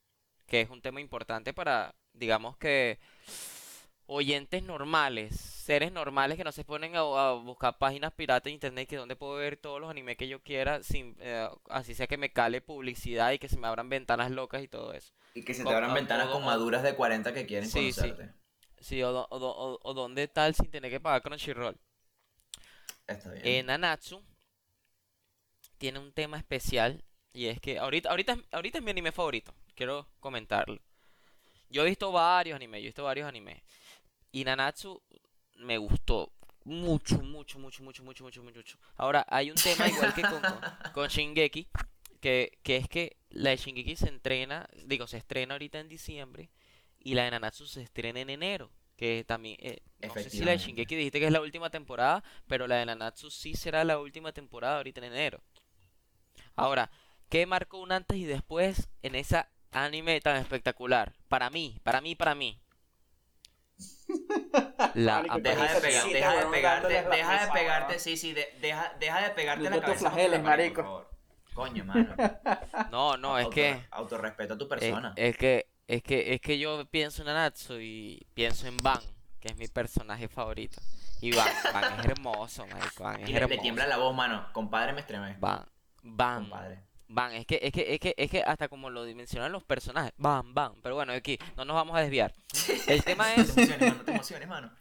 Que 0.49 0.62
es 0.62 0.69
un 0.69 0.81
tema 0.81 0.99
importante 1.01 1.53
para, 1.53 1.93
digamos 2.13 2.57
que, 2.57 2.99
oyentes 4.07 4.63
normales, 4.63 5.35
seres 5.39 5.91
normales 5.91 6.38
que 6.38 6.43
no 6.43 6.51
se 6.51 6.63
ponen 6.63 6.95
a, 6.95 6.99
a 7.01 7.33
buscar 7.33 7.77
páginas 7.77 8.12
piratas 8.13 8.45
de 8.45 8.51
internet 8.51 8.89
que 8.89 8.95
donde 8.95 9.15
puedo 9.15 9.35
ver 9.35 9.57
todos 9.57 9.79
los 9.79 9.89
animes 9.89 10.17
que 10.17 10.27
yo 10.27 10.41
quiera, 10.41 10.81
sin, 10.81 11.15
eh, 11.19 11.47
así 11.69 11.93
sea 11.93 12.07
que 12.07 12.17
me 12.17 12.31
cale 12.31 12.62
publicidad 12.62 13.31
y 13.31 13.38
que 13.39 13.47
se 13.47 13.57
me 13.57 13.67
abran 13.67 13.89
ventanas 13.89 14.31
locas 14.31 14.63
y 14.63 14.67
todo 14.67 14.93
eso. 14.93 15.13
Y 15.35 15.43
que 15.43 15.53
se 15.53 15.63
te 15.63 15.69
abran 15.71 15.93
ventanas 15.93 16.29
con 16.29 16.43
maduras 16.43 16.81
de 16.81 16.95
40 16.95 17.33
que 17.33 17.45
quieren 17.45 17.69
Sí, 17.69 17.91
sí. 17.93 18.01
conocerte. 18.01 18.33
Sí, 18.79 19.03
o, 19.03 19.09
o, 19.29 19.39
do- 19.39 19.55
o- 19.55 19.79
o 19.83 19.93
dónde 19.93 20.27
tal 20.27 20.55
sin 20.55 20.71
tener 20.71 20.89
que 20.89 20.99
pagar 20.99 21.21
Crunchyroll. 21.21 21.77
Está 23.05 23.31
bien. 23.31 23.45
Eh, 23.45 23.62
Nanatsu 23.63 24.23
tiene 25.77 25.99
un 25.99 26.12
tema 26.13 26.38
especial 26.38 27.03
y 27.33 27.45
es 27.47 27.59
que 27.62 27.77
ahorita, 27.79 28.09
ahorita, 28.09 28.38
ahorita 28.51 28.77
es 28.79 28.83
mi 28.83 28.91
anime 28.91 29.12
favorito. 29.12 29.53
Quiero 29.79 30.09
comentarlo. 30.19 30.77
Yo 31.69 31.83
he 31.83 31.85
visto 31.85 32.11
varios 32.11 32.53
animes, 32.57 32.81
yo 32.81 32.87
he 32.87 32.89
visto 32.89 33.05
varios 33.05 33.25
animes. 33.25 33.61
Y 34.29 34.43
Nanatsu 34.43 35.01
me 35.59 35.77
gustó 35.77 36.33
mucho, 36.65 37.21
mucho, 37.21 37.59
mucho, 37.59 37.81
mucho, 37.81 38.03
mucho, 38.03 38.25
mucho, 38.25 38.43
mucho. 38.43 38.77
Ahora, 38.97 39.25
hay 39.29 39.51
un 39.51 39.55
tema 39.55 39.87
igual 39.87 40.13
que 40.13 40.23
con, 40.23 40.41
con, 40.93 41.07
Shingeki, 41.07 41.69
que, 42.19 42.59
que 42.61 42.75
es 42.75 42.89
que 42.89 43.15
la 43.29 43.51
de 43.51 43.55
Shingeki 43.55 43.95
se 43.95 44.09
entrena, 44.09 44.67
digo, 44.83 45.07
se 45.07 45.15
estrena 45.15 45.53
ahorita 45.53 45.79
en 45.79 45.87
diciembre 45.87 46.49
y 46.99 47.13
la 47.13 47.23
de 47.23 47.31
Nanatsu 47.31 47.65
se 47.65 47.81
estrena 47.81 48.19
en 48.19 48.31
enero. 48.31 48.73
Que 48.97 49.23
también, 49.23 49.55
eh, 49.61 49.81
no 50.01 50.13
sé 50.13 50.29
si 50.29 50.43
la 50.43 50.51
de. 50.51 50.57
Shingeki 50.57 50.93
dijiste 50.93 51.21
que 51.21 51.27
es 51.27 51.31
la 51.31 51.39
última 51.39 51.69
temporada, 51.69 52.21
pero 52.47 52.67
la 52.67 52.75
de 52.75 52.85
Nanatsu 52.85 53.31
sí 53.31 53.53
será 53.53 53.85
la 53.85 53.97
última 53.97 54.33
temporada 54.33 54.75
ahorita 54.75 54.99
en 54.99 55.13
enero. 55.13 55.41
Ahora, 56.57 56.91
¿qué 57.29 57.45
marcó 57.45 57.77
un 57.77 57.93
antes 57.93 58.17
y 58.17 58.25
después 58.25 58.89
en 59.03 59.15
esa 59.15 59.49
anime 59.71 60.19
tan 60.21 60.38
espectacular? 60.38 61.13
Para 61.27 61.49
mí, 61.49 61.79
para 61.84 62.01
mí, 62.01 62.15
para 62.15 62.36
mí. 62.36 62.60
La 64.95 65.21
Deja 65.21 65.36
de, 65.36 65.82
pegar, 65.82 65.82
deja 66.12 66.36
de 66.36 66.45
pegarte, 66.47 66.88
deja 66.88 67.45
de 67.45 67.51
pegarte, 67.51 67.99
sí, 67.99 68.17
sí, 68.17 68.34
de- 68.34 68.47
deja, 68.60 68.93
deja 68.99 69.21
de 69.21 69.29
pegarte 69.32 69.69
la 69.69 69.79
cabeza 69.79 70.10
flageles, 70.12 70.41
marico. 70.43 71.10
Coño, 71.53 71.84
mano. 71.86 72.15
No, 72.91 73.17
no, 73.17 73.38
es 73.38 73.47
que 73.49 73.86
Autorrespeto 73.91 74.53
a 74.55 74.58
tu 74.58 74.67
persona. 74.67 75.13
es 75.15 75.38
que 75.38 75.67
es 75.88 76.03
que 76.03 76.34
es 76.34 76.41
que 76.41 76.58
yo 76.60 76.86
pienso 76.89 77.21
en 77.21 77.27
Nanatsu 77.27 77.79
y 77.79 78.25
pienso 78.34 78.67
en 78.67 78.77
Van, 78.77 78.99
que 79.39 79.49
es 79.49 79.58
mi 79.58 79.67
personaje 79.67 80.27
favorito. 80.27 80.82
Y 81.21 81.36
Van, 81.36 81.47
Van 81.73 81.99
es 81.99 82.05
hermoso, 82.05 82.65
marico, 82.67 83.03
Van 83.03 83.21
es 83.21 83.29
y 83.29 83.34
le, 83.34 83.39
le 83.39 83.43
hermoso. 83.45 83.62
tiembla 83.62 83.88
la 83.88 83.97
voz, 83.97 84.15
mano. 84.15 84.47
Compadre, 84.53 84.93
me 84.93 85.01
estremezco. 85.01 85.39
Van, 85.41 85.65
Van, 86.03 86.41
Compadre. 86.43 86.84
Van, 87.12 87.34
es 87.34 87.45
que, 87.48 87.60
es 87.62 87.72
que, 87.74 87.93
es 87.95 88.00
que, 88.00 88.13
es 88.15 88.30
que 88.30 88.43
hasta 88.43 88.67
como 88.69 88.89
lo 88.91 89.04
dimensionan 89.04 89.52
los 89.52 89.63
personajes, 89.63 90.13
Van, 90.17 90.54
Van, 90.54 90.80
pero 90.82 90.93
bueno, 90.95 91.12
aquí 91.12 91.39
no 91.57 91.66
nos 91.66 91.76
vamos 91.76 91.97
a 91.97 92.01
desviar. 92.01 92.34
El 92.88 93.03
tema 93.03 93.34
es, 93.34 93.55
te 93.55 93.62
emociones, 93.64 93.80
mano. 93.82 93.95
No 93.97 94.03
te 94.05 94.12
emociones, 94.12 94.47
mano. 94.47 94.72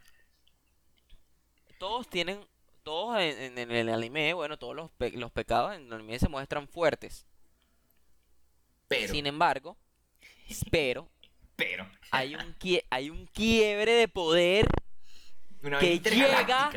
todos 1.78 2.08
tienen, 2.08 2.44
todos 2.82 3.18
en, 3.20 3.58
el 3.58 3.88
anime, 3.88 4.34
bueno, 4.34 4.58
todos 4.58 4.74
los, 4.76 4.90
pe- 4.90 5.12
los 5.12 5.30
pecados 5.32 5.74
en 5.74 5.86
el 5.86 5.92
anime 5.94 6.18
se 6.18 6.28
muestran 6.28 6.68
fuertes. 6.68 7.26
Pero, 8.88 9.12
Sin 9.12 9.26
embargo, 9.26 9.76
pero 10.70 11.08
pero. 11.56 11.86
hay 12.10 12.34
un 12.34 12.54
quie- 12.58 12.84
hay 12.90 13.10
un 13.10 13.26
quiebre 13.26 13.92
de 13.92 14.08
poder 14.08 14.66
Una 15.62 15.78
que 15.78 15.98
llega- 16.00 16.70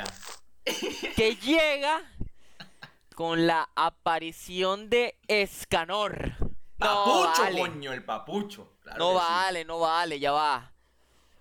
que 1.15 1.35
llega 1.35 2.01
con 3.21 3.45
la 3.45 3.69
aparición 3.75 4.89
de 4.89 5.15
Escanor. 5.27 6.31
No 6.39 6.47
Papucho, 6.79 7.41
vale, 7.43 7.59
coño, 7.59 7.93
el 7.93 8.03
papucho. 8.03 8.73
Claro 8.81 8.97
no 8.97 9.11
sí. 9.11 9.15
vale, 9.19 9.63
no 9.63 9.79
vale, 9.79 10.19
ya 10.19 10.31
va. 10.31 10.73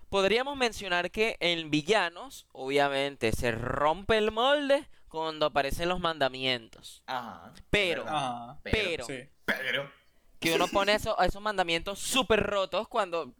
Podríamos 0.07 0.55
mencionar 0.57 1.09
que 1.09 1.37
en 1.39 1.71
villanos, 1.71 2.45
obviamente, 2.51 3.31
se 3.31 3.51
rompe 3.51 4.19
el 4.19 4.29
molde 4.29 4.87
cuando 5.07 5.47
aparecen 5.47 5.89
los 5.89 5.99
mandamientos. 5.99 7.01
Ajá. 7.07 7.51
Pero-. 7.71 8.07
Ajá. 8.07 8.59
Pero, 8.61 9.03
Sí. 9.07 9.27
Pero. 9.45 9.91
que 10.39 10.53
uno 10.53 10.67
pone 10.67 10.93
eso- 10.93 11.19
esos 11.19 11.41
mandamientos 11.41 11.97
súper 11.97 12.43
rotos 12.43 12.87
cuando 12.87 13.33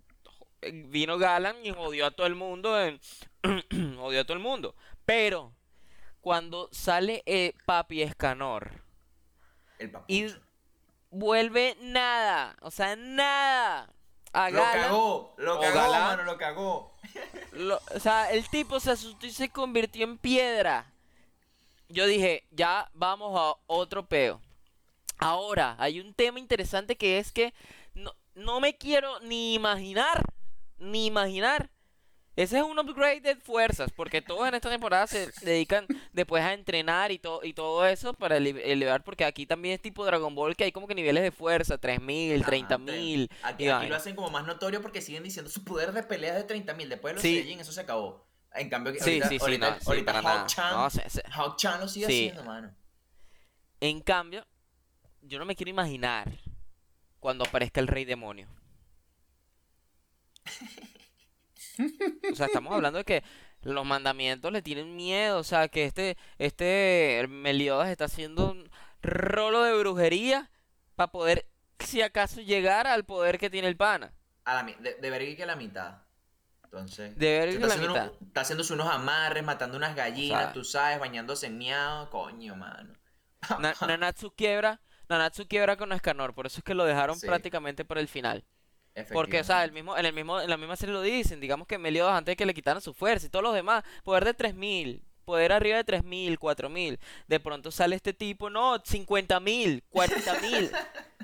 vino 0.63 1.19
Galan 1.19 1.63
y 1.63 1.69
odió 1.69 2.07
a 2.07 2.11
todo 2.11 2.25
el 2.25 2.33
mundo. 2.33 2.81
En... 2.81 2.99
odió 3.99 4.21
a 4.21 4.23
todo 4.23 4.33
el 4.33 4.41
mundo. 4.41 4.75
Pero 5.05 5.53
cuando 6.21 6.69
sale 6.71 7.23
eh, 7.25 7.53
Papi 7.65 8.01
Escanor 8.01 8.71
El 9.79 9.91
papucho. 9.91 10.05
y 10.13 10.33
vuelve 11.09 11.75
nada, 11.81 12.55
o 12.61 12.71
sea, 12.71 12.95
nada. 12.95 13.89
A 14.33 14.49
Lo 14.49 14.61
cagó, 14.63 15.35
lo 15.37 15.59
cagó, 15.59 15.75
Galán. 15.75 16.01
mano, 16.03 16.23
lo 16.23 16.37
cagó. 16.37 16.95
lo- 17.51 17.81
o 17.93 17.99
sea, 17.99 18.31
el 18.31 18.47
tipo 18.49 18.79
se 18.79 18.91
asustó 18.91 19.25
y 19.25 19.31
se 19.31 19.49
convirtió 19.49 20.05
en 20.05 20.17
piedra. 20.17 20.85
yo 21.89 22.05
dije, 22.05 22.45
ya 22.51 22.89
vamos 22.93 23.37
a 23.37 23.59
otro 23.67 24.05
peo. 24.05 24.39
Ahora, 25.17 25.75
hay 25.77 25.99
un 25.99 26.13
tema 26.13 26.39
interesante 26.39 26.95
que 26.95 27.19
es 27.19 27.33
que 27.33 27.53
no, 27.93 28.13
no 28.33 28.61
me 28.61 28.77
quiero 28.77 29.19
ni 29.19 29.53
imaginar, 29.53 30.23
ni 30.77 31.05
imaginar. 31.07 31.69
Ese 32.35 32.57
es 32.57 32.63
un 32.63 32.79
upgrade 32.79 33.19
de 33.19 33.35
fuerzas, 33.35 33.91
porque 33.93 34.21
todos 34.21 34.47
en 34.47 34.55
esta 34.55 34.69
temporada 34.69 35.05
se 35.05 35.29
dedican 35.41 35.85
después 36.13 36.41
a 36.43 36.53
entrenar 36.53 37.11
y, 37.11 37.19
todo 37.19 37.43
y 37.43 37.53
todo 37.53 37.85
eso 37.85 38.13
para 38.13 38.37
ele- 38.37 38.71
elevar, 38.71 39.03
porque 39.03 39.25
aquí 39.25 39.45
también 39.45 39.75
es 39.75 39.81
tipo 39.81 40.05
Dragon 40.05 40.33
Ball, 40.33 40.55
que 40.55 40.63
hay 40.63 40.71
como 40.71 40.87
que 40.87 40.95
niveles 40.95 41.23
de 41.23 41.31
fuerza, 41.31 41.77
3000, 41.77 42.41
Ajá, 42.41 42.45
30000 42.49 43.27
te- 43.27 43.35
Aquí, 43.43 43.67
aquí 43.69 43.87
lo 43.87 43.95
hacen 43.97 44.15
como 44.15 44.29
más 44.29 44.45
notorio 44.47 44.81
porque 44.81 45.01
siguen 45.01 45.23
diciendo 45.23 45.51
su 45.51 45.63
poder 45.65 45.91
de 45.91 46.03
pelea 46.03 46.37
es 46.37 46.47
de 46.47 46.55
30.000. 46.55 46.87
Después 46.87 47.11
de 47.11 47.15
los 47.15 47.21
Sí. 47.21 47.57
Eso 47.59 47.71
se 47.73 47.81
acabó. 47.81 48.25
En 48.53 48.69
cambio, 48.69 48.93
Sí, 48.93 48.99
ahorita, 49.21 49.29
sí, 49.29 49.35
sí, 49.37 49.41
ahorita, 49.41 49.69
no, 49.69 49.77
ahorita 49.85 50.89
se- 50.89 51.09
se- 51.09 51.23
Hawk-Chan 51.31 51.79
lo 51.81 51.87
sigue 51.87 52.07
Sí. 52.07 52.27
haciendo, 52.29 52.43
mano. 52.43 52.73
En 53.81 54.01
cambio, 54.01 54.45
yo 55.21 55.37
no 55.39 55.45
me 55.45 55.55
quiero 55.55 55.69
imaginar 55.69 56.29
cuando 57.19 57.43
aparezca 57.45 57.79
el 57.81 57.87
rey 57.87 58.05
demonio. 58.05 58.47
O 62.31 62.35
sea, 62.35 62.47
estamos 62.47 62.73
hablando 62.73 62.99
de 62.99 63.05
que 63.05 63.23
los 63.63 63.85
mandamientos 63.85 64.51
le 64.51 64.61
tienen 64.61 64.95
miedo, 64.95 65.37
o 65.39 65.43
sea, 65.43 65.67
que 65.67 65.85
este 65.85 66.17
este 66.37 67.25
Meliodas 67.29 67.89
está 67.89 68.05
haciendo 68.05 68.51
un 68.51 68.69
rolo 69.01 69.63
de 69.63 69.77
brujería 69.77 70.49
para 70.95 71.11
poder 71.11 71.47
si 71.79 72.01
acaso 72.01 72.41
llegar 72.41 72.87
al 72.87 73.05
poder 73.05 73.37
que 73.39 73.49
tiene 73.49 73.67
el 73.67 73.77
pana. 73.77 74.13
A 74.45 74.55
la, 74.55 74.63
de, 74.63 74.95
de 74.95 75.09
verga 75.09 75.35
que 75.35 75.45
la 75.45 75.55
mitad. 75.55 76.01
Entonces, 76.63 77.15
De 77.17 77.27
que 77.41 77.49
está, 77.49 77.67
la 77.67 77.73
haciendo 77.73 77.93
mitad. 77.93 78.11
está 78.27 78.41
haciéndose 78.41 78.73
unos 78.73 78.87
amarres, 78.87 79.43
matando 79.43 79.77
unas 79.77 79.95
gallinas, 79.95 80.39
O 80.39 80.43
sea- 80.45 80.53
tú 80.53 80.63
sabes, 80.63 80.99
bañándose 80.99 81.47
en 81.47 81.57
miado, 81.57 82.09
coño, 82.09 82.55
mano. 82.55 82.93
Na- 83.59 83.73
Nanatsu 83.87 84.33
quiebra, 84.35 84.79
Nanatsu 85.09 85.47
quiebra 85.47 85.75
con 85.75 85.91
Escanor, 85.91 86.33
por 86.33 86.45
eso 86.45 86.59
es 86.59 86.63
que 86.63 86.73
lo 86.73 86.85
dejaron 86.85 87.19
Sí. 87.19 87.27
prácticamente 87.27 87.83
para 87.83 87.99
el 87.99 88.07
final. 88.07 88.45
Porque, 89.13 89.39
o 89.39 89.43
sea, 89.43 89.63
el 89.63 89.71
mismo, 89.71 89.97
en 89.97 90.05
el 90.05 90.13
mismo, 90.13 90.41
en 90.41 90.49
la 90.49 90.57
misma 90.57 90.75
serie 90.75 90.93
lo 90.93 91.01
dicen, 91.01 91.39
digamos 91.39 91.67
que 91.67 91.77
Meliodas 91.77 92.13
antes 92.17 92.33
de 92.33 92.35
que 92.35 92.45
le 92.45 92.53
quitaran 92.53 92.81
su 92.81 92.93
fuerza 92.93 93.25
y 93.25 93.29
todos 93.29 93.43
los 93.43 93.53
demás, 93.53 93.83
poder 94.03 94.25
de 94.25 94.33
3000, 94.33 95.01
poder 95.23 95.51
arriba 95.53 95.77
de 95.77 95.83
3000, 95.85 96.37
4000. 96.37 96.99
De 97.27 97.39
pronto 97.39 97.71
sale 97.71 97.95
este 97.95 98.13
tipo, 98.13 98.49
no, 98.49 98.81
50000, 98.83 99.83
40000, 99.89 100.71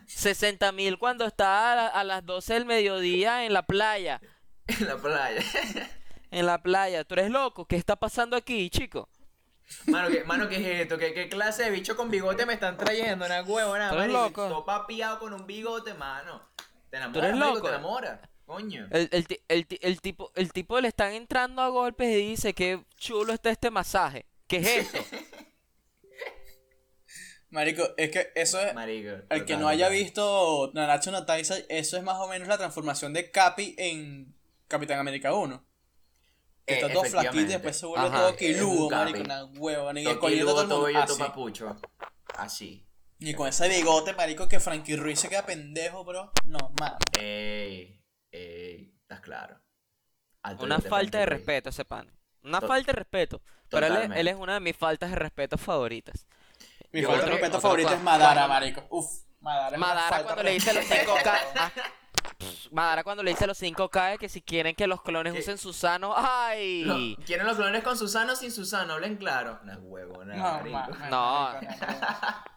60000 0.05 0.97
cuando 0.97 1.25
está 1.25 1.73
a, 1.73 1.75
la- 1.75 1.87
a 1.87 2.03
las 2.03 2.25
12 2.25 2.53
del 2.53 2.65
mediodía 2.65 3.45
en 3.45 3.53
la 3.53 3.63
playa. 3.63 4.21
En 4.67 4.87
la 4.87 4.97
playa. 4.97 5.41
En 6.31 6.45
la 6.45 6.61
playa, 6.61 7.03
tú 7.05 7.13
eres 7.15 7.29
loco, 7.31 7.65
¿qué 7.65 7.75
está 7.77 7.95
pasando 7.95 8.35
aquí, 8.35 8.69
chico? 8.69 9.07
Mano, 9.87 10.09
¿qué, 10.09 10.23
mano, 10.23 10.47
¿qué 10.47 10.55
es 10.57 10.81
esto? 10.81 10.97
¿Qué, 10.97 11.13
qué 11.13 11.27
clase 11.29 11.63
de 11.63 11.71
bicho 11.71 11.95
con 11.97 12.09
bigote 12.09 12.45
me 12.45 12.53
están 12.53 12.77
trayendo? 12.77 13.25
Una 13.25 13.43
huevo, 13.43 13.77
nada, 13.77 13.91
¿Tú 13.91 13.97
eres 13.99 14.13
marico. 14.13 14.41
loco? 14.41 14.49
Todo 14.53 14.65
papiado 14.65 15.19
con 15.19 15.33
un 15.33 15.45
bigote, 15.45 15.93
mano. 15.93 16.41
Te 16.89 16.97
enamoras, 16.97 17.23
eres 17.25 17.37
marico, 17.37 17.55
loco? 17.55 17.67
te 17.67 17.73
enamoras. 17.75 18.19
Coño. 18.45 18.87
El, 18.91 19.09
el, 19.11 19.27
ti- 19.27 19.39
el, 19.49 19.67
ti- 19.67 19.79
el 19.81 19.99
tipo, 20.01 20.31
el 20.35 20.53
tipo 20.53 20.79
le 20.79 20.87
están 20.87 21.13
entrando 21.13 21.61
a 21.61 21.67
golpes 21.69 22.07
y 22.09 22.29
dice 22.29 22.53
que 22.53 22.83
chulo 22.95 23.33
está 23.33 23.49
este 23.49 23.69
masaje. 23.71 24.25
¿Qué 24.47 24.57
es 24.57 24.67
esto? 24.93 24.99
Marico, 27.49 27.83
es 27.97 28.11
que 28.11 28.31
eso 28.35 28.59
es. 28.59 28.73
Marico. 28.73 29.09
El 29.29 29.45
que 29.45 29.55
no 29.57 29.67
haya 29.69 29.87
visto 29.89 30.71
Nanatsu 30.73 31.11
no 31.11 31.25
Taizai, 31.25 31.65
eso 31.69 31.97
es 31.97 32.03
más 32.03 32.17
o 32.19 32.27
menos 32.27 32.47
la 32.47 32.57
transformación 32.57 33.13
de 33.13 33.31
Capi 33.31 33.73
en 33.77 34.35
Capitán 34.67 34.99
América 34.99 35.33
1. 35.33 35.65
Que 36.65 36.73
Eh, 36.73 36.77
está 36.81 36.91
todo 36.91 37.03
flaquito 37.05 37.39
y 37.39 37.45
después 37.45 37.77
se 37.77 37.85
vuelve 37.85 38.07
Ajá, 38.07 38.17
todo 38.19 38.35
quiludo, 38.35 38.89
marico, 38.89 39.19
una 39.21 39.45
hueva, 39.45 39.93
Todo 39.93 40.19
todo 40.19 40.27
el 40.27 40.39
todo 40.45 40.67
todo 40.67 40.87
Así. 40.97 41.19
papucho. 41.19 41.75
Así. 42.35 42.86
Y 43.19 43.33
con 43.33 43.47
ese 43.47 43.67
bigote, 43.67 44.13
marico, 44.13 44.47
que 44.47 44.59
Frankie 44.59 44.95
Ruiz 44.95 45.19
se 45.19 45.29
queda 45.29 45.45
pendejo, 45.45 46.03
bro. 46.03 46.31
No, 46.45 46.71
mames. 46.79 46.97
Ey, 47.19 48.03
ey, 48.31 48.95
estás 49.01 49.21
claro. 49.21 49.59
Alto 50.43 50.63
Una 50.63 50.79
falta 50.79 51.17
de 51.19 51.25
Ruiz. 51.25 51.39
respeto 51.39 51.69
ese 51.69 51.83
pan. 51.83 52.11
Una 52.43 52.59
To- 52.59 52.67
falta 52.67 52.91
de 52.91 52.97
respeto. 52.99 53.41
Pero 53.69 53.87
él 53.87 53.91
es, 53.91 53.95
Totalmente. 53.97 54.21
él 54.21 54.27
es 54.29 54.35
una 54.35 54.53
de 54.53 54.59
mis 54.61 54.77
faltas 54.77 55.09
de 55.09 55.15
respeto 55.17 55.57
favoritas. 55.57 56.25
Mi 56.91 57.01
Yo 57.01 57.09
falta 57.09 57.25
de 57.25 57.31
respeto 57.31 57.59
cua- 57.59 57.93
es 57.93 58.01
Madara, 58.01 58.33
cuando- 58.33 58.47
marico. 58.53 58.87
Uf, 58.91 59.11
Madara. 59.41 59.67
es 59.75 59.77
una 59.77 59.87
Madara 59.87 60.23
cuando 60.23 60.43
le 60.43 60.51
dice 60.51 60.73
los 60.73 60.87
respeto, 60.87 61.15
5K. 61.15 61.31
marico. 61.31 61.51
ah, 61.59 61.71
pff, 62.37 62.71
Madara 62.71 63.03
cuando 63.03 63.23
le 63.23 63.31
dice 63.31 63.43
a 63.43 63.47
los 63.47 63.57
5K 63.57 64.09
de 64.11 64.17
que 64.19 64.29
si 64.29 64.41
quieren 64.41 64.75
que 64.75 64.87
los 64.87 65.01
clones 65.01 65.33
¿Qué? 65.33 65.39
usen 65.39 65.57
Susano. 65.57 66.13
¡Ay! 66.15 66.83
No, 66.85 67.25
¿Quieren 67.25 67.45
los 67.47 67.57
clones 67.57 67.83
con 67.83 67.97
Susano 67.97 68.33
o 68.33 68.35
sin 68.35 68.51
Susano? 68.51 68.93
Hablen 68.93 69.17
claro. 69.17 69.59
Una 69.63 69.75
No, 69.75 69.81
marico. 70.53 70.71
mames, 70.71 70.99
No. 71.11 71.49
marico, 71.53 71.75
no. 71.81 72.56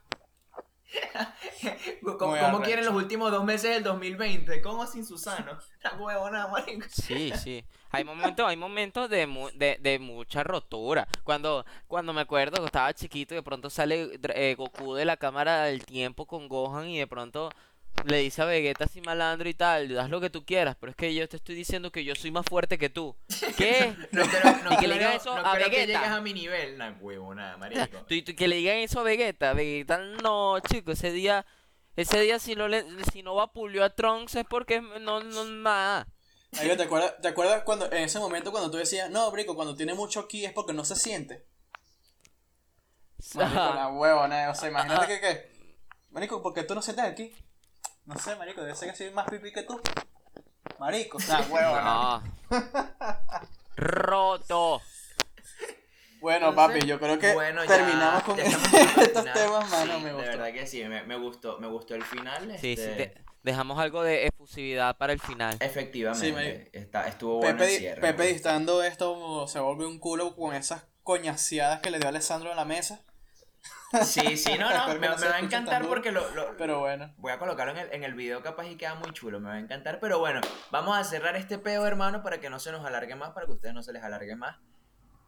¿Cómo, 2.19 2.63
quieren 2.63 2.85
los 2.85 2.95
últimos 2.95 3.31
dos 3.31 3.45
meses 3.45 3.71
del 3.75 3.83
2020? 3.85 4.61
¿Cómo 4.63 4.87
sin 4.87 5.05
Susano? 5.05 5.59
Una 5.85 5.93
huevo, 6.03 6.31
nada, 6.31 6.49
marico. 6.49 6.87
Sí, 6.91 7.33
sí. 7.37 7.65
Hay 7.91 8.05
momentos, 8.05 8.47
hay 8.49 8.57
momentos 8.57 9.11
de, 9.11 9.27
mu- 9.27 9.51
de, 9.55 9.79
de 9.81 9.99
mucha 9.99 10.43
rotura. 10.45 11.09
Cuando, 11.25 11.65
cuando 11.89 12.13
me 12.13 12.21
acuerdo 12.21 12.59
que 12.59 12.67
estaba 12.67 12.93
chiquito 12.95 13.35
y 13.35 13.39
de 13.39 13.43
pronto 13.43 13.69
sale 13.69 14.19
eh, 14.35 14.55
Goku 14.57 14.95
de 14.95 15.05
la 15.05 15.17
cámara 15.17 15.65
del 15.65 15.85
tiempo 15.85 16.27
con 16.27 16.49
Gohan 16.49 16.89
y 16.89 16.99
de 16.99 17.07
pronto 17.07 17.51
le 18.07 18.19
dice 18.19 18.41
a 18.41 18.47
Vegeta 18.47 18.85
así 18.85 19.01
malandro 19.03 19.49
y 19.49 19.55
tal, 19.55 19.99
haz 19.99 20.09
lo 20.09 20.21
que 20.21 20.31
tú 20.31 20.45
quieras, 20.45 20.77
pero 20.81 20.91
es 20.91 20.97
que 20.97 21.15
yo 21.15 21.29
te 21.29 21.37
estoy 21.37 21.55
diciendo 21.55 21.93
que 21.93 22.03
yo 22.05 22.15
soy 22.15 22.31
más 22.31 22.47
fuerte 22.47 22.79
que 22.79 22.89
tú. 22.89 23.15
¿Qué? 23.57 23.95
No 24.13 24.23
creo, 24.27 24.57
no 24.65 24.73
Y 24.73 24.77
que 24.79 24.89
le 24.89 24.95
digan 24.95 25.13
eso 25.13 25.37
no 25.37 25.47
a 25.47 25.57
que 25.59 25.65
Vegeta. 25.65 25.87
llegues 25.87 26.09
a 26.11 26.21
mi 26.21 26.33
nivel. 26.33 26.75
Una 26.77 26.97
huevo, 27.01 27.35
nada, 27.35 27.57
marico. 27.59 27.99
Tú- 28.09 28.23
tú- 28.25 28.35
que 28.35 28.49
le 28.49 28.57
digan 28.57 28.77
eso 28.77 29.01
a 29.01 29.03
Vegeta, 29.03 29.53
Vegeta 29.53 29.99
no, 29.99 30.59
chico, 30.61 30.93
ese 30.93 31.13
día, 31.13 31.45
ese 31.97 32.21
día 32.21 32.39
si 32.39 32.55
no 32.55 32.69
le, 32.69 32.85
si 33.13 33.23
no 33.23 33.35
vapuleó 33.35 33.85
a 33.85 33.91
Trunks 33.95 34.35
es 34.37 34.45
porque 34.49 34.81
no, 34.81 35.21
no, 35.21 35.45
nada. 35.45 36.07
¿te 36.53 36.83
acuerdas, 36.83 37.15
¿te 37.21 37.29
acuerdas 37.29 37.63
cuando, 37.65 37.87
en 37.93 38.03
ese 38.05 38.19
momento 38.19 38.51
cuando 38.51 38.71
tú 38.71 38.79
decías, 38.79 39.11
no, 39.11 39.31
Brico, 39.31 39.55
cuando 39.55 39.77
tiene 39.77 39.95
mucho 39.95 40.21
aquí 40.21 40.45
es 40.45 40.53
porque 40.53 40.73
no 40.73 40.85
se 40.85 40.97
siente? 40.97 41.45
Marico, 43.35 43.75
la 43.75 43.89
huevona, 43.89 44.49
o 44.51 44.55
sea, 44.55 44.71
imagínate 44.71 45.07
que, 45.07 45.21
que, 45.21 45.51
Marico, 46.11 46.43
porque 46.43 46.63
tú 46.65 46.75
no 46.75 46.81
sientes 46.83 47.05
aquí. 47.05 47.33
No 48.07 48.19
sé, 48.19 48.35
Marico, 48.37 48.61
debe 48.63 48.75
ser 48.75 48.91
que 48.91 48.97
soy 48.97 49.11
más 49.11 49.27
pipí 49.29 49.53
que 49.53 49.63
tú. 49.63 49.81
Marico, 50.79 51.19
la 51.29 51.41
huevona. 51.43 51.83
No. 51.85 52.23
Roto. 53.77 54.81
Bueno, 56.21 56.51
Entonces, 56.51 56.77
papi, 56.77 56.87
yo 56.87 57.01
creo 57.01 57.19
que 57.19 57.33
bueno, 57.33 57.65
ya- 57.65 57.77
terminamos 57.77 58.23
con 58.25 58.37
ya 58.37 58.43
estos 58.45 58.69
final. 59.23 59.33
temas, 59.33 59.71
mano, 59.71 59.95
Sí, 59.97 60.03
me 60.03 60.09
De 60.09 60.13
gustó. 60.13 60.29
verdad 60.31 60.53
que 60.53 60.67
sí, 60.67 60.85
me, 60.85 61.03
me 61.05 61.17
gustó, 61.17 61.59
me 61.59 61.67
gustó 61.67 61.95
el 61.95 62.05
final. 62.05 62.51
Sí, 62.59 62.77
sí, 62.77 62.83
este, 62.83 62.95
de- 62.95 63.15
dejamos 63.43 63.79
algo 63.79 64.03
de 64.03 64.27
efusividad 64.27 64.99
para 64.99 65.15
el 65.15 65.21
final. 65.21 65.57
Efectivamente, 65.61 66.65
Sí, 66.65 66.79
está, 66.79 67.07
estuvo 67.09 67.37
bueno 67.39 67.57
Pepe, 67.57 67.65
el 67.65 67.71
di- 67.71 67.79
cierre. 67.79 68.01
Pepe 68.03 68.27
distando 68.27 68.83
esto 68.83 69.47
se 69.49 69.61
vuelve 69.61 69.87
un 69.87 69.99
culo 69.99 70.37
con 70.37 70.55
esas 70.55 70.85
coñaseadas 71.05 71.81
que 71.81 71.91
le 71.91 71.99
dio 71.99 72.09
Alessandro 72.09 72.51
en 72.51 72.57
la 72.57 72.67
mesa. 72.67 73.01
Sí, 74.05 74.37
sí, 74.37 74.57
no, 74.59 74.71
no, 74.87 74.95
me, 74.99 75.09
va 75.09 75.35
a 75.35 75.39
encantar 75.41 75.87
porque 75.87 76.13
lo, 76.13 76.29
lo- 76.35 76.57
Pero 76.57 76.79
bueno. 76.81 77.13
voy 77.19 77.33
a 77.33 77.39
colocarlo 77.39 77.73
en 77.73 77.79
el, 77.79 77.93
en 77.93 78.05
el 78.05 78.15
video 78.15 78.43
capaz 78.43 78.67
y 78.67 78.77
queda 78.77 78.95
muy 78.95 79.13
chulo, 79.13 79.41
me 79.41 79.49
va 79.49 79.55
a 79.55 79.59
encantar. 79.59 79.99
Pero 80.01 80.19
bueno, 80.19 80.41
vamos 80.71 80.97
a 80.97 81.03
cerrar 81.05 81.35
este 81.37 81.59
peo, 81.59 81.85
hermano, 81.87 82.23
para 82.23 82.41
que 82.41 82.51
no 82.51 82.59
se 82.61 82.71
nos 82.73 82.85
alargue 82.87 83.17
más, 83.17 83.31
para 83.31 83.47
que 83.47 83.53
a 83.53 83.55
ustedes 83.57 83.75
no 83.75 83.83
se 83.83 83.93
les 83.93 84.03
alargue 84.03 84.37
más. 84.37 84.59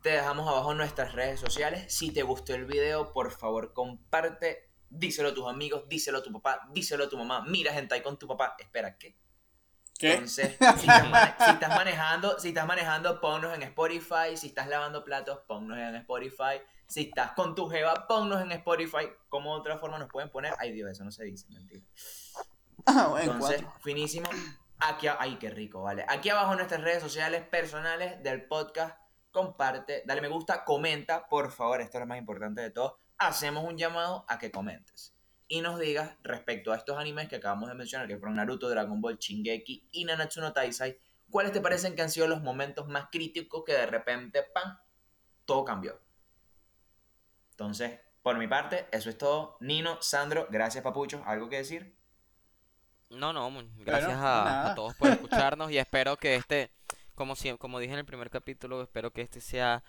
Te 0.03 0.11
dejamos 0.11 0.49
abajo 0.49 0.75
nuestras 0.75 1.13
redes 1.13 1.41
sociales. 1.41 1.93
Si 1.95 2.13
te 2.13 2.23
gustó 2.23 2.55
el 2.55 2.65
video, 2.67 3.13
por 3.13 3.31
favor, 3.33 3.73
comparte. 3.73 4.69
Díselo 4.91 5.31
a 5.31 5.35
tus 5.35 5.49
amigos, 5.49 5.89
díselo 5.89 6.19
a 6.19 6.23
tu 6.23 6.31
papá, 6.33 6.69
díselo 6.73 7.05
a 7.05 7.09
tu 7.09 7.17
mamá. 7.17 7.45
Mira, 7.47 7.77
hentai 7.77 8.03
con 8.03 8.19
tu 8.19 8.27
papá. 8.29 8.57
Espera, 8.59 8.97
¿qué? 8.99 9.17
¿Qué? 9.99 10.13
Entonces, 10.15 10.57
si 10.59 10.65
estás, 10.89 11.09
mane- 11.09 11.35
si 11.39 11.51
estás 11.53 11.69
manejando, 11.71 12.39
si 12.39 12.49
estás 12.49 12.67
manejando, 12.67 13.21
ponnos 13.21 13.55
en 13.55 13.63
Spotify. 13.63 14.37
Si 14.37 14.49
estás 14.49 14.67
lavando 14.69 15.05
platos, 15.05 15.41
ponnos 15.47 15.79
en 15.79 15.95
Spotify. 15.97 16.61
Si 16.93 17.05
estás 17.05 17.33
con 17.33 17.55
tu 17.55 17.71
jeva, 17.71 18.07
ponnos 18.07 18.43
en 18.43 18.53
Spotify. 18.53 19.09
¿Cómo 19.31 19.55
de 19.55 19.61
otra 19.61 19.79
forma 19.79 19.99
nos 19.99 20.11
pueden 20.11 20.29
poner? 20.29 20.53
Ay, 20.59 20.73
Dios, 20.73 20.91
eso 20.91 21.03
no 21.03 21.11
se 21.11 21.25
dice, 21.25 21.47
mentira. 21.49 21.83
Ah, 22.85 23.15
en 23.17 23.31
Entonces, 23.31 23.63
cuatro. 23.63 23.81
finísimo. 23.81 24.29
Aquí, 24.79 25.07
ay, 25.07 25.37
qué 25.37 25.49
rico, 25.49 25.81
vale. 25.81 26.05
Aquí 26.07 26.29
abajo 26.29 26.55
nuestras 26.55 26.83
redes 26.83 27.03
sociales 27.03 27.49
personales 27.49 28.23
del 28.23 28.47
podcast. 28.47 28.99
Comparte, 29.31 30.03
dale 30.05 30.21
me 30.21 30.29
gusta, 30.29 30.67
comenta, 30.67 31.31
por 31.31 31.51
favor, 31.51 31.81
esto 31.81 31.97
es 31.97 32.01
lo 32.03 32.07
más 32.09 32.19
importante 32.19 32.61
de 32.61 32.69
todo. 32.69 32.99
Hacemos 33.17 33.65
un 33.65 33.79
llamado 33.79 34.27
a 34.29 34.39
que 34.39 34.51
comentes 34.51 35.15
y 35.49 35.63
nos 35.63 35.79
digas 35.79 36.19
respecto 36.23 36.73
a 36.73 36.77
estos 36.77 36.99
animes 36.99 37.27
que 37.27 37.37
acabamos 37.37 37.71
de 37.71 37.75
mencionar, 37.75 38.07
que 38.07 38.19
fueron 38.19 38.37
Naruto, 38.37 38.69
Dragon 38.69 39.01
Ball, 39.01 39.17
Shingeki 39.17 39.89
y 39.93 40.05
Nanatsu 40.05 40.43
no 40.43 40.53
Taizai, 40.53 40.99
¿cuáles 41.31 41.53
te 41.53 41.63
parecen 41.63 41.97
que 41.97 42.03
han 42.03 42.11
sido 42.11 42.29
los 42.29 42.43
momentos 42.43 42.87
más 42.87 43.09
críticos 43.11 43.63
que 43.65 43.73
de 43.73 43.87
repente, 43.87 44.43
¡pam!, 44.43 44.77
todo 45.47 45.65
cambió? 45.65 45.99
Entonces, 47.53 48.01
por 48.23 48.39
mi 48.39 48.47
parte, 48.49 48.87
eso 48.93 49.09
es 49.09 49.17
todo. 49.19 49.57
Nino, 49.61 50.01
Sandro, 50.03 50.47
gracias, 50.51 50.83
Papucho. 50.85 51.23
¿Algo 51.27 51.49
que 51.49 51.57
decir? 51.59 51.97
No, 53.11 53.33
no, 53.33 53.51
gracias 53.77 54.13
Bueno, 54.19 54.27
a, 54.27 54.73
todos 54.75 54.95
por 54.95 55.11
escucharnos 55.11 55.71
y 55.71 55.77
espero 55.79 56.17
que 56.17 56.35
este, 56.37 56.71
como, 57.15 57.35
siem- 57.37 57.59
como 57.59 57.79
dije 57.79 57.93
en 57.93 57.99
el 57.99 58.07
primer 58.07 58.31
capítulo, 58.31 58.83
espero 58.83 59.13
que 59.13 59.21
este 59.23 59.41
sea 59.41 59.85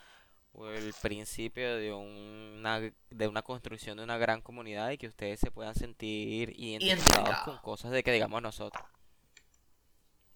el 0.55 0.93
principio 1.01 1.77
de 1.77 1.93
una, 1.93 2.79
de 2.81 3.27
una 3.27 3.41
construcción 3.41 3.97
de 3.97 4.03
una 4.03 4.17
gran 4.17 4.41
comunidad 4.41 4.91
y 4.91 4.97
que 4.97 5.07
ustedes 5.07 5.39
se 5.39 5.49
puedan 5.51 5.73
sentir 5.73 6.49
identificados 6.59 7.07
Identificado. 7.15 7.45
con 7.45 7.57
cosas 7.59 7.91
de 7.91 8.03
que 8.03 8.11
digamos 8.11 8.41
nosotros. 8.41 8.83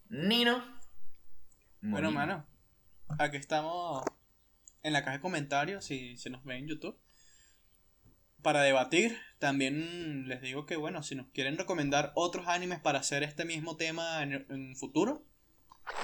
Nino. 0.08 0.58
Bueno, 1.80 2.10
Molina. 2.10 2.10
mano, 2.10 2.46
aquí 3.18 3.36
estamos 3.36 4.02
en 4.82 4.92
la 4.92 5.00
caja 5.04 5.18
de 5.18 5.20
comentarios, 5.20 5.84
si 5.84 6.16
se 6.16 6.30
nos 6.30 6.42
ve 6.44 6.56
en 6.56 6.66
YouTube, 6.66 6.98
para 8.42 8.62
debatir. 8.62 9.18
También 9.38 10.28
les 10.28 10.40
digo 10.40 10.66
que, 10.66 10.76
bueno, 10.76 11.02
si 11.02 11.14
nos 11.14 11.28
quieren 11.28 11.58
recomendar 11.58 12.12
otros 12.14 12.48
animes 12.48 12.80
para 12.80 12.98
hacer 12.98 13.22
este 13.22 13.44
mismo 13.44 13.76
tema 13.76 14.22
en, 14.22 14.46
en 14.48 14.76
futuro, 14.76 15.22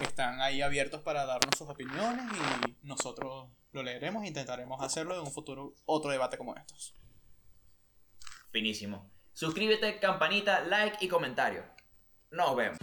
están 0.01 0.41
ahí 0.41 0.63
abiertos 0.63 1.03
para 1.03 1.27
darnos 1.27 1.57
sus 1.57 1.69
opiniones 1.69 2.25
y 2.33 2.87
nosotros 2.87 3.49
lo 3.73 3.83
leeremos 3.83 4.25
e 4.25 4.29
intentaremos 4.29 4.83
hacerlo 4.83 5.15
en 5.15 5.21
un 5.21 5.33
futuro, 5.33 5.75
otro 5.85 6.11
debate 6.11 6.39
como 6.39 6.55
estos. 6.57 6.95
Finísimo. 8.51 9.11
Suscríbete, 9.33 9.99
campanita, 9.99 10.61
like 10.61 11.05
y 11.05 11.09
comentario. 11.09 11.65
Nos 12.31 12.55
vemos. 12.55 12.79